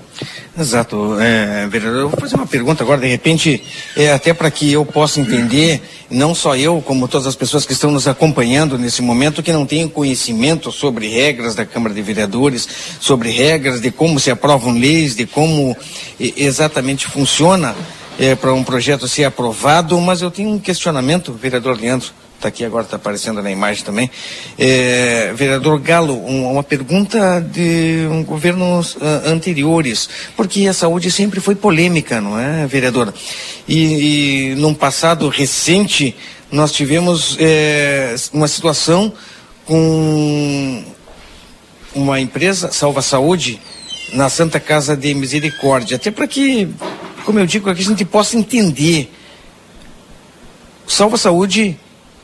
[0.59, 2.01] Exato, é, vereador.
[2.03, 3.63] Eu vou fazer uma pergunta agora, de repente,
[3.97, 7.73] é, até para que eu possa entender, não só eu, como todas as pessoas que
[7.73, 12.69] estão nos acompanhando nesse momento, que não têm conhecimento sobre regras da Câmara de Vereadores,
[13.01, 15.77] sobre regras de como se aprovam leis, de como
[16.21, 17.75] exatamente funciona
[18.19, 22.65] é, para um projeto ser aprovado, mas eu tenho um questionamento, vereador Leandro, está aqui
[22.65, 24.11] agora, está aparecendo na imagem também.
[24.59, 31.41] É, vereador Galo, um, uma pergunta de um governos uh, anteriores, porque a saúde sempre
[31.41, 33.13] foi polêmica, não é, vereador?
[33.67, 36.15] E, e num passado recente,
[36.53, 39.13] nós tivemos é, uma situação
[39.65, 40.85] com
[41.95, 43.61] uma empresa, Salva Saúde,
[44.13, 46.69] na Santa Casa de Misericórdia, até para que
[47.25, 49.13] como eu digo, que a gente possa entender.
[50.87, 51.79] O Salva Saúde,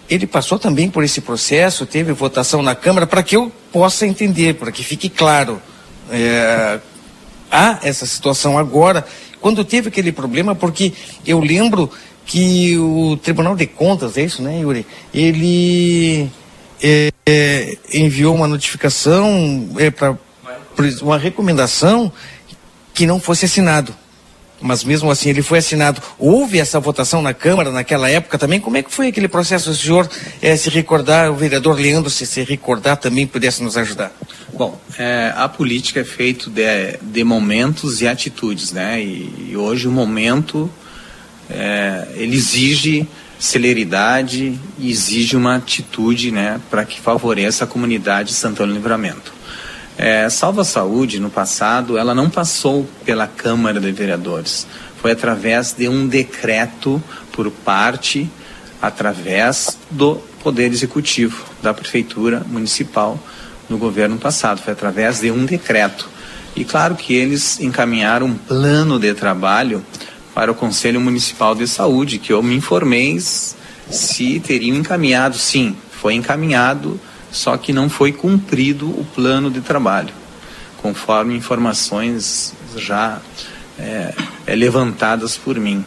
[0.09, 4.55] ele passou também por esse processo, teve votação na Câmara, para que eu possa entender,
[4.55, 5.61] para que fique claro.
[6.11, 6.79] É,
[7.51, 9.07] há essa situação agora,
[9.41, 10.93] quando teve aquele problema, porque
[11.27, 11.91] eu lembro
[12.27, 14.87] que o Tribunal de Contas, é isso, né, Yuri?
[15.13, 16.31] Ele
[16.83, 20.17] é, é, enviou uma notificação é, para
[21.03, 22.13] uma recomendação
[22.93, 23.95] que não fosse assinado
[24.61, 26.03] mas mesmo assim ele foi assinado.
[26.19, 28.61] Houve essa votação na Câmara naquela época também?
[28.61, 29.71] Como é que foi aquele processo?
[29.71, 30.09] O senhor
[30.43, 34.13] é, se recordar, o vereador Leandro, se se recordar também pudesse nos ajudar?
[34.53, 39.03] Bom, é, a política é feita de, de, momentos e atitudes, né?
[39.03, 40.71] E, e hoje o momento
[41.49, 43.09] é, ele exige
[43.39, 49.33] celeridade e exige uma atitude, né, para que favoreça a comunidade Santana Livramento.
[50.03, 54.67] É, Salva Saúde, no passado, ela não passou pela Câmara de Vereadores.
[54.97, 57.03] Foi através de um decreto
[57.33, 58.27] por parte,
[58.81, 63.21] através do Poder Executivo, da Prefeitura Municipal,
[63.69, 64.63] no governo passado.
[64.63, 66.09] Foi através de um decreto.
[66.57, 69.85] E claro que eles encaminharam um plano de trabalho
[70.35, 75.37] para o Conselho Municipal de Saúde, que eu me informei se teriam encaminhado.
[75.37, 76.99] Sim, foi encaminhado
[77.31, 80.13] só que não foi cumprido o plano de trabalho,
[80.83, 83.21] conforme informações já
[83.79, 84.15] é,
[84.47, 85.85] é, levantadas por mim.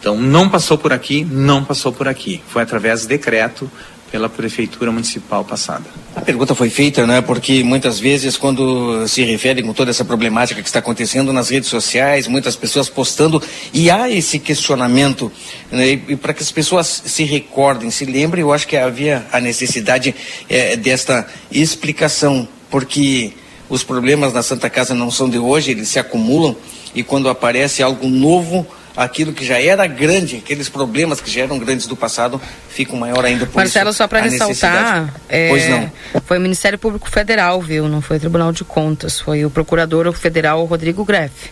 [0.00, 2.40] Então, não passou por aqui, não passou por aqui.
[2.48, 3.70] Foi através de decreto
[4.10, 5.84] pela prefeitura municipal passada.
[6.16, 7.20] A pergunta foi feita, né?
[7.20, 11.68] Porque muitas vezes, quando se refere com toda essa problemática que está acontecendo nas redes
[11.68, 15.30] sociais, muitas pessoas postando e há esse questionamento,
[15.70, 15.90] né?
[15.90, 19.40] E, e para que as pessoas se recordem, se lembrem, eu acho que havia a
[19.40, 20.14] necessidade
[20.48, 23.32] é, desta explicação, porque
[23.68, 26.56] os problemas na Santa Casa não são de hoje, eles se acumulam
[26.94, 28.66] e quando aparece algo novo
[28.98, 33.24] aquilo que já era grande, aqueles problemas que já eram grandes do passado, ficam maior
[33.24, 35.92] ainda por Marcelo, isso, só para ressaltar, é, pois não.
[36.26, 37.88] foi o Ministério Público Federal, viu?
[37.88, 41.50] Não foi o Tribunal de Contas, foi o Procurador Federal Rodrigo Greff.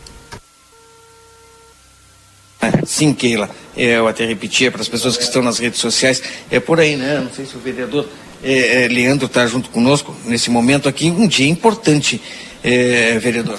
[2.84, 3.48] Sim, Keila.
[3.76, 6.20] É, eu até repetia para as pessoas que estão nas redes sociais,
[6.50, 7.20] é por aí, né?
[7.20, 8.08] Não sei se o vereador
[8.42, 12.20] é, é, Leandro está junto conosco nesse momento aqui, um dia importante,
[12.64, 13.58] é, vereador.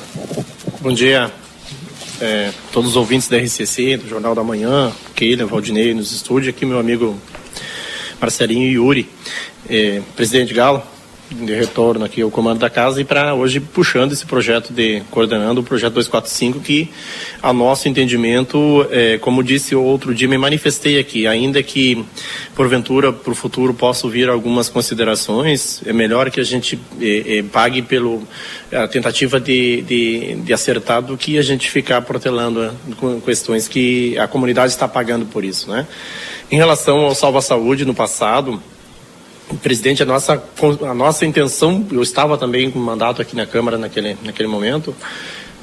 [0.81, 1.31] Bom dia.
[2.21, 6.65] É, todos os ouvintes da RCC, do Jornal da Manhã, Keila, Valdinei nos estúdios, aqui
[6.65, 7.19] meu amigo
[8.19, 9.09] Marcelinho Yuri,
[9.69, 10.81] é, presidente Galo,
[11.29, 15.59] de retorno aqui ao comando da casa e para hoje puxando esse projeto de coordenando
[15.59, 16.89] o projeto 245 que
[17.43, 22.05] a nosso entendimento é, como disse outro dia me manifestei aqui ainda que
[22.55, 27.43] porventura para o futuro possa vir algumas considerações é melhor que a gente é, é,
[27.43, 28.25] pague pelo
[28.71, 33.67] a tentativa de, de, de, acertar do que a gente ficar protelando né, com questões
[33.67, 35.85] que a comunidade está pagando por isso né.
[36.49, 38.61] Em relação ao Salva Saúde no passado
[39.55, 40.43] presidente, a nossa,
[40.81, 44.95] a nossa intenção, eu estava também com mandato aqui na Câmara naquele, naquele momento,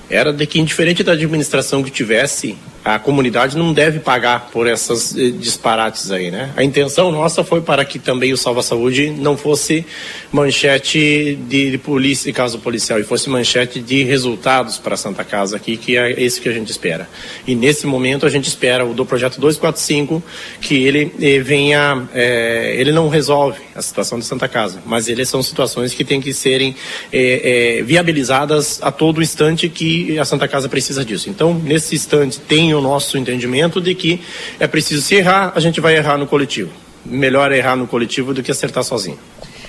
[0.08, 5.16] era de que, indiferente da administração que tivesse, a comunidade não deve pagar por essas
[5.16, 6.52] eh, disparates aí, né?
[6.54, 9.86] A intenção nossa foi para que também o Salva Saúde não fosse
[10.30, 15.56] manchete de, de polícia, caso policial, e fosse manchete de resultados para a Santa Casa
[15.56, 17.08] aqui, que é esse que a gente espera.
[17.46, 20.22] E nesse momento a gente espera o do projeto 245
[20.60, 25.28] que ele eh, venha, eh, ele não resolve a situação de Santa Casa, mas eles
[25.28, 26.76] são situações que têm que serem
[27.10, 31.30] eh, eh, viabilizadas a todo instante que a Santa Casa precisa disso.
[31.30, 34.20] Então, nesse instante tem o nosso entendimento de que
[34.58, 36.70] é preciso se errar, a gente vai errar no coletivo.
[37.04, 39.18] Melhor errar no coletivo do que acertar sozinho.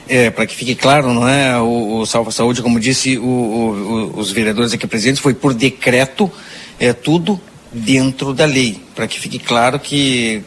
[0.07, 1.59] É, para que fique claro, não é?
[1.59, 6.31] O, o Salva Saúde, como disse o, o, os vereadores aqui presentes, foi por decreto,
[6.79, 7.39] é tudo
[7.71, 8.79] dentro da lei.
[8.93, 10.43] Para que fique claro que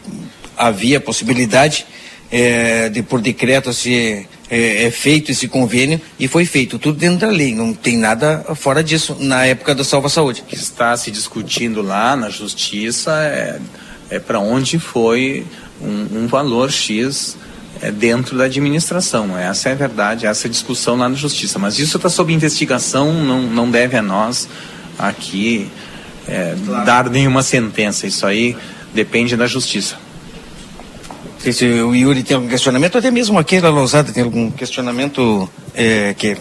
[0.57, 1.87] havia possibilidade
[2.31, 7.19] é, de por decreto se é, é, feito esse convênio e foi feito tudo dentro
[7.19, 10.41] da lei, não tem nada fora disso na época da Salva Saúde.
[10.41, 13.61] O que está se discutindo lá na Justiça é,
[14.11, 15.47] é para onde foi
[15.81, 17.37] um, um valor X
[17.83, 19.37] é, dentro da administração.
[19.37, 21.59] Essa é a verdade, essa é a discussão lá na Justiça.
[21.59, 24.49] Mas isso está sob investigação, não, não deve a nós
[24.99, 25.71] aqui
[26.27, 26.87] é, claro.
[26.87, 28.07] dar nenhuma sentença.
[28.07, 28.57] Isso aí
[28.95, 30.08] depende da Justiça
[31.41, 36.13] se o Yuri tem algum questionamento, até mesmo aqui na Lousada tem algum questionamento é,
[36.15, 36.37] que.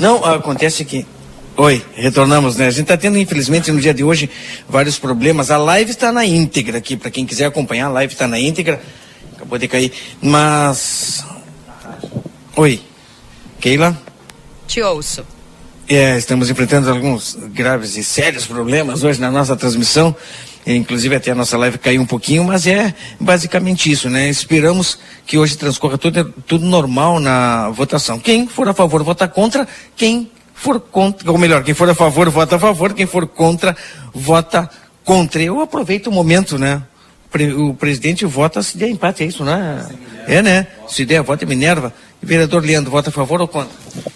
[0.00, 1.06] Não, acontece que.
[1.56, 2.66] Oi, retornamos, né?
[2.66, 4.30] A gente está tendo, infelizmente, no dia de hoje,
[4.68, 5.50] vários problemas.
[5.50, 8.80] A live está na íntegra aqui, para quem quiser acompanhar, a live está na íntegra.
[9.34, 9.92] Acabou de cair.
[10.22, 11.24] Mas.
[12.54, 12.80] Oi.
[13.58, 13.96] Keila?
[14.68, 15.37] Te ouço.
[15.90, 20.14] É, estamos enfrentando alguns graves e sérios problemas hoje na nossa transmissão.
[20.66, 24.28] Inclusive até a nossa live caiu um pouquinho, mas é basicamente isso, né?
[24.28, 28.18] Esperamos que hoje transcorra tudo, tudo normal na votação.
[28.18, 29.66] Quem for a favor vota contra,
[29.96, 33.74] quem for contra, ou melhor, quem for a favor vota a favor, quem for contra
[34.12, 34.68] vota
[35.02, 35.42] contra.
[35.42, 36.82] Eu aproveito o momento, né?
[37.56, 39.88] O presidente vota se der empate, é isso, né?
[40.26, 40.66] É, né?
[40.86, 41.94] Se der, vota Minerva.
[42.20, 43.70] Vereador Leandro, vota a favor ou contra?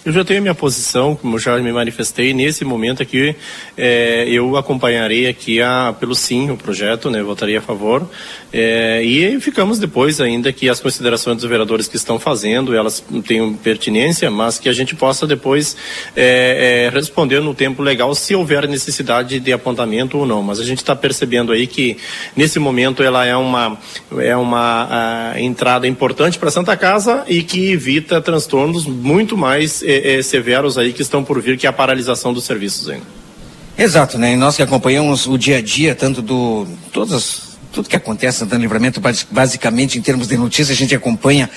[0.05, 3.35] Eu já tenho a minha posição, como já me manifestei, nesse momento aqui,
[3.77, 8.07] é, eu acompanharei aqui a, pelo sim o projeto, né, votaria a favor,
[8.51, 13.53] é, e ficamos depois ainda que as considerações dos vereadores que estão fazendo, elas têm
[13.53, 15.75] pertinência, mas que a gente possa depois
[16.15, 20.79] é, responder no tempo legal se houver necessidade de apontamento ou não, mas a gente
[20.79, 21.97] está percebendo aí que
[22.35, 23.77] nesse momento ela é uma,
[24.17, 30.23] é uma entrada importante para Santa Casa e que evita transtornos muito mais é, é,
[30.23, 33.05] severos aí que estão por vir, que é a paralisação dos serviços ainda.
[33.77, 34.33] Exato, né?
[34.33, 38.55] E nós que acompanhamos o dia a dia, tanto do todas tudo que acontece no
[38.55, 39.01] Livramento,
[39.31, 41.49] basicamente em termos de notícias, a gente acompanha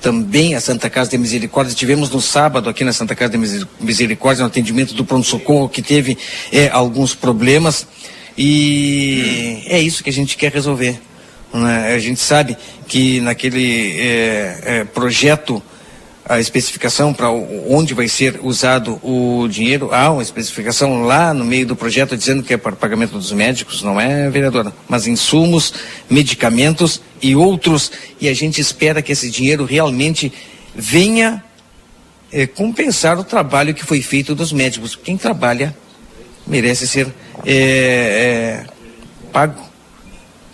[0.00, 1.74] também a Santa Casa de Misericórdia.
[1.74, 6.16] Tivemos no sábado aqui na Santa Casa de Misericórdia no atendimento do pronto-socorro que teve
[6.52, 7.88] é, alguns problemas
[8.38, 11.00] e é isso que a gente quer resolver.
[11.52, 11.94] Né?
[11.94, 12.56] A gente sabe
[12.86, 15.62] que naquele é, é, projeto
[16.26, 19.90] a especificação para onde vai ser usado o dinheiro.
[19.92, 23.82] Há uma especificação lá no meio do projeto dizendo que é para pagamento dos médicos,
[23.82, 24.72] não é, vereadora?
[24.88, 25.74] Mas insumos,
[26.08, 27.92] medicamentos e outros.
[28.20, 30.32] E a gente espera que esse dinheiro realmente
[30.74, 31.44] venha
[32.32, 34.96] é, compensar o trabalho que foi feito dos médicos.
[34.96, 35.76] Quem trabalha
[36.46, 37.06] merece ser
[37.44, 38.66] é, é,
[39.30, 39.74] pago.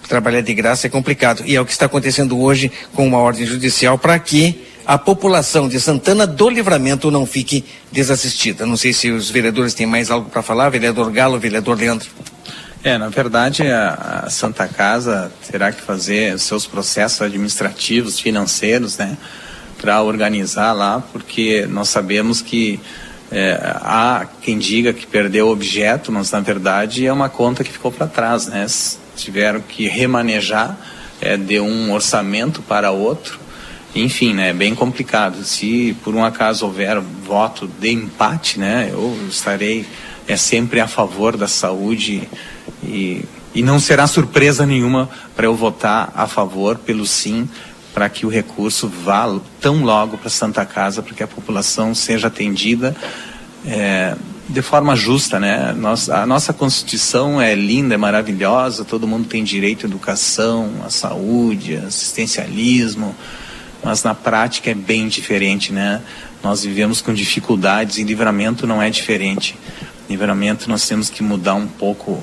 [0.08, 1.44] Trabalhar de graça é complicado.
[1.46, 5.68] E é o que está acontecendo hoje com uma ordem judicial para que a população
[5.68, 8.66] de Santana do Livramento não fique desassistida.
[8.66, 12.08] Não sei se os vereadores têm mais algo para falar, vereador Galo, vereador Leandro.
[12.82, 19.18] É, na verdade, a, a, Santa Casa terá que fazer seus processos administrativos, financeiros, né,
[19.80, 22.80] para organizar lá, porque nós sabemos que
[23.30, 27.70] é, há quem diga que perdeu o objeto, mas na verdade é uma conta que
[27.70, 28.66] ficou para trás, né?
[29.14, 30.76] Tiveram que remanejar
[31.20, 33.38] é, de um orçamento para outro
[33.94, 35.44] enfim, né, é bem complicado.
[35.44, 39.86] Se por um acaso houver voto de empate, né, eu estarei
[40.28, 42.28] é sempre a favor da saúde
[42.84, 47.48] e, e não será surpresa nenhuma para eu votar a favor pelo sim
[47.92, 49.26] para que o recurso vá
[49.60, 52.94] tão logo para Santa Casa para que a população seja atendida
[53.66, 54.14] é,
[54.48, 55.72] de forma justa, né?
[55.72, 60.90] Nossa, a nossa Constituição é linda, é maravilhosa, todo mundo tem direito à educação, à
[60.90, 63.14] saúde, assistencialismo,
[63.82, 66.02] mas na prática é bem diferente, né?
[66.42, 69.56] Nós vivemos com dificuldades e livramento não é diferente.
[70.08, 72.22] Livramento nós temos que mudar um pouco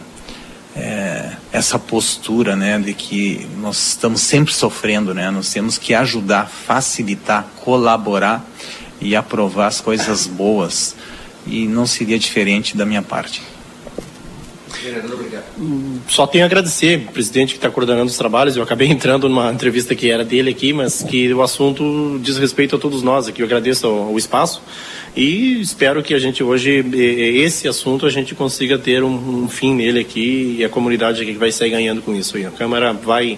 [0.75, 5.31] é, essa postura, né, de que nós estamos sempre sofrendo, né?
[5.31, 8.45] Nós temos que ajudar, facilitar, colaborar
[9.01, 10.95] e aprovar as coisas boas.
[11.45, 13.41] E não seria diferente da minha parte.
[16.09, 18.55] Só tenho a agradecer, o presidente que está coordenando os trabalhos.
[18.55, 22.75] Eu acabei entrando numa entrevista que era dele aqui, mas que o assunto diz respeito
[22.75, 23.41] a todos nós aqui.
[23.41, 24.61] Eu agradeço o espaço
[25.15, 29.73] e espero que a gente hoje, esse assunto, a gente consiga ter um, um fim
[29.73, 32.37] nele aqui e a comunidade aqui vai sair ganhando com isso.
[32.37, 33.37] a Câmara vai,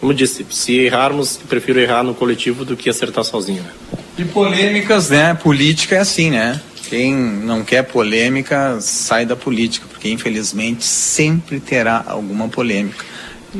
[0.00, 3.62] como eu disse, se errarmos, prefiro errar no coletivo do que acertar sozinho.
[3.62, 3.70] Né?
[4.18, 5.34] E polêmicas, né?
[5.34, 6.60] Política é assim, né?
[6.88, 13.04] Quem não quer polêmica sai da política, porque infelizmente sempre terá alguma polêmica.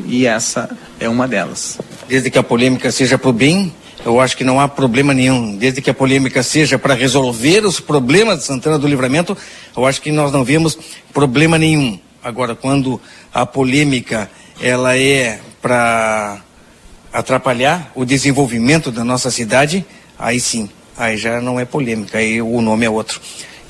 [0.05, 0.69] E essa
[0.99, 1.79] é uma delas.
[2.07, 3.73] Desde que a polêmica seja para o bem,
[4.05, 5.55] eu acho que não há problema nenhum.
[5.57, 9.35] Desde que a polêmica seja para resolver os problemas de Santana do Livramento,
[9.75, 10.77] eu acho que nós não vemos
[11.13, 11.99] problema nenhum.
[12.23, 13.01] Agora, quando
[13.33, 14.29] a polêmica
[14.61, 16.41] ela é para
[17.11, 19.85] atrapalhar o desenvolvimento da nossa cidade,
[20.19, 23.19] aí sim, aí já não é polêmica, aí o nome é outro.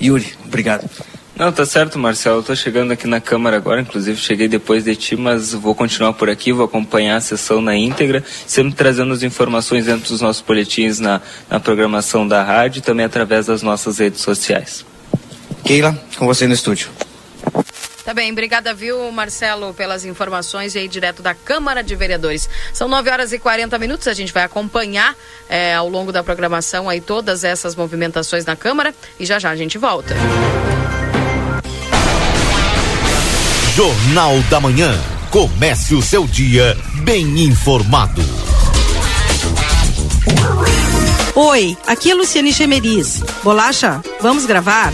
[0.02, 0.90] Yuri, obrigado.
[1.38, 2.40] Não, tá certo, Marcelo.
[2.40, 6.14] Eu tô chegando aqui na Câmara agora, inclusive cheguei depois de ti, mas vou continuar
[6.14, 10.42] por aqui, vou acompanhar a sessão na íntegra, sempre trazendo as informações dentro dos nossos
[10.42, 14.86] boletins na, na programação da rádio e também através das nossas redes sociais.
[15.66, 16.90] Keila, com você no estúdio.
[18.06, 22.48] Tá bem, obrigada, viu, Marcelo, pelas informações e aí direto da Câmara de Vereadores.
[22.72, 25.16] São 9 horas e 40 minutos, a gente vai acompanhar
[25.50, 29.56] é, ao longo da programação aí todas essas movimentações na Câmara e já já a
[29.56, 30.14] gente volta.
[33.76, 34.96] Jornal da Manhã.
[35.32, 38.22] Comece o seu dia bem informado.
[41.34, 43.22] Oi, aqui é Luciane Chemeris.
[43.44, 44.94] Bolacha, vamos gravar?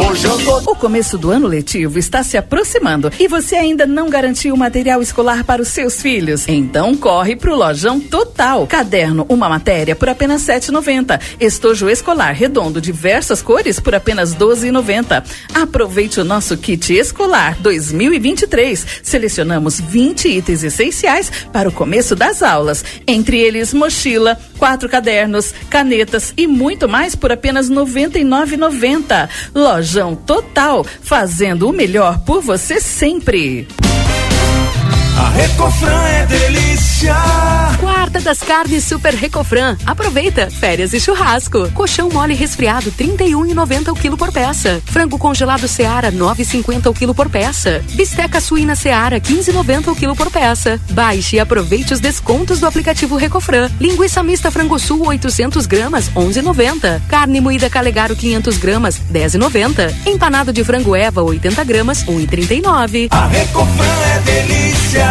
[0.67, 5.45] O começo do ano letivo está se aproximando e você ainda não garantiu material escolar
[5.45, 6.49] para os seus filhos?
[6.49, 8.67] Então corre pro Lojão Total.
[8.67, 11.17] Caderno, uma matéria por apenas 7,90.
[11.39, 15.23] Estojo escolar redondo, diversas cores por apenas 12,90.
[15.53, 18.85] Aproveite o nosso kit escolar 2023.
[19.01, 22.83] Selecionamos 20 itens essenciais para o começo das aulas.
[23.07, 29.29] Entre eles, mochila, quatro cadernos, canetas e muito mais por apenas R$ 99,90.
[30.25, 33.67] Total, fazendo o melhor por você sempre.
[35.21, 37.15] A Recofran é delícia.
[37.79, 39.77] Quarta das carnes Super Recofran.
[39.85, 41.69] Aproveita, férias e churrasco.
[41.73, 44.81] Colchão mole resfriado 31,90 o quilo por peça.
[44.83, 47.83] Frango congelado Seara 9,50 o quilo por peça.
[47.91, 50.81] Bisteca suína Seara 15,90 o quilo por peça.
[50.89, 53.69] Baixe e aproveite os descontos do aplicativo Recofran.
[53.79, 56.99] Linguiça mista frango sul 800 gramas 11,90.
[57.07, 59.93] Carne moída Calegaro 500 gramas 10,90.
[60.07, 63.09] Empanado de frango Eva 80 gramas 1,39.
[63.11, 63.85] A Recofran
[64.15, 65.10] é delícia.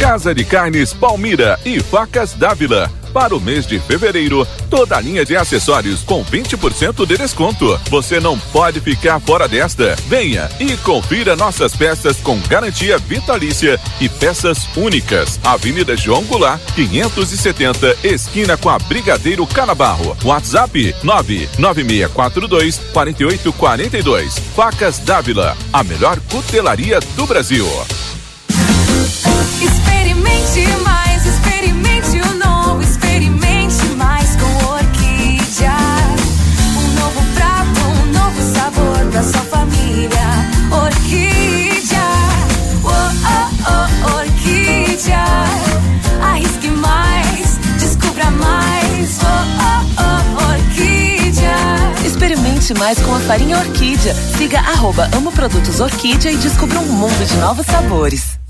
[0.00, 2.90] Casa de Carnes Palmira e Facas Dávila.
[3.12, 7.78] Para o mês de fevereiro, toda a linha de acessórios com 20% de desconto.
[7.90, 9.94] Você não pode ficar fora desta.
[10.08, 15.38] Venha e confira nossas peças com garantia vitalícia e peças únicas.
[15.44, 20.16] Avenida João Goulart, 570, esquina com a Brigadeiro Canabarro.
[20.24, 24.38] WhatsApp 99642 4842.
[24.56, 27.66] Facas Dávila, a melhor cutelaria do Brasil.
[29.22, 35.76] Experimente mais, experimente o novo, experimente mais com Orquídea.
[36.76, 40.26] Um novo prato, um novo sabor pra sua família.
[40.70, 42.00] Orquídea,
[42.82, 45.24] oh, oh, oh, Orquídea.
[46.22, 49.26] Arrisque mais, descubra mais, oh,
[49.60, 51.56] oh, oh, Orquídea.
[52.06, 54.14] Experimente mais com a farinha Orquídea.
[54.14, 58.40] Siga arroba Amo Produtos Orquídea e descubra um mundo de novos sabores.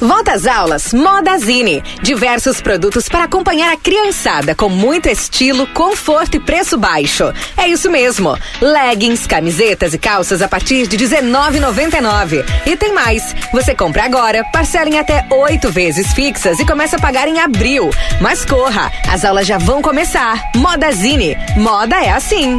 [0.00, 1.82] Volta às aulas Modazine.
[2.02, 7.32] Diversos produtos para acompanhar a criançada com muito estilo, conforto e preço baixo.
[7.56, 8.36] É isso mesmo.
[8.60, 12.44] Leggings, camisetas e calças a partir de R$19,99.
[12.66, 13.34] E tem mais.
[13.52, 17.90] Você compra agora, parcela em até oito vezes fixas e começa a pagar em abril.
[18.20, 20.50] Mas corra, as aulas já vão começar.
[20.56, 21.36] Modazine.
[21.56, 22.58] Moda é assim.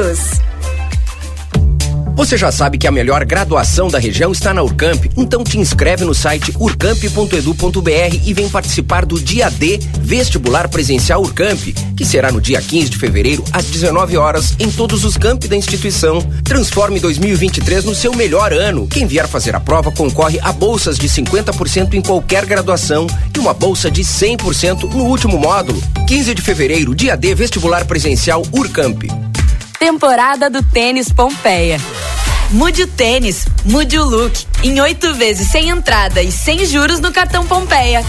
[2.15, 6.05] Você já sabe que a melhor graduação da região está na Urcamp, então te inscreve
[6.05, 11.59] no site urcamp.edu.br e vem participar do dia D Vestibular Presencial Urcamp,
[11.95, 15.55] que será no dia 15 de fevereiro às 19 horas em todos os campi da
[15.55, 16.21] instituição.
[16.43, 18.87] Transforme 2023 no seu melhor ano.
[18.87, 23.53] Quem vier fazer a prova concorre a bolsas de 50% em qualquer graduação e uma
[23.53, 25.81] bolsa de 100% no último módulo.
[26.07, 29.30] 15 de fevereiro, dia D Vestibular Presencial Urcamp.
[29.81, 31.81] Temporada do Tênis Pompeia.
[32.51, 34.45] Mude o tênis, mude o look.
[34.63, 38.05] Em oito vezes sem entrada e sem juros no cartão Pompeia.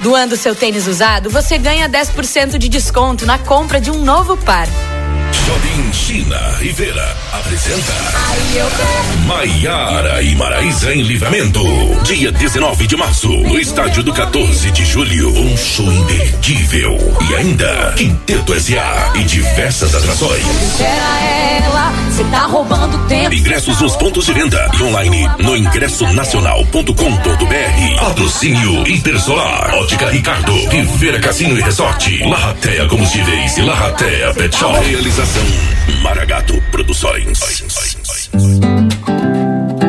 [0.00, 4.66] Doando seu tênis usado, você ganha 10% de desconto na compra de um novo par.
[4.66, 7.92] Shopping China Rivera apresenta
[9.26, 11.62] Maiara e Maraísa em Livramento.
[12.02, 15.30] Dia 19 de março, no estádio do 14 de julho.
[15.30, 16.96] Um show imperdível.
[17.28, 19.12] E ainda, Quinteto S.A.
[19.16, 20.42] e diversas atrações.
[20.78, 21.92] Tá.
[23.32, 28.00] Ingressos nos pontos de venda e online no ingressonacional.com.br.
[28.00, 34.78] Patrocínio Intersolar, Ótica Ricardo, Rivera Cassino e Resort, Larratea Combustíveis e Larratea Pet Shop.
[34.84, 35.42] Realização
[36.02, 37.40] Maragato Produções.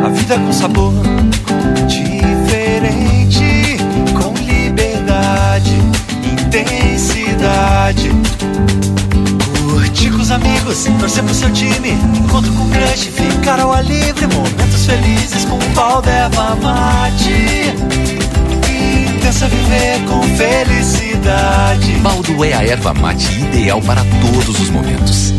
[0.04, 0.94] A vida com sabor
[1.88, 3.78] diferente,
[4.14, 5.76] com liberdade,
[6.32, 8.12] intensidade.
[9.72, 14.28] Curtir com os amigos, torcer pro seu time, encontro com crush, ficar ao ar livre,
[14.28, 18.17] momentos felizes com um pau erva mate.
[19.28, 21.92] Intensa viver com felicidade.
[22.00, 25.34] Baldo é a erva mate ideal para todos os momentos.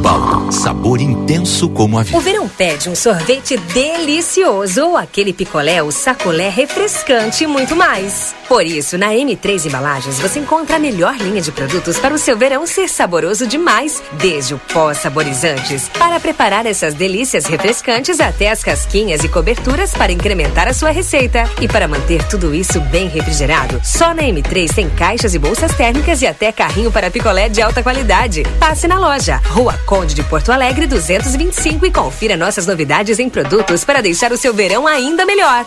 [0.00, 2.16] Baldo, sabor intenso como a vida.
[2.16, 8.34] O verão pede um sorvete delicioso ou aquele picolé ou sacolé refrescante e muito mais.
[8.48, 12.36] Por isso, na M3 Embalagens você encontra a melhor linha de produtos para o seu
[12.36, 18.64] verão ser saboroso demais, desde o pó saborizantes, para preparar essas delícias refrescantes até as
[18.64, 21.44] casquinhas e coberturas para incrementar a sua receita.
[21.60, 26.22] E para manter tudo isso bem refrigerado, só na M3 tem caixas e bolsas térmicas
[26.22, 28.42] e até carrinho para picolé de alta qualidade.
[28.58, 33.84] Passe na loja, Rua Conde de Porto Alegre 225 e confira nossas novidades em produtos
[33.84, 35.66] para deixar o seu verão ainda melhor.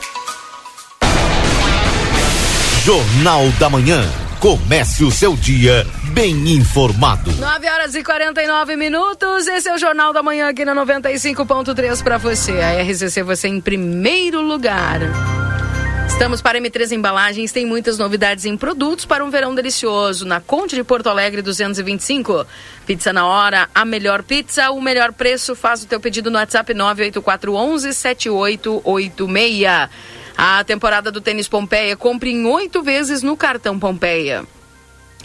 [2.84, 4.04] Jornal da Manhã.
[4.42, 7.32] Comece o seu dia bem informado.
[7.32, 9.48] 9 horas e 49 minutos.
[9.48, 12.52] Esse é o Jornal da Manhã aqui na 95.3 para você.
[12.52, 15.00] A RCC você em primeiro lugar.
[16.08, 20.26] Estamos para M3 Embalagens, tem muitas novidades em produtos para um verão delicioso.
[20.26, 22.46] Na Conte de Porto Alegre 225.
[22.86, 25.56] Pizza na hora, a melhor pizza, o melhor preço.
[25.56, 29.90] Faz o teu pedido no WhatsApp 98411 7886.
[30.38, 34.44] A temporada do Tênis Pompeia, compre em oito vezes no cartão Pompeia.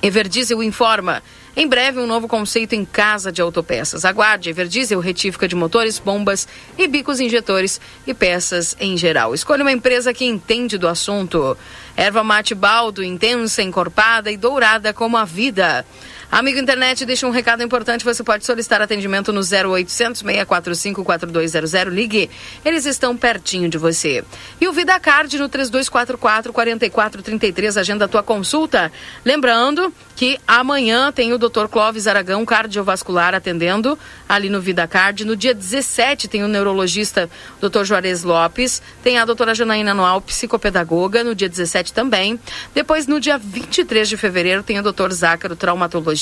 [0.02, 1.22] Everdiesel informa.
[1.56, 4.04] Em breve, um novo conceito em casa de autopeças.
[4.04, 6.46] Aguarde Everdiesel, retífica de motores, bombas
[6.76, 9.34] e bicos injetores e peças em geral.
[9.34, 11.56] Escolha uma empresa que entende do assunto.
[11.96, 15.84] Erva mate baldo, intensa, encorpada e dourada como a vida.
[16.30, 18.04] Amigo internet, deixa um recado importante.
[18.04, 21.72] Você pode solicitar atendimento no 0800 645 4200.
[21.90, 22.28] Ligue,
[22.62, 24.22] eles estão pertinho de você.
[24.60, 27.78] E o Vida Card no 3244 4433.
[27.78, 28.92] Agenda a tua consulta.
[29.24, 31.66] Lembrando que amanhã tem o Dr.
[31.70, 33.98] Clóvis Aragão, cardiovascular, atendendo
[34.28, 35.24] ali no Vida Card.
[35.24, 37.84] No dia 17 tem o neurologista Dr.
[37.84, 38.82] Juarez Lopes.
[39.02, 42.38] Tem a doutora Janaína Noal, psicopedagoga, no dia 17 também.
[42.74, 45.10] Depois, no dia 23 de fevereiro, tem o Dr.
[45.10, 46.17] Zácaro, traumatologista.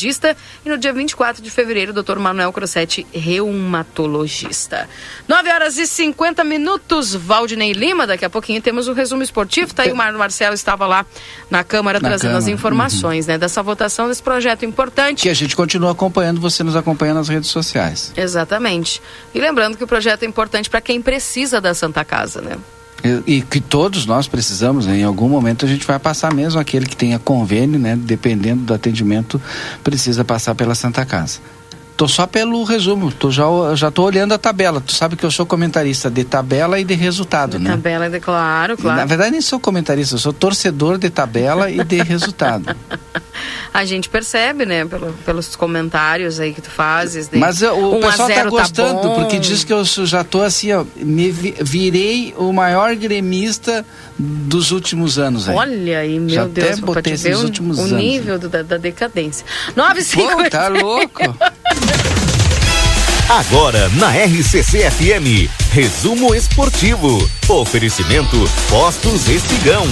[0.65, 2.19] E no dia 24 de fevereiro, o Dr.
[2.19, 4.89] Manuel Crossetti, reumatologista.
[5.29, 8.07] 9 horas e 50 minutos, Valdinei Lima.
[8.07, 9.75] Daqui a pouquinho temos o resumo esportivo.
[9.75, 11.05] Tá aí o Mar- Marcelo estava lá
[11.51, 15.23] na Câmara Na trazendo as Câmara, informações né, dessa votação desse projeto importante.
[15.23, 18.13] Que a gente continua acompanhando, você nos acompanha nas redes sociais.
[18.17, 19.01] Exatamente.
[19.35, 22.57] E lembrando que o projeto é importante para quem precisa da Santa Casa, né?
[23.05, 24.99] E, que todos nós precisamos, né?
[24.99, 27.95] em algum momento a gente vai passar mesmo aquele que tenha convênio, né?
[27.97, 29.41] Dependendo do atendimento,
[29.85, 31.39] precisa passar pela Santa Casa.
[31.97, 33.45] Tô só pelo resumo, tô já,
[33.75, 34.83] já tô olhando a tabela.
[34.83, 37.71] Tu sabe que eu sou comentarista de tabela e de resultado, né?
[37.71, 38.99] Tabela, de claro, claro.
[38.99, 42.77] Na verdade, nem sou comentarista, eu sou torcedor de tabela e de resultado.
[43.73, 47.29] A gente percebe, né, pelo- pelos comentários aí que tu fazes.
[47.29, 49.15] De Mas uh, o 1 a pessoal tá 0 gostando, bom.
[49.17, 53.85] porque diz que eu já tô assim, ó, me vi- virei o maior gremista
[54.19, 55.55] dos últimos anos aí.
[55.55, 57.93] Olha aí, meu Já Deus, até botei esses o, últimos o anos.
[57.93, 59.45] nível do- da, da decadência.
[59.77, 60.17] 9,50.
[60.45, 61.37] Pô, tá louco.
[63.29, 67.29] Agora na RCC FM, resumo esportivo.
[67.49, 68.37] Oferecimento
[68.69, 69.85] Postos Espigão.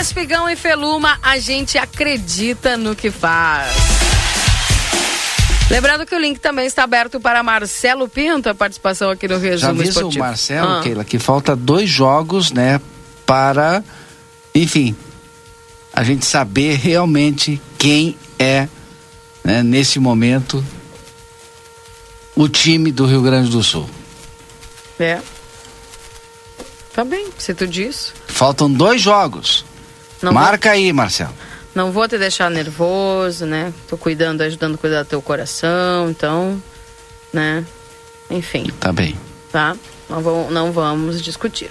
[0.00, 3.72] Espigão e Feluma, a gente acredita no que faz.
[5.70, 9.40] Lembrando que o link também está aberto para Marcelo Pinto, a participação aqui no Já
[9.40, 10.24] Resumo avisa o Esportivo.
[10.24, 10.80] Marcelo, Ah.
[10.82, 12.80] Keila, que falta dois jogos, né,
[13.24, 13.84] para,
[14.52, 14.96] enfim,
[15.94, 18.66] a gente saber realmente quem é,
[19.44, 20.64] né, nesse momento,
[22.36, 23.88] o time do Rio Grande do Sul.
[24.98, 25.20] É.
[26.92, 28.12] Tá bem, se tu diz.
[28.26, 29.64] Faltam dois jogos.
[30.20, 31.32] Não Marca aí, Marcelo.
[31.74, 33.72] Não vou te deixar nervoso, né?
[33.88, 36.60] Tô cuidando, ajudando a cuidar do teu coração, então,
[37.32, 37.64] né?
[38.28, 39.16] Enfim, Tá bem.
[39.52, 39.76] tá?
[40.08, 41.70] Não, vamos- não vamos discutir.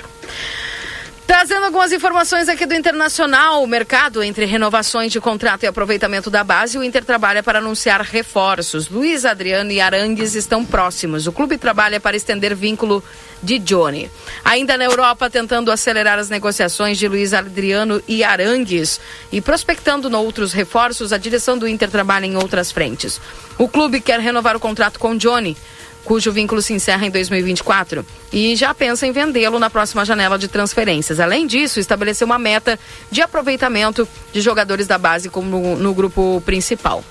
[1.29, 6.43] Trazendo algumas informações aqui do Internacional, o mercado entre renovações de contrato e aproveitamento da
[6.43, 8.89] base, o Inter trabalha para anunciar reforços.
[8.89, 11.27] Luiz Adriano e Arangues estão próximos.
[11.27, 13.03] O clube trabalha para estender vínculo
[13.43, 14.09] de Johnny.
[14.43, 18.99] Ainda na Europa, tentando acelerar as negociações de Luiz Adriano e Arangues
[19.31, 23.21] e prospectando outros reforços, a direção do Inter trabalha em outras frentes.
[23.55, 25.55] O clube quer renovar o contrato com Johnny
[26.03, 30.47] cujo vínculo se encerra em 2024, e já pensa em vendê-lo na próxima janela de
[30.47, 31.19] transferências.
[31.19, 32.79] Além disso, estabeleceu uma meta
[33.11, 37.03] de aproveitamento de jogadores da base como no, no grupo principal.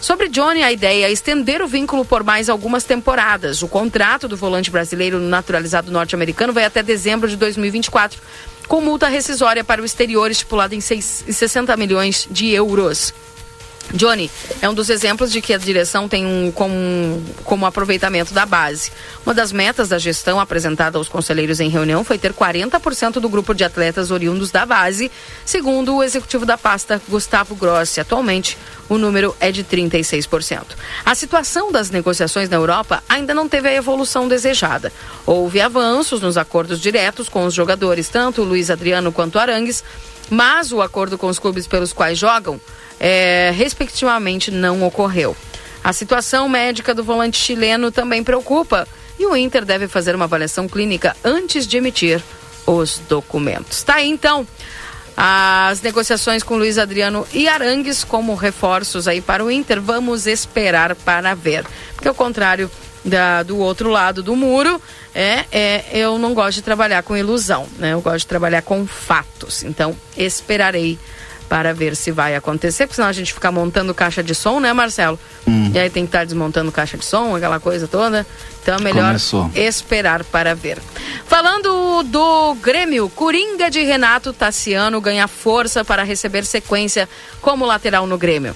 [0.00, 3.62] Sobre Johnny, a ideia é estender o vínculo por mais algumas temporadas.
[3.62, 8.20] O contrato do volante brasileiro naturalizado norte-americano vai até dezembro de 2024,
[8.68, 13.12] com multa rescisória para o exterior estipulada em 6, 60 milhões de euros.
[13.92, 18.44] Johnny é um dos exemplos de que a direção tem um como, como aproveitamento da
[18.44, 18.92] base.
[19.24, 23.54] Uma das metas da gestão apresentada aos conselheiros em reunião foi ter 40% do grupo
[23.54, 25.10] de atletas oriundos da base,
[25.44, 28.00] segundo o executivo da pasta, Gustavo Grossi.
[28.00, 28.58] Atualmente,
[28.88, 30.62] o número é de 36%.
[31.04, 34.92] A situação das negociações na Europa ainda não teve a evolução desejada.
[35.26, 39.82] Houve avanços nos acordos diretos com os jogadores, tanto Luiz Adriano quanto Arangues,
[40.30, 42.60] mas o acordo com os clubes pelos quais jogam
[43.00, 45.36] é, respectivamente, não ocorreu.
[45.82, 48.86] A situação médica do volante chileno também preocupa
[49.18, 52.22] e o Inter deve fazer uma avaliação clínica antes de emitir
[52.66, 53.82] os documentos.
[53.82, 54.46] Tá aí então
[55.16, 59.80] as negociações com Luiz Adriano e Arangues como reforços aí para o Inter.
[59.80, 61.64] Vamos esperar para ver.
[61.94, 62.70] Porque ao contrário
[63.04, 64.80] da, do outro lado do muro,
[65.12, 67.94] é, é, eu não gosto de trabalhar com ilusão, né?
[67.94, 69.64] Eu gosto de trabalhar com fatos.
[69.64, 70.96] Então, esperarei
[71.48, 74.72] para ver se vai acontecer, porque senão a gente fica montando caixa de som, né,
[74.72, 75.18] Marcelo?
[75.46, 75.70] Hum.
[75.74, 78.26] E aí tem que estar desmontando caixa de som, aquela coisa toda.
[78.62, 79.50] Então é melhor Começou.
[79.54, 80.78] esperar para ver.
[81.26, 87.08] Falando do Grêmio, Coringa de Renato Tassiano ganha força para receber sequência
[87.40, 88.54] como lateral no Grêmio.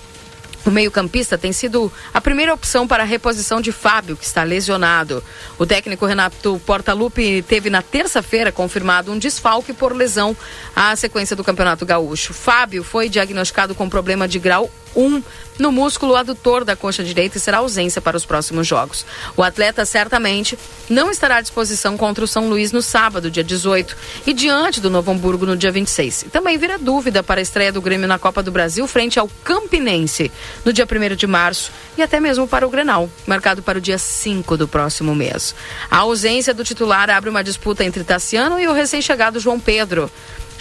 [0.65, 5.23] O meio-campista tem sido a primeira opção para a reposição de Fábio, que está lesionado.
[5.59, 10.37] O técnico Renato Portaluppi teve na terça-feira confirmado um desfalque por lesão
[10.75, 12.33] à sequência do Campeonato Gaúcho.
[12.33, 15.23] Fábio foi diagnosticado com problema de grau 1
[15.59, 19.05] no músculo adutor da coxa direita e será ausência para os próximos jogos.
[19.37, 20.59] O atleta certamente
[20.89, 23.97] não estará à disposição contra o São Luís no sábado, dia 18,
[24.27, 26.23] e diante do Novo Hamburgo no dia 26.
[26.23, 29.29] E também vira dúvida para a estreia do Grêmio na Copa do Brasil frente ao
[29.45, 30.33] Campinense
[30.65, 33.99] no dia 1 de março e até mesmo para o Grenal, marcado para o dia
[33.99, 35.55] 5 do próximo mês.
[35.91, 40.11] A ausência do titular abre uma disputa entre Tassiano e o recém-chegado João Pedro.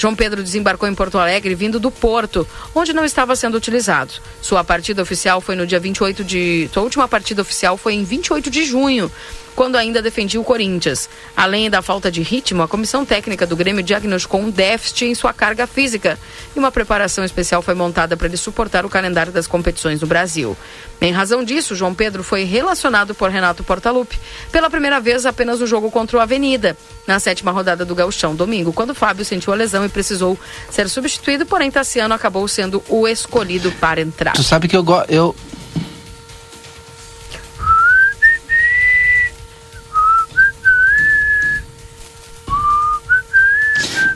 [0.02, 4.14] João Pedro desembarcou em Porto Alegre vindo do Porto, onde não estava sendo utilizado.
[4.42, 6.68] Sua partida oficial foi no dia 28 de.
[6.74, 9.12] Sua última partida oficial foi em 28 de junho,
[9.56, 11.10] quando ainda defendia o Corinthians.
[11.36, 15.34] Além da falta de ritmo, a comissão técnica do Grêmio diagnosticou um déficit em sua
[15.34, 16.18] carga física
[16.56, 20.56] e uma preparação especial foi montada para ele suportar o calendário das competições no Brasil.
[21.00, 24.20] Em razão disso, João Pedro foi relacionado por Renato Portaluppi
[24.52, 28.72] pela primeira vez apenas no jogo contra o Avenida, na sétima rodada do Gauchão, domingo,
[28.72, 30.38] quando Fábio sentiu a lesão e precisou
[30.70, 34.34] ser substituído, porém Tassiano acabou sendo o escolhido para entrar.
[34.34, 35.36] Tu sabe que eu, eu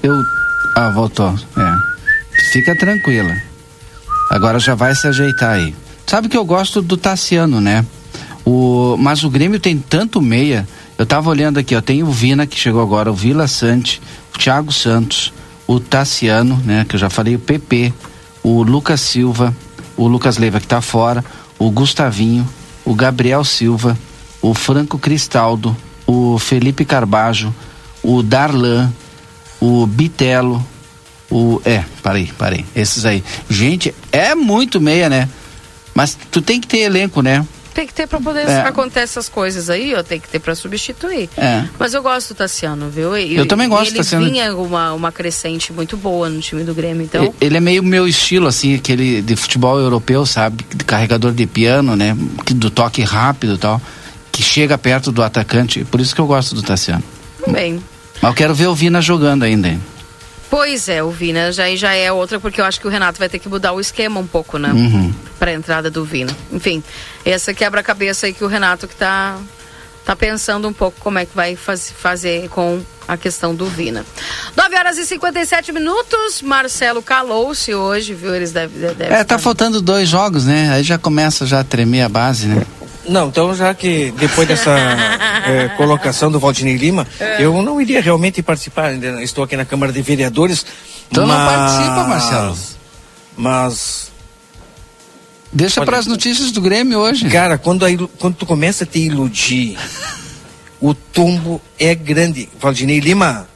[0.06, 0.24] Eu.
[0.76, 1.34] Ah, voltou.
[1.58, 2.52] É.
[2.52, 3.36] Fica tranquila.
[4.30, 5.74] Agora já vai se ajeitar aí.
[6.06, 7.84] Sabe que eu gosto do Tassiano, né?
[8.46, 10.68] O, mas o Grêmio tem tanto meia.
[10.96, 11.82] Eu tava olhando aqui, ó.
[11.82, 14.00] Tem o Vina que chegou agora, o Vila Sante,
[14.36, 15.34] o Thiago Santos,
[15.66, 16.86] o Tassiano, né?
[16.88, 17.92] Que eu já falei, o PP,
[18.44, 19.56] o Lucas Silva,
[19.98, 21.26] o Lucas Leiva que tá fora,
[21.58, 22.48] o Gustavinho,
[22.86, 23.98] o Gabriel Silva,
[24.40, 25.76] o Franco Cristaldo,
[26.06, 27.52] o Felipe Carbajo,
[28.04, 28.94] o Darlan,
[29.60, 30.66] o Bitelo,
[31.30, 31.62] o.
[31.66, 32.66] É, parei, parei.
[32.76, 33.24] Esses aí.
[33.50, 35.30] Gente, é muito meia, né?
[35.94, 37.46] Mas tu tem que ter elenco, né?
[37.76, 38.62] Tem que ter pra poder é.
[38.62, 41.30] acontecer essas coisas aí, ó, tem que ter pra substituir.
[41.36, 41.66] É.
[41.78, 43.18] Mas eu gosto do Tassiano, viu?
[43.18, 44.24] E, eu também gosto do Tassiano.
[44.26, 47.34] Ele vinha uma, uma crescente muito boa no time do Grêmio, então...
[47.42, 50.66] Ele é meio meu estilo, assim, aquele de futebol europeu, sabe?
[50.74, 52.16] De carregador de piano, né?
[52.56, 53.82] Do toque rápido e tal.
[54.32, 55.84] Que chega perto do atacante.
[55.84, 57.04] Por isso que eu gosto do Tassiano.
[57.46, 57.84] Bem,
[58.26, 59.68] mas eu quero ver o Vina jogando ainda.
[59.68, 59.80] Hein?
[60.50, 63.30] Pois é, o Vina já, já é outra, porque eu acho que o Renato vai
[63.30, 64.72] ter que mudar o esquema um pouco, né?
[64.72, 65.14] Uhum.
[65.38, 66.36] Para a entrada do Vina.
[66.52, 66.84] Enfim,
[67.24, 69.38] essa quebra-cabeça aí que o Renato que tá,
[70.04, 74.04] tá pensando um pouco como é que vai faz, fazer com a questão do Vina.
[74.58, 78.34] 9 horas e 57 minutos, Marcelo calou-se hoje, viu?
[78.34, 78.80] Eles devem.
[78.80, 80.72] Deve é, tá faltando dois jogos, né?
[80.72, 82.66] Aí já começa já a tremer a base, né?
[83.08, 87.38] Não, então já que depois dessa é, colocação do Valdinei Lima, É.
[87.44, 88.86] eu não iria realmente participar.
[88.88, 90.66] ainda Estou aqui na Câmara de Vereadores.
[91.12, 92.58] Então não mas- participa, Marcelo.
[93.38, 94.12] Mas.
[95.54, 97.30] Deixa Olha, para as notícias do Grêmio hoje.
[97.30, 99.78] Cara, quando, a quando tu começa a te iludir,
[100.82, 102.50] o tombo é grande.
[102.60, 103.48] Valdinei Lima,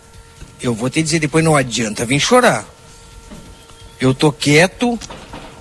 [0.61, 2.65] eu vou te dizer depois, não adianta vir chorar.
[3.99, 4.97] Eu tô quieto.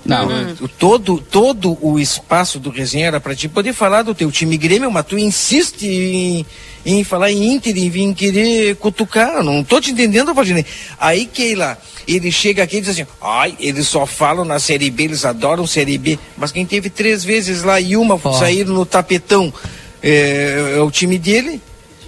[0.09, 0.27] Não.
[0.61, 4.57] O- todo, todo o espaço do resenha era pra ti poder falar do teu time
[4.57, 6.45] Grêmio, mas tu insiste em,
[6.85, 9.43] em falar em Inter, em vir querer cutucar.
[9.43, 10.65] Não tô te entendendo, Valdinei.
[10.99, 11.77] Aí, Keila,
[12.07, 15.67] ele chega aqui e diz assim: ai, eles só falam na Série B, eles adoram
[15.67, 16.17] Série B.
[16.37, 19.53] Mas quem teve três vezes lá e uma saíram no tapetão
[20.01, 21.61] é, é o time dele.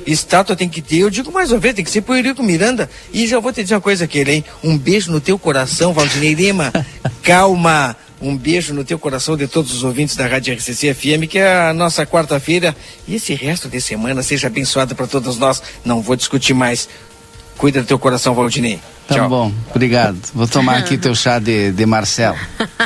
[0.06, 2.90] Estátua tem que ter, eu digo mais uma vez, tem que ser pro Eurico Miranda.
[3.14, 4.44] E já vou te dizer uma coisa aqui, hein?
[4.64, 6.72] Um beijo no teu coração, Valdinei Lima.
[7.23, 7.95] Calma.
[8.22, 11.69] Um beijo no teu coração de todos os ouvintes da Rádio RCC FM, que é
[11.69, 12.76] a nossa quarta-feira.
[13.07, 15.61] E esse resto de semana seja abençoado para todos nós.
[15.84, 16.88] Não vou discutir mais.
[17.57, 18.80] Cuida do teu coração, Valdinei.
[19.07, 20.18] Tá bom, obrigado.
[20.34, 22.38] Vou tomar aqui teu chá de, de Marcelo,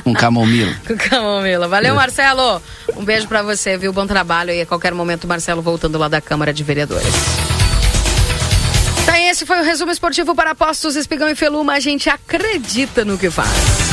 [0.03, 0.73] com camomila.
[0.87, 1.67] Com camomila.
[1.67, 2.61] Valeu, Marcelo.
[2.95, 3.93] Um beijo pra você, viu?
[3.93, 7.13] Bom trabalho e a qualquer momento, Marcelo voltando lá da Câmara de Vereadores.
[9.05, 11.73] Tá, esse foi o resumo esportivo para apostos Espigão e Feluma.
[11.73, 13.84] A gente acredita no que faz.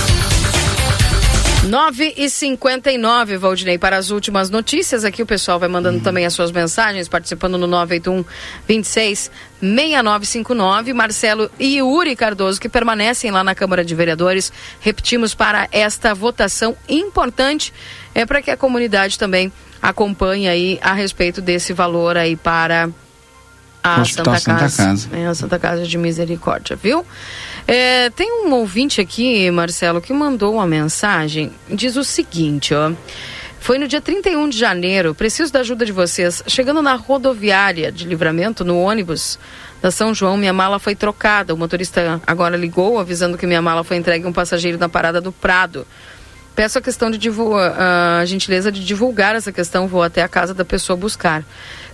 [1.64, 5.04] 9 e 59 Valdinei, para as últimas notícias.
[5.04, 8.24] Aqui o pessoal vai mandando também as suas mensagens, participando no 981
[8.66, 9.30] 26
[9.60, 10.92] 6959.
[10.92, 14.52] Marcelo e Yuri Cardoso, que permanecem lá na Câmara de Vereadores.
[14.80, 17.72] Repetimos para esta votação importante,
[18.12, 22.88] é para que a comunidade também acompanhe aí a respeito desse valor aí para
[23.82, 24.40] a Santa Casa.
[24.40, 25.08] Santa Casa.
[25.12, 27.06] É, a Santa Casa de Misericórdia, viu?
[27.66, 31.52] É, tem um ouvinte aqui, Marcelo, que mandou uma mensagem.
[31.68, 32.92] Diz o seguinte, ó.
[33.60, 36.42] Foi no dia 31 de janeiro, preciso da ajuda de vocês.
[36.48, 39.38] Chegando na rodoviária de livramento, no ônibus
[39.80, 41.54] da São João, minha mala foi trocada.
[41.54, 45.20] O motorista agora ligou avisando que minha mala foi entregue a um passageiro na parada
[45.20, 45.86] do Prado.
[46.56, 50.52] Peço a questão de divulgar, a gentileza de divulgar essa questão, vou até a casa
[50.52, 51.44] da pessoa buscar.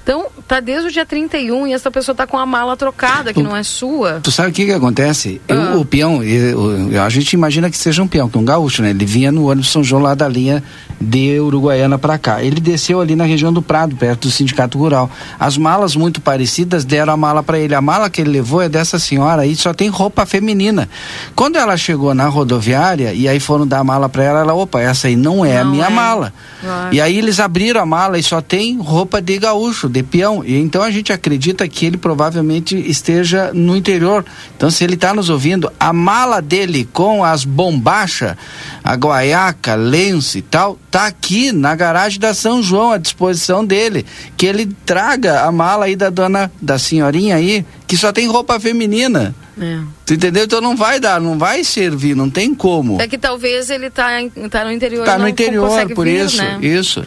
[0.02, 3.42] Então, tá desde o dia 31 e essa pessoa tá com a mala trocada, que
[3.42, 4.20] não é sua.
[4.22, 5.40] Tu sabe o que que acontece?
[5.48, 5.52] Ah.
[5.52, 8.44] Eu, o peão, eu- eu- a gente imagina que seja um peão, que é um
[8.44, 8.90] gaúcho, né?
[8.90, 10.62] Ele vinha no ônibus São João lá da linha
[11.00, 12.42] de Uruguaiana para cá.
[12.42, 15.10] Ele desceu ali na região do Prado, perto do Sindicato Rural.
[15.38, 17.74] As malas muito parecidas deram a mala para ele.
[17.74, 20.88] A mala que ele levou é dessa senhora aí, só tem roupa feminina.
[21.36, 24.80] Quando ela chegou na rodoviária e aí foram dar a mala para ela, ela, opa,
[24.80, 25.90] essa aí não é a Não minha é.
[25.90, 26.32] mala.
[26.60, 26.94] Claro.
[26.94, 30.44] E aí eles abriram a mala e só tem roupa de gaúcho, de peão.
[30.44, 34.24] E então a gente acredita que ele provavelmente esteja no interior.
[34.56, 38.36] Então se ele está nos ouvindo, a mala dele com as bombachas,
[38.82, 44.04] a guaiaca, lenço e tal, tá aqui na garagem da São João à disposição dele.
[44.36, 48.58] Que ele traga a mala aí da dona, da senhorinha aí, que só tem roupa
[48.60, 49.34] feminina.
[49.60, 49.80] É.
[50.06, 50.44] Tu entendeu?
[50.44, 53.00] Então não vai dar, não vai servir, não tem como.
[53.00, 54.08] É que talvez ele tá,
[54.50, 56.58] tá no interior Tá no interior, por vir, isso, né?
[56.62, 57.06] isso.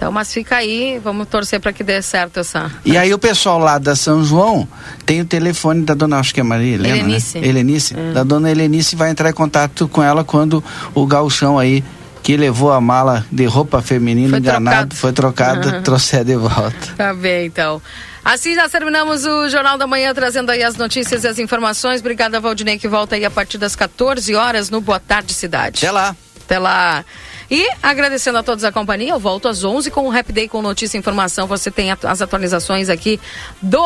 [0.00, 2.70] Então, mas fica aí, vamos torcer para que dê certo essa.
[2.86, 4.66] E aí o pessoal lá da São João
[5.04, 7.38] tem o telefone da dona, acho que é Maria Helena, Helenice.
[7.38, 7.46] né?
[7.46, 7.94] Helenice.
[7.94, 8.12] É.
[8.12, 10.64] Da dona Helenice vai entrar em contato com ela quando
[10.94, 11.84] o gauchão aí
[12.22, 14.96] que levou a mala de roupa feminina Foi enganado, trocado.
[14.96, 15.82] foi trocada, Aham.
[15.82, 16.94] trouxer de volta.
[16.96, 17.82] Tá bem, então.
[18.24, 22.00] Assim já terminamos o Jornal da Manhã, trazendo aí as notícias e as informações.
[22.00, 25.84] Obrigada, Valdinei, que volta aí a partir das 14 horas no Boa Tarde Cidade.
[25.84, 26.16] Até lá.
[26.42, 27.04] Até lá.
[27.50, 30.62] E agradecendo a todos a companhia, eu volto às 11 com o Rap Day com
[30.62, 31.48] notícia e informação.
[31.48, 33.18] Você tem as atualizações aqui
[33.60, 33.80] do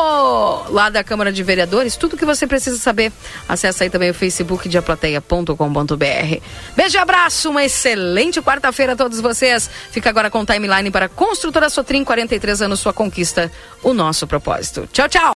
[0.69, 3.11] lá da Câmara de Vereadores, tudo que você precisa saber.
[3.49, 6.41] Acesse aí também o Facebook de aplateia.com.br.
[6.75, 9.69] Beijo e abraço, uma excelente quarta-feira a todos vocês.
[9.89, 13.51] Fica agora com o timeline para Construtora Sotrim, 43 anos, sua conquista,
[13.81, 14.87] o nosso propósito.
[14.91, 15.23] Tchau, tchau.